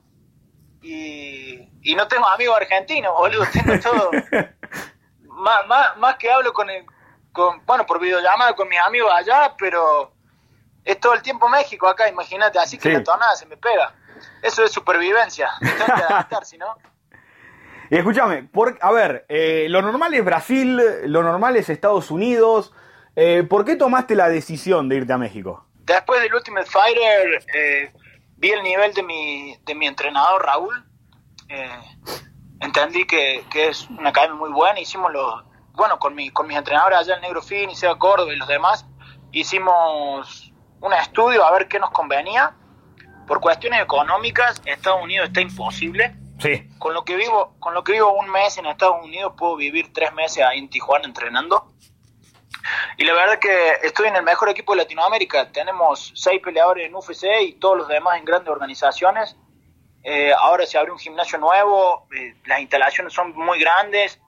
y, 0.82 1.68
y 1.82 1.94
no 1.94 2.06
tengo 2.06 2.28
amigos 2.28 2.56
argentinos, 2.56 3.12
boludo, 3.12 3.44
tengo 3.52 3.78
todo. 3.80 4.10
más, 5.36 5.66
más, 5.66 5.96
más 5.96 6.16
que 6.16 6.30
hablo 6.30 6.52
con 6.52 6.70
el, 6.70 6.86
bueno, 7.64 7.86
por 7.86 8.00
videollamada 8.00 8.54
con 8.54 8.68
mis 8.68 8.80
amigos 8.80 9.12
allá, 9.12 9.54
pero 9.58 10.12
es 10.84 10.98
todo 11.00 11.14
el 11.14 11.22
tiempo 11.22 11.48
México 11.48 11.88
acá, 11.88 12.08
imagínate, 12.08 12.58
así 12.58 12.78
que 12.78 12.90
la 12.90 13.02
tonada 13.02 13.34
se 13.36 13.46
me 13.46 13.56
pega. 13.56 13.94
Eso 14.42 14.64
es 14.64 14.72
supervivencia, 14.72 15.50
tengo 15.60 15.84
que 15.84 16.02
adaptar, 16.02 16.44
si 16.44 16.56
no. 16.56 16.76
Y 17.90 17.96
escúchame, 17.96 18.42
por, 18.44 18.78
a 18.80 18.92
ver, 18.92 19.26
eh, 19.28 19.66
lo 19.68 19.82
normal 19.82 20.12
es 20.14 20.24
Brasil, 20.24 20.80
lo 21.04 21.22
normal 21.22 21.56
es 21.56 21.68
Estados 21.68 22.10
Unidos. 22.10 22.72
Eh, 23.14 23.44
¿Por 23.48 23.64
qué 23.64 23.76
tomaste 23.76 24.14
la 24.14 24.28
decisión 24.28 24.88
de 24.88 24.96
irte 24.96 25.12
a 25.12 25.18
México? 25.18 25.66
Después 25.84 26.20
del 26.20 26.34
Ultimate 26.34 26.66
Fighter, 26.66 27.44
eh, 27.54 27.92
vi 28.36 28.50
el 28.50 28.62
nivel 28.62 28.92
de 28.92 29.02
mi, 29.02 29.56
de 29.64 29.74
mi 29.74 29.86
entrenador 29.86 30.44
Raúl. 30.44 30.84
entendí 32.60 33.06
que, 33.06 33.44
que, 33.50 33.68
es 33.68 33.88
una 33.90 34.10
academia 34.10 34.36
muy 34.36 34.50
buena. 34.50 34.80
Hicimos 34.80 35.12
los, 35.12 35.44
bueno, 35.74 35.98
con, 35.98 36.14
mi, 36.14 36.30
con 36.30 36.48
mis 36.48 36.56
entrenadores 36.56 36.98
allá, 36.98 37.14
el 37.14 37.20
Negro 37.20 37.40
Fin, 37.40 37.74
Seba 37.76 37.96
Córdoba 37.98 38.32
y 38.32 38.36
los 38.36 38.48
demás, 38.48 38.84
hicimos 39.30 40.52
un 40.80 40.92
estudio 40.92 41.44
a 41.44 41.52
ver 41.52 41.68
qué 41.68 41.78
nos 41.78 41.90
convenía. 41.90 42.54
Por 43.28 43.40
cuestiones 43.40 43.82
económicas, 43.82 44.60
Estados 44.64 45.02
Unidos 45.02 45.28
está 45.28 45.40
imposible. 45.40 46.16
Sí. 46.38 46.68
Con 46.78 46.94
lo 46.94 47.04
que 47.04 47.16
vivo, 47.16 47.54
con 47.58 47.74
lo 47.74 47.82
que 47.82 47.92
vivo 47.92 48.12
un 48.12 48.28
mes 48.28 48.58
en 48.58 48.66
Estados 48.66 49.02
Unidos, 49.02 49.34
puedo 49.36 49.56
vivir 49.56 49.92
tres 49.92 50.12
meses 50.12 50.44
ahí 50.44 50.58
en 50.58 50.68
Tijuana 50.68 51.06
entrenando. 51.06 51.72
Y 52.98 53.04
la 53.04 53.14
verdad 53.14 53.38
que 53.38 53.72
estoy 53.82 54.08
en 54.08 54.16
el 54.16 54.22
mejor 54.22 54.48
equipo 54.48 54.72
de 54.72 54.82
Latinoamérica. 54.82 55.50
Tenemos 55.52 56.12
seis 56.14 56.40
peleadores 56.42 56.86
en 56.86 56.94
UFC 56.94 57.24
y 57.42 57.52
todos 57.54 57.78
los 57.78 57.88
demás 57.88 58.18
en 58.18 58.24
grandes 58.24 58.50
organizaciones. 58.50 59.36
Eh, 60.02 60.32
ahora 60.38 60.66
se 60.66 60.78
abre 60.78 60.92
un 60.92 60.98
gimnasio 60.98 61.38
nuevo, 61.38 62.06
eh, 62.16 62.36
las 62.44 62.60
instalaciones 62.60 63.12
son 63.12 63.34
muy 63.34 63.58
grandes, 63.58 64.20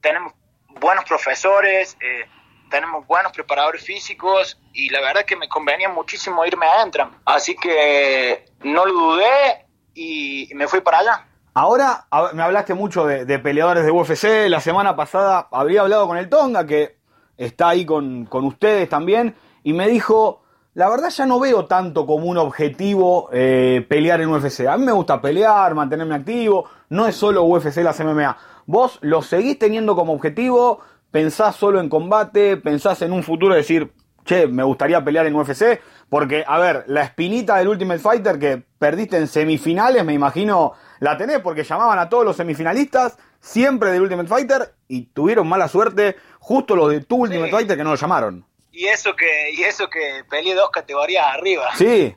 tenemos 0.00 0.32
buenos 0.68 1.04
profesores, 1.04 1.96
eh, 2.00 2.28
tenemos 2.70 3.04
buenos 3.06 3.32
preparadores 3.32 3.84
físicos 3.84 4.60
y 4.72 4.90
la 4.90 5.00
verdad 5.00 5.24
que 5.24 5.34
me 5.34 5.48
convenía 5.48 5.88
muchísimo 5.88 6.44
irme 6.46 6.66
a 6.66 6.82
Entram. 6.82 7.20
Así 7.24 7.56
que 7.56 8.44
no 8.60 8.86
lo 8.86 8.92
dudé 8.92 9.66
y 9.94 10.50
me 10.54 10.68
fui 10.68 10.80
para 10.80 10.98
allá. 10.98 11.26
Ahora 11.56 12.08
me 12.32 12.42
hablaste 12.42 12.74
mucho 12.74 13.06
de, 13.06 13.38
peleadores 13.38 13.84
de 13.84 13.92
UFC. 13.92 14.48
La 14.48 14.58
semana 14.58 14.96
pasada 14.96 15.46
habría 15.52 15.82
hablado 15.82 16.08
con 16.08 16.16
el 16.16 16.28
Tonga, 16.28 16.66
que 16.66 16.96
está 17.36 17.68
ahí 17.68 17.86
con, 17.86 18.26
con, 18.26 18.44
ustedes 18.44 18.88
también, 18.88 19.36
y 19.62 19.72
me 19.72 19.86
dijo, 19.86 20.42
la 20.74 20.88
verdad 20.88 21.10
ya 21.10 21.26
no 21.26 21.38
veo 21.38 21.66
tanto 21.66 22.06
como 22.06 22.26
un 22.26 22.38
objetivo 22.38 23.28
eh, 23.32 23.86
pelear 23.88 24.20
en 24.20 24.30
UFC. 24.30 24.66
A 24.66 24.76
mí 24.76 24.84
me 24.84 24.90
gusta 24.90 25.20
pelear, 25.20 25.76
mantenerme 25.76 26.16
activo, 26.16 26.68
no 26.88 27.06
es 27.06 27.14
solo 27.14 27.44
UFC 27.44 27.76
las 27.78 28.00
MMA. 28.00 28.36
Vos 28.66 28.98
lo 29.02 29.22
seguís 29.22 29.56
teniendo 29.56 29.94
como 29.94 30.12
objetivo, 30.12 30.80
pensás 31.12 31.54
solo 31.54 31.78
en 31.78 31.88
combate, 31.88 32.56
pensás 32.56 33.00
en 33.02 33.12
un 33.12 33.22
futuro 33.22 33.54
decir, 33.54 33.92
che, 34.24 34.48
me 34.48 34.64
gustaría 34.64 35.04
pelear 35.04 35.26
en 35.26 35.36
UFC, 35.36 35.80
porque, 36.14 36.44
a 36.46 36.60
ver, 36.60 36.84
la 36.86 37.02
espinita 37.02 37.56
del 37.56 37.66
Ultimate 37.66 37.98
Fighter 37.98 38.38
que 38.38 38.62
perdiste 38.78 39.16
en 39.16 39.26
semifinales, 39.26 40.04
me 40.04 40.12
imagino, 40.12 40.74
la 41.00 41.16
tenés, 41.16 41.40
porque 41.40 41.64
llamaban 41.64 41.98
a 41.98 42.08
todos 42.08 42.24
los 42.24 42.36
semifinalistas, 42.36 43.18
siempre 43.40 43.90
del 43.90 44.02
Ultimate 44.02 44.28
Fighter, 44.28 44.76
y 44.86 45.06
tuvieron 45.06 45.48
mala 45.48 45.66
suerte, 45.66 46.14
justo 46.38 46.76
los 46.76 46.88
de 46.90 47.00
tu 47.00 47.16
Ultimate 47.16 47.50
Fighter 47.50 47.76
que 47.76 47.82
no 47.82 47.90
lo 47.90 47.96
llamaron. 47.96 48.46
Y 48.70 48.86
eso 48.86 49.16
que, 49.16 49.50
y 49.54 49.64
eso 49.64 49.90
que 49.90 50.22
peleé 50.30 50.54
dos 50.54 50.70
categorías 50.70 51.26
arriba. 51.26 51.74
Sí. 51.74 52.16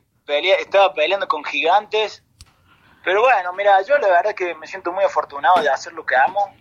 estaba 0.60 0.94
peleando 0.94 1.28
con 1.28 1.44
gigantes 1.44 2.24
pero 3.04 3.22
bueno, 3.22 3.52
mira, 3.54 3.82
yo 3.82 3.98
la 3.98 4.10
verdad 4.10 4.36
que 4.36 4.54
me 4.54 4.68
siento 4.68 4.92
muy 4.92 5.06
afortunado 5.06 5.60
de 5.62 5.70
hacer 5.70 5.94
lo 5.94 6.06
que 6.06 6.16
amo 6.16 6.54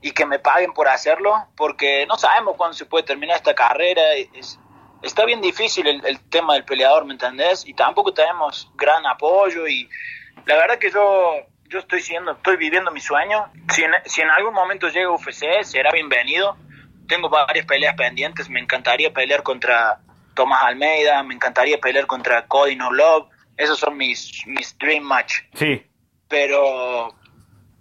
y 0.00 0.10
que 0.10 0.26
me 0.26 0.40
paguen 0.40 0.72
por 0.72 0.88
hacerlo, 0.88 1.46
porque 1.56 2.04
no 2.06 2.16
sabemos 2.16 2.56
cuándo 2.56 2.74
se 2.74 2.86
puede 2.86 3.04
terminar 3.04 3.36
esta 3.36 3.54
carrera. 3.54 4.00
Es, 4.32 4.58
está 5.04 5.24
bien 5.24 5.40
difícil 5.40 5.86
el, 5.86 6.20
tema 6.28 6.54
del 6.54 6.64
peleador, 6.64 7.04
¿me 7.04 7.12
entendés? 7.12 7.66
Y 7.66 7.74
tampoco 7.74 8.12
tenemos 8.12 8.70
gran 8.74 9.06
apoyo 9.06 9.66
y 9.68 9.88
la 10.46 10.56
verdad 10.56 10.78
que 10.78 10.90
yo 10.90 11.34
yo 11.68 11.78
estoy 11.80 12.00
siendo, 12.00 12.32
estoy 12.32 12.56
viviendo 12.56 12.90
mi 12.90 13.00
sueño. 13.00 13.50
Si 13.72 13.82
en, 13.82 13.92
si 14.04 14.20
en 14.20 14.30
algún 14.30 14.54
momento 14.54 14.88
llega 14.88 15.10
UFC, 15.10 15.62
será 15.62 15.90
bienvenido. 15.90 16.56
Tengo 17.08 17.28
varias 17.28 17.66
peleas 17.66 17.96
pendientes. 17.96 18.48
Me 18.48 18.60
encantaría 18.60 19.12
pelear 19.12 19.42
contra 19.42 20.00
Tomás 20.34 20.62
Almeida, 20.62 21.22
me 21.22 21.34
encantaría 21.34 21.78
pelear 21.78 22.06
contra 22.06 22.46
Cody 22.46 22.76
No 22.76 22.92
Love, 22.92 23.28
esos 23.56 23.78
son 23.78 23.96
mis, 23.96 24.46
mis 24.46 24.76
dream 24.78 25.02
match. 25.02 25.36
Sí. 25.54 25.82
Pero 26.28 27.14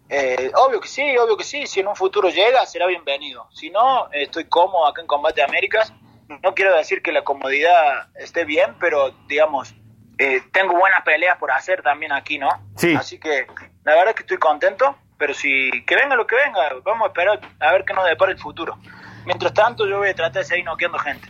eh, 0.09 0.51
obvio 0.55 0.79
que 0.79 0.87
sí, 0.87 1.17
obvio 1.17 1.37
que 1.37 1.43
sí. 1.43 1.67
Si 1.67 1.79
en 1.79 1.87
un 1.87 1.95
futuro 1.95 2.29
llega, 2.29 2.65
será 2.65 2.87
bienvenido. 2.87 3.47
Si 3.51 3.69
no, 3.69 4.09
estoy 4.11 4.45
cómodo 4.45 4.87
acá 4.87 5.01
en 5.01 5.07
Combate 5.07 5.43
Américas. 5.43 5.93
No 6.27 6.53
quiero 6.55 6.75
decir 6.75 7.01
que 7.01 7.11
la 7.11 7.23
comodidad 7.23 8.07
esté 8.15 8.45
bien, 8.45 8.75
pero 8.79 9.11
digamos, 9.27 9.73
eh, 10.17 10.41
tengo 10.51 10.77
buenas 10.77 11.03
peleas 11.03 11.37
por 11.37 11.51
hacer 11.51 11.81
también 11.81 12.11
aquí, 12.11 12.37
¿no? 12.37 12.49
Sí. 12.75 12.95
Así 12.95 13.19
que 13.19 13.47
la 13.83 13.93
verdad 13.93 14.09
es 14.09 14.15
que 14.15 14.23
estoy 14.23 14.37
contento, 14.37 14.95
pero 15.17 15.33
si 15.33 15.71
que 15.85 15.95
venga 15.95 16.15
lo 16.15 16.27
que 16.27 16.35
venga, 16.35 16.61
vamos 16.83 17.05
a 17.05 17.07
esperar 17.07 17.39
a 17.59 17.71
ver 17.71 17.85
qué 17.85 17.93
nos 17.93 18.05
depara 18.05 18.31
el 18.31 18.39
futuro. 18.39 18.77
Mientras 19.25 19.53
tanto, 19.53 19.87
yo 19.87 19.97
voy 19.99 20.09
a 20.09 20.15
tratar 20.15 20.41
de 20.41 20.47
seguir 20.47 20.65
noqueando 20.65 20.97
gente. 20.99 21.27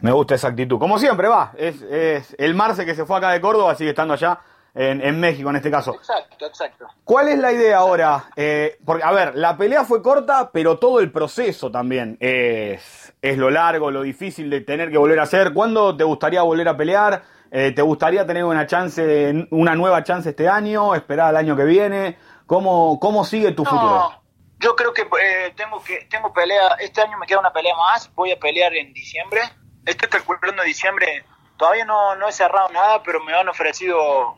Me 0.00 0.12
gusta 0.12 0.34
esa 0.34 0.48
actitud. 0.48 0.78
Como 0.78 0.98
siempre, 0.98 1.28
va. 1.28 1.52
Es, 1.56 1.82
es 1.82 2.34
el 2.38 2.54
Marce 2.54 2.84
que 2.84 2.94
se 2.94 3.04
fue 3.04 3.18
acá 3.18 3.30
de 3.30 3.40
Córdoba, 3.40 3.74
sigue 3.74 3.90
estando 3.90 4.14
allá 4.14 4.40
en, 4.74 5.00
en 5.00 5.20
México 5.20 5.50
en 5.50 5.56
este 5.56 5.70
caso. 5.70 5.94
Exacto, 5.94 6.46
exacto. 6.46 6.86
¿Cuál 7.04 7.28
es 7.28 7.38
la 7.38 7.52
idea 7.52 7.78
ahora? 7.78 8.24
Eh, 8.36 8.78
porque, 8.84 9.02
a 9.02 9.12
ver, 9.12 9.36
la 9.36 9.56
pelea 9.56 9.84
fue 9.84 10.02
corta, 10.02 10.50
pero 10.52 10.78
todo 10.78 11.00
el 11.00 11.10
proceso 11.10 11.70
también 11.70 12.16
es, 12.20 13.12
es 13.20 13.38
lo 13.38 13.50
largo, 13.50 13.90
lo 13.90 14.02
difícil 14.02 14.50
de 14.50 14.60
tener 14.60 14.90
que 14.90 14.98
volver 14.98 15.20
a 15.20 15.24
hacer. 15.24 15.52
¿Cuándo 15.52 15.96
te 15.96 16.04
gustaría 16.04 16.42
volver 16.42 16.68
a 16.68 16.76
pelear? 16.76 17.22
Eh, 17.50 17.72
¿Te 17.72 17.82
gustaría 17.82 18.26
tener 18.26 18.44
una 18.44 18.66
chance, 18.66 19.46
una 19.50 19.74
nueva 19.74 20.02
chance 20.02 20.30
este 20.30 20.48
año? 20.48 20.94
¿Esperar 20.94 21.28
al 21.28 21.36
año 21.36 21.56
que 21.56 21.64
viene? 21.64 22.16
¿Cómo, 22.46 22.98
cómo 22.98 23.24
sigue 23.24 23.52
tu 23.52 23.64
futuro? 23.64 24.22
Yo 24.58 24.76
creo 24.76 24.92
que 24.92 25.02
eh, 25.02 25.52
tengo 25.56 25.82
que 25.82 26.06
tengo 26.08 26.32
pelea. 26.32 26.76
Este 26.78 27.00
año 27.02 27.18
me 27.18 27.26
queda 27.26 27.40
una 27.40 27.52
pelea 27.52 27.74
más. 27.76 28.12
Voy 28.14 28.30
a 28.32 28.38
pelear 28.38 28.74
en 28.74 28.92
diciembre 28.92 29.40
estoy 29.86 30.08
calculando 30.08 30.62
diciembre, 30.62 31.24
todavía 31.56 31.84
no, 31.84 32.14
no 32.16 32.28
he 32.28 32.32
cerrado 32.32 32.68
nada, 32.70 33.02
pero 33.02 33.22
me 33.22 33.34
han 33.34 33.48
ofrecido, 33.48 34.36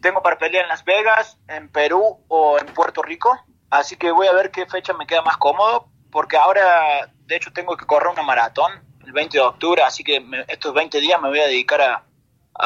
tengo 0.00 0.22
para 0.22 0.38
pelear 0.38 0.64
en 0.64 0.68
Las 0.68 0.84
Vegas, 0.84 1.38
en 1.48 1.68
Perú 1.68 2.18
o 2.28 2.58
en 2.58 2.66
Puerto 2.66 3.02
Rico, 3.02 3.36
así 3.70 3.96
que 3.96 4.10
voy 4.10 4.26
a 4.26 4.32
ver 4.32 4.50
qué 4.50 4.66
fecha 4.66 4.92
me 4.94 5.06
queda 5.06 5.22
más 5.22 5.36
cómodo, 5.36 5.88
porque 6.10 6.36
ahora, 6.36 7.10
de 7.26 7.36
hecho, 7.36 7.52
tengo 7.52 7.76
que 7.76 7.86
correr 7.86 8.08
una 8.08 8.22
maratón 8.22 8.72
el 9.04 9.12
20 9.12 9.36
de 9.36 9.42
octubre, 9.42 9.82
así 9.82 10.04
que 10.04 10.24
estos 10.48 10.74
20 10.74 11.00
días 11.00 11.20
me 11.20 11.28
voy 11.28 11.40
a 11.40 11.46
dedicar 11.46 11.80
a, 11.80 12.04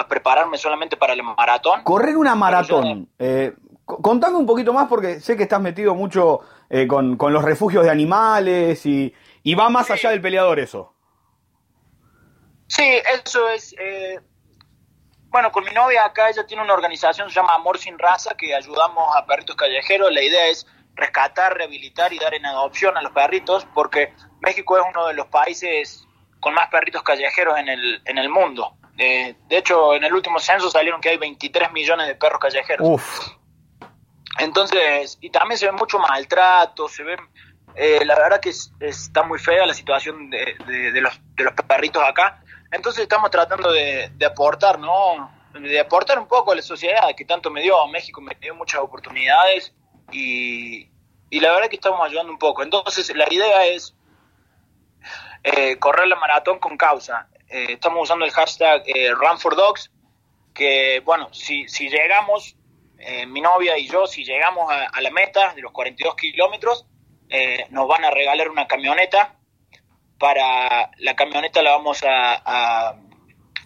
prepararme 0.09 0.59
solamente 0.59 0.97
para 0.97 1.13
el 1.13 1.23
maratón. 1.23 1.85
Correr 1.85 2.17
una 2.17 2.35
maratón. 2.35 3.09
Eh, 3.17 3.55
contame 3.85 4.37
un 4.37 4.47
poquito 4.47 4.73
más 4.73 4.89
porque 4.89 5.21
sé 5.21 5.37
que 5.37 5.45
estás 5.45 5.61
metido 5.61 5.95
mucho 5.95 6.41
eh, 6.69 6.89
con, 6.89 7.17
con, 7.17 7.33
los 7.33 7.45
refugios 7.45 7.85
de 7.85 7.91
animales 7.91 8.85
y, 8.87 9.15
y 9.45 9.55
va 9.55 9.69
más 9.69 9.91
allá 9.93 10.11
del 10.11 10.21
peleador 10.21 10.59
eso. 10.59 10.95
Sí, 12.67 12.83
eso 13.13 13.49
es. 13.51 13.75
Eh, 13.79 14.19
bueno, 15.35 15.51
con 15.51 15.65
mi 15.65 15.73
novia 15.73 16.05
acá, 16.05 16.31
ella 16.31 16.47
tiene 16.47 16.63
una 16.63 16.75
organización, 16.75 17.29
se 17.29 17.35
llama 17.35 17.57
Amor 17.57 17.77
Sin 17.77 17.99
Raza, 17.99 18.37
que 18.37 18.55
ayudamos 18.55 19.17
a 19.17 19.27
perritos 19.27 19.57
callejeros. 19.57 20.13
La 20.13 20.23
idea 20.23 20.47
es 20.47 20.65
rescatar, 20.95 21.57
rehabilitar 21.57 22.13
y 22.13 22.21
dar 22.21 22.33
en 22.35 22.47
adopción 22.47 22.97
a 22.97 23.03
los 23.03 23.11
perritos, 23.11 23.67
porque 23.75 24.15
México 24.39 24.79
es 24.79 24.85
uno 24.89 25.09
de 25.09 25.15
los 25.15 25.27
países 25.27 26.07
con 26.39 26.55
más 26.55 26.69
perritos 26.69 27.03
callejeros 27.03 27.59
en 27.59 27.69
el, 27.69 28.01
en 28.05 28.19
el 28.19 28.29
mundo. 28.29 28.77
Eh, 28.97 29.35
de 29.49 29.57
hecho, 29.57 29.97
en 29.97 30.05
el 30.05 30.15
último 30.15 30.39
censo 30.39 30.71
salieron 30.71 31.01
que 31.01 31.09
hay 31.09 31.17
23 31.17 31.73
millones 31.73 32.07
de 32.07 32.15
perros 32.15 32.39
callejeros. 32.39 32.87
Uf. 32.89 33.31
Entonces, 34.39 35.19
y 35.21 35.31
también 35.31 35.59
se 35.59 35.67
ve 35.67 35.73
mucho 35.73 35.99
maltrato, 35.99 36.89
se 36.89 37.03
ve, 37.03 37.17
eh, 37.75 38.05
la 38.05 38.15
verdad 38.15 38.41
que 38.41 38.53
está 38.79 39.25
muy 39.25 39.41
fea 39.41 39.67
la 39.67 39.75
situación 39.75 40.31
de, 40.31 40.57
de, 40.65 41.01
los, 41.01 41.21
de 41.35 41.43
los 41.43 41.55
perritos 41.55 42.05
acá. 42.05 42.44
Entonces 42.75 43.03
estamos 43.03 43.31
tratando 43.31 43.71
de, 43.73 44.11
aportar, 44.27 44.79
¿no? 44.79 45.31
de 45.53 45.81
aportar 45.81 46.19
un 46.19 46.27
poco 46.27 46.53
a 46.53 46.55
la 46.55 46.63
sociedad 46.63 47.15
que 47.17 47.25
tanto 47.25 47.51
me 47.51 47.63
dio. 47.63 47.87
México 47.89 48.21
me 48.21 48.35
dio 48.41 48.55
muchas 48.55 48.81
oportunidades 48.81 49.73
y, 50.11 50.89
y 51.31 51.41
la 51.41 51.53
verdad 51.53 51.69
que 51.69 51.77
estamos 51.77 52.05
ayudando 52.05 52.33
un 52.33 52.39
poco. 52.39 52.63
Entonces, 52.63 53.15
la 53.15 53.33
idea 53.33 53.67
es 53.67 53.95
eh, 55.43 55.79
correr 55.79 56.09
la 56.09 56.17
maratón 56.17 56.59
con 56.59 56.77
causa. 56.77 57.29
Eh, 57.49 57.75
estamos 57.75 58.03
usando 58.03 58.25
el 58.25 58.33
hashtag 58.33 58.83
eh, 58.87 59.13
Run 59.13 59.39
for 59.39 59.55
Dogs, 59.55 59.91
que 60.53 61.01
bueno, 61.05 61.33
si, 61.33 61.69
si 61.69 61.89
llegamos, 61.89 62.57
eh, 62.99 63.27
mi 63.27 63.41
novia 63.41 63.79
y 63.79 63.89
yo, 63.89 64.07
si 64.07 64.25
llegamos 64.25 64.71
a, 64.71 64.87
a 64.87 65.01
la 65.01 65.11
meta 65.11 65.55
de 65.55 65.63
los 65.63 65.73
42 65.73 66.17
kilómetros, 66.17 66.87
eh, 67.29 67.67
nos 67.71 67.89
van 67.89 68.05
a 68.05 68.11
regalar 68.11 68.49
una 68.49 68.67
camioneta. 68.67 69.35
Para 70.19 70.91
la 70.99 71.17
camioneta 71.17 71.63
la 71.63 71.73
vamos 71.73 72.03
a, 72.05 72.35
a, 72.45 72.95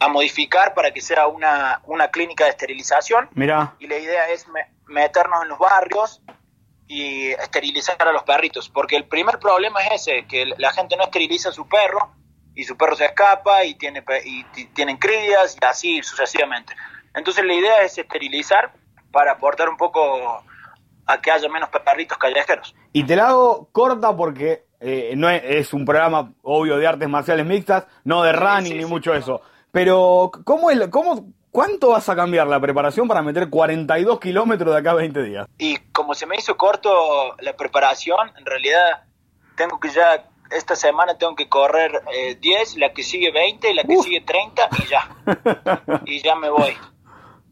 a 0.00 0.08
modificar 0.08 0.74
para 0.74 0.92
que 0.92 1.00
sea 1.00 1.26
una, 1.26 1.80
una 1.84 2.08
clínica 2.10 2.44
de 2.44 2.50
esterilización. 2.50 3.28
Mira. 3.34 3.74
Y 3.78 3.86
la 3.86 3.98
idea 3.98 4.28
es 4.30 4.48
me- 4.48 4.66
meternos 4.86 5.42
en 5.42 5.48
los 5.48 5.58
barrios 5.58 6.22
y 6.86 7.28
esterilizar 7.32 7.96
a 8.00 8.12
los 8.12 8.22
perritos, 8.22 8.68
porque 8.70 8.96
el 8.96 9.06
primer 9.06 9.38
problema 9.38 9.80
es 9.84 10.06
ese, 10.08 10.26
que 10.26 10.46
la 10.56 10.72
gente 10.72 10.96
no 10.96 11.04
esteriliza 11.04 11.50
a 11.50 11.52
su 11.52 11.68
perro 11.68 12.12
y 12.54 12.64
su 12.64 12.76
perro 12.78 12.96
se 12.96 13.04
escapa 13.04 13.62
y 13.64 13.74
tiene 13.74 14.02
y 14.24 14.42
ti- 14.44 14.66
tienen 14.68 14.96
crías 14.96 15.56
y 15.60 15.64
así 15.66 16.02
sucesivamente. 16.02 16.74
Entonces 17.14 17.44
la 17.44 17.52
idea 17.52 17.82
es 17.82 17.98
esterilizar 17.98 18.72
para 19.12 19.32
aportar 19.32 19.68
un 19.68 19.76
poco 19.76 20.42
a 21.06 21.20
que 21.20 21.30
haya 21.30 21.48
menos 21.48 21.68
perritos 21.68 22.16
callejeros. 22.18 22.74
Y 22.92 23.04
te 23.04 23.16
la 23.16 23.28
hago 23.28 23.68
corta 23.72 24.16
porque 24.16 24.64
eh, 24.80 25.14
no 25.16 25.28
es, 25.28 25.42
es 25.44 25.72
un 25.72 25.84
programa 25.84 26.32
obvio 26.42 26.78
de 26.78 26.86
artes 26.86 27.08
marciales 27.08 27.46
mixtas, 27.46 27.86
no 28.04 28.22
de 28.22 28.32
running 28.32 28.72
sí, 28.72 28.78
ni 28.78 28.84
sí, 28.84 28.88
mucho 28.88 29.14
eso. 29.14 29.40
Pero, 29.72 30.30
¿cómo 30.44 30.70
es, 30.70 30.88
cómo, 30.88 31.32
¿cuánto 31.50 31.90
vas 31.90 32.08
a 32.08 32.16
cambiar 32.16 32.46
la 32.46 32.60
preparación 32.60 33.08
para 33.08 33.22
meter 33.22 33.50
42 33.50 34.20
kilómetros 34.20 34.72
de 34.72 34.80
acá 34.80 34.92
a 34.92 34.94
20 34.94 35.22
días? 35.22 35.46
Y 35.58 35.76
como 35.92 36.14
se 36.14 36.26
me 36.26 36.36
hizo 36.36 36.56
corto 36.56 37.34
la 37.40 37.54
preparación, 37.54 38.32
en 38.36 38.46
realidad 38.46 39.04
tengo 39.56 39.80
que 39.80 39.90
ya, 39.90 40.24
esta 40.50 40.76
semana 40.76 41.18
tengo 41.18 41.34
que 41.34 41.48
correr 41.48 42.00
eh, 42.14 42.36
10, 42.36 42.76
la 42.78 42.92
que 42.92 43.02
sigue 43.02 43.32
20, 43.32 43.74
la 43.74 43.82
que 43.82 43.96
Uf. 43.96 44.04
sigue 44.04 44.20
30 44.20 44.68
y 44.78 44.86
ya. 44.86 46.02
y 46.06 46.22
ya 46.22 46.34
me 46.36 46.48
voy. 46.48 46.76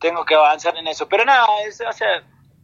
Tengo 0.00 0.24
que 0.24 0.34
avanzar 0.34 0.76
en 0.76 0.86
eso. 0.86 1.08
Pero 1.08 1.24
nada, 1.24 1.46
es, 1.66 1.80
o 1.80 1.92
sea, 1.92 2.22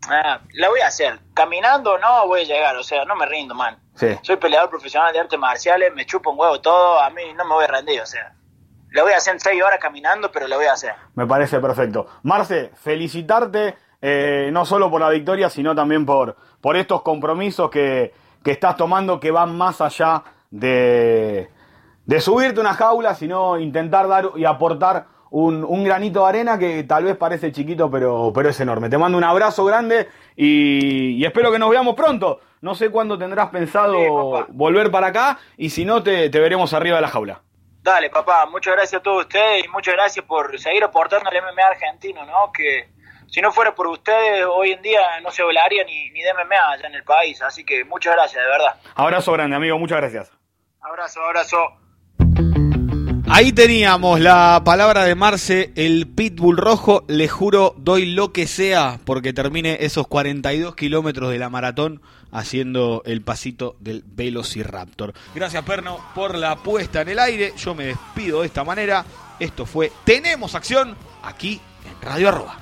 nada, 0.09 0.43
la 0.55 0.69
voy 0.69 0.81
a 0.81 0.87
hacer. 0.87 1.19
Caminando 1.35 1.99
no 1.99 2.29
voy 2.29 2.43
a 2.43 2.45
llegar, 2.45 2.77
o 2.77 2.85
sea, 2.85 3.05
no 3.05 3.17
me 3.17 3.27
rindo, 3.27 3.55
man. 3.55 3.82
Sí. 3.95 4.09
Soy 4.23 4.37
peleador 4.37 4.71
profesional 4.71 5.13
de 5.13 5.21
artes 5.21 5.39
marciales, 5.39 5.93
me 5.95 6.07
chupo 6.07 6.31
un 6.31 6.41
huevo 6.41 6.61
todo, 6.61 7.01
a 7.01 7.11
mí 7.11 7.23
no 7.37 7.45
me 7.45 7.55
voy 7.55 7.65
a 7.65 7.69
rendir, 7.69 8.01
o 8.01 8.07
sea. 8.07 8.35
La 8.93 9.03
voy 9.03 9.13
a 9.13 9.17
hacer 9.17 9.35
en 9.35 9.41
6 9.41 9.63
horas 9.63 9.79
caminando, 9.81 10.31
pero 10.31 10.47
la 10.47 10.57
voy 10.57 10.67
a 10.67 10.73
hacer. 10.75 10.93
Me 11.15 11.27
parece 11.27 11.61
perfecto. 11.61 12.07
Marce, 12.25 12.71
felicitarte 12.75 13.75
eh, 14.03 14.51
no 14.53 14.67
solo 14.67 14.91
por 14.91 15.01
la 15.01 15.09
victoria, 15.09 15.49
sino 15.49 15.75
también 15.75 16.05
por, 16.05 16.37
por 16.61 16.77
estos 16.77 17.03
compromisos 17.03 17.71
que, 17.71 18.13
que 18.45 18.51
estás 18.51 18.77
tomando 18.77 19.19
que 19.19 19.31
van 19.31 19.57
más 19.57 19.81
allá 19.81 20.23
de, 20.51 21.51
de 22.05 22.21
subirte 22.21 22.61
una 22.61 22.75
jaula, 22.75 23.15
sino 23.15 23.59
intentar 23.59 24.09
dar 24.09 24.33
y 24.37 24.45
aportar 24.45 25.07
un, 25.31 25.65
un 25.65 25.85
granito 25.85 26.25
de 26.25 26.29
arena 26.29 26.59
que 26.59 26.85
tal 26.85 27.05
vez 27.05 27.17
parece 27.17 27.53
chiquito, 27.53 27.91
pero, 27.91 28.31
pero 28.35 28.51
es 28.51 28.61
enorme. 28.61 28.91
Te 28.91 28.99
mando 28.99 29.17
un 29.17 29.25
abrazo 29.25 29.65
grande 29.65 30.09
y, 30.37 31.13
y 31.13 31.25
espero 31.25 31.51
que 31.51 31.59
nos 31.59 31.71
veamos 31.71 31.95
pronto. 31.95 32.41
No 32.63 32.77
sé 32.77 32.91
cuándo 32.91 33.19
tendrás 33.19 33.51
pensado 33.51 33.95
Sí, 33.95 34.53
volver 34.53 34.91
para 34.91 35.09
acá 35.09 35.39
y 35.57 35.71
si 35.71 35.85
no, 35.85 36.03
te, 36.03 36.31
te 36.31 36.39
veremos 36.39 36.73
arriba 36.73 36.97
de 36.97 37.03
la 37.03 37.09
jaula. 37.09 37.43
Dale, 37.83 38.09
papá, 38.09 38.47
muchas 38.47 38.75
gracias 38.75 39.01
a 39.01 39.03
todos 39.03 39.25
ustedes 39.25 39.65
y 39.65 39.69
muchas 39.69 39.95
gracias 39.95 40.25
por 40.25 40.57
seguir 40.61 40.85
aportando 40.85 41.29
al 41.29 41.37
MMA 41.37 41.67
argentino, 41.73 42.25
¿no? 42.25 42.53
Que 42.53 42.89
si 43.27 43.41
no 43.41 43.51
fuera 43.51 43.75
por 43.75 43.89
ustedes, 43.89 44.47
hoy 44.49 44.71
en 44.71 44.81
día 44.81 45.01
no 45.25 45.33
se 45.33 45.43
hablaría 45.43 45.83
ni, 45.83 46.11
ni 46.11 46.23
de 46.23 46.33
MMA 46.35 46.73
allá 46.73 46.87
en 46.87 46.95
el 46.95 47.03
país. 47.03 47.43
Así 47.43 47.65
que 47.65 47.85
muchas 47.85 48.15
gracias, 48.15 48.45
de 48.45 48.49
verdad. 48.49 48.77
Abrazo 48.95 49.33
grande, 49.33 49.57
amigo. 49.57 49.77
Muchas 49.81 49.99
gracias. 49.99 50.31
Abrazo, 50.81 51.21
abrazo. 51.21 51.59
Ahí 53.29 53.51
teníamos 53.53 54.21
la 54.21 54.63
palabra 54.65 55.05
de 55.05 55.15
Marce, 55.15 55.73
el 55.75 56.07
pitbull 56.07 56.59
rojo. 56.59 57.05
Le 57.09 57.27
juro, 57.27 57.75
doy 57.79 58.07
lo 58.07 58.33
que 58.33 58.47
sea 58.47 59.01
porque 59.05 59.33
termine 59.33 59.79
esos 59.81 60.07
42 60.07 60.77
kilómetros 60.77 61.31
de 61.31 61.39
la 61.39 61.49
maratón 61.49 62.03
haciendo 62.33 63.03
el 63.05 63.23
pasito 63.23 63.77
del 63.79 64.03
Velociraptor. 64.05 65.13
Gracias 65.35 65.65
Perno 65.65 65.99
por 66.15 66.37
la 66.37 66.57
puesta 66.57 67.03
en 67.03 67.11
el 67.11 67.19
aire. 67.19 67.55
Yo 67.57 67.75
me 67.75 67.85
despido 67.85 68.41
de 68.41 68.47
esta 68.47 68.65
manera. 68.65 69.05
Esto 69.39 69.67
fue 69.67 69.93
Tenemos 70.05 70.55
Acción 70.55 70.97
aquí 71.23 71.61
en 71.85 72.03
Radio 72.03 72.29
Arroba. 72.29 72.59